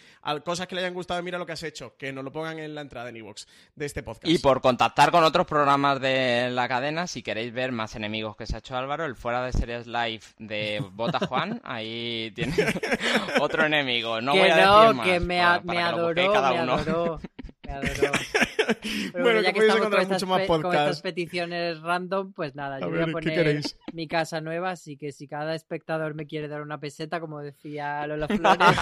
cosas 0.45 0.67
que 0.67 0.75
le 0.75 0.81
hayan 0.83 0.95
gustado, 0.95 1.23
mira 1.23 1.39
lo 1.39 1.45
que 1.45 1.53
has 1.53 1.63
hecho, 1.63 1.97
que 1.99 2.13
nos 2.13 2.25
lo 2.25 2.33
pongan 2.33 2.59
en 2.59 2.75
la 2.75 2.81
entrada 2.81 3.09
en 3.11 3.17
iVoox 3.17 3.47
de 3.75 3.87
este 3.87 4.03
podcast. 4.03 4.27
Y 4.27 4.39
por 4.39 4.61
contactar 4.61 5.11
con 5.11 5.25
otros 5.25 5.47
programas 5.47 6.01
de 6.01 6.49
la 6.51 6.69
cadena, 6.69 7.07
si 7.07 7.23
queréis 7.23 7.53
ver 7.53 7.73
más 7.73 7.95
enemigos 7.95 8.37
que 8.37 8.47
se 8.47 8.57
ha 8.57 8.59
hecho 8.61 8.77
Álvaro, 8.77 9.05
el 9.05 9.17
fuera 9.17 9.45
de 9.45 9.53
series 9.53 9.87
live 9.87 10.23
de 10.39 10.83
Bota 10.93 11.27
Juan, 11.27 11.61
ahí 11.65 12.33
tiene 12.35 12.55
otro 13.41 13.67
enemigo. 13.67 14.21
No 14.21 14.33
que 14.33 14.39
voy 14.41 14.51
a 14.51 14.65
no, 14.65 14.81
decir 14.81 14.97
más, 14.97 15.07
que 15.07 15.21
me, 15.21 15.39
para, 15.39 15.55
a, 15.55 15.63
para 15.63 15.73
me 15.73 16.15
que 16.15 16.23
lo 16.23 16.37
adoró, 16.39 16.55
me 16.55 16.63
uno. 16.63 16.75
adoró. 16.75 17.21
Adoró. 17.69 18.13
Pero 19.13 19.25
bueno, 19.25 19.41
ya 19.41 19.53
que 19.53 19.61
estamos 19.61 19.81
con 19.81 19.93
encontrar 19.93 20.03
estas, 20.03 20.23
mucho 20.23 20.27
más 20.27 20.47
con 20.47 20.75
estas 20.75 21.03
peticiones 21.03 21.81
random, 21.81 22.33
pues 22.33 22.55
nada, 22.55 22.81
yo 22.81 22.91
voy 22.91 23.01
a 23.01 23.07
¿qué 23.07 23.13
poner 23.13 23.61
mi 23.93 24.09
casa 24.09 24.41
nueva, 24.41 24.71
así 24.71 24.97
que 24.97 25.13
si 25.13 25.29
cada 25.29 25.55
espectador 25.55 26.15
me 26.15 26.27
quiere 26.27 26.49
dar 26.49 26.63
una 26.63 26.81
peseta, 26.81 27.21
como 27.21 27.41
decía 27.41 28.07
Lola 28.07 28.29
Flores, 28.29 28.79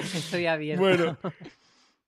estoy 0.14 0.46
abierto. 0.46 0.82
Bueno. 0.82 1.18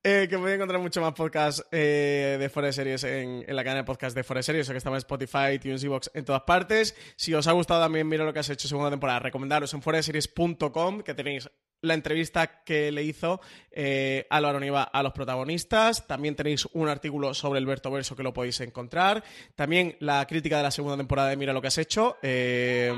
Eh, 0.09 0.28
que 0.30 0.38
podéis 0.38 0.55
encontrar 0.55 0.80
mucho 0.80 1.01
más 1.01 1.14
podcast 1.14 1.62
eh, 1.72 2.36
de 2.38 2.49
Fuera 2.49 2.66
de 2.66 2.72
Series 2.72 3.03
en, 3.03 3.44
en 3.44 3.57
la 3.57 3.64
cadena 3.64 3.80
de 3.80 3.86
podcast 3.86 4.14
de 4.14 4.22
Fuera 4.22 4.38
de 4.38 4.44
Series, 4.44 4.68
o 4.68 4.72
que 4.72 4.78
estamos 4.78 4.99
en 4.99 4.99
Spotify, 4.99 5.59
Tunes 5.61 5.84
Box 5.84 6.12
en 6.14 6.24
todas 6.24 6.42
partes. 6.42 6.94
Si 7.16 7.34
os 7.34 7.49
ha 7.49 7.53
gustado 7.53 7.82
también, 7.82 8.07
mira 8.07 8.24
lo 8.24 8.32
que 8.32 8.38
has 8.38 8.49
hecho 8.49 8.68
segunda 8.68 8.90
temporada, 8.90 9.18
recomendaros 9.18 9.74
en 9.74 9.82
fueradeseries.com, 9.82 11.01
que 11.01 11.14
tenéis 11.14 11.51
la 11.82 11.94
entrevista 11.94 12.64
que 12.64 12.90
le 12.92 13.02
hizo 13.02 13.40
eh, 13.70 14.26
Niva 14.60 14.82
a 14.82 15.02
los 15.02 15.12
protagonistas. 15.12 16.06
También 16.06 16.34
tenéis 16.34 16.66
un 16.72 16.88
artículo 16.88 17.34
sobre 17.34 17.58
el 17.58 17.66
Berto 17.66 17.90
Verso 17.90 18.16
que 18.16 18.22
lo 18.22 18.32
podéis 18.32 18.60
encontrar. 18.60 19.22
También 19.54 19.96
la 20.00 20.26
crítica 20.26 20.56
de 20.56 20.62
la 20.62 20.70
segunda 20.70 20.96
temporada 20.96 21.28
de 21.28 21.36
Mira 21.36 21.52
lo 21.52 21.60
que 21.60 21.68
has 21.68 21.78
hecho. 21.78 22.16
Eh, 22.22 22.92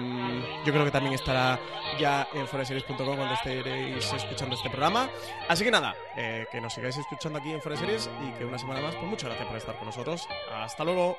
yo 0.64 0.72
creo 0.72 0.84
que 0.84 0.90
también 0.90 1.14
estará 1.14 1.58
ya 1.98 2.28
en 2.34 2.46
fueraseries.com 2.46 2.96
cuando 2.96 3.34
estéis 3.34 4.12
escuchando 4.12 4.54
este 4.54 4.70
programa. 4.70 5.10
Así 5.48 5.64
que 5.64 5.70
nada, 5.70 5.94
eh, 6.16 6.46
que 6.50 6.60
nos 6.60 6.72
sigáis 6.72 6.96
escuchando 6.96 7.38
aquí 7.38 7.50
en 7.50 7.60
Fuera 7.60 7.78
de 7.78 7.86
Series 7.86 8.10
y 8.26 8.38
que 8.38 8.44
una 8.44 8.58
semana 8.58 8.80
más, 8.80 8.94
pues 8.94 9.06
muchas 9.06 9.28
gracias 9.28 9.48
por 9.48 9.56
estar 9.56 9.76
con 9.76 9.86
nosotros. 9.86 10.26
Hasta 10.52 10.84
luego. 10.84 11.18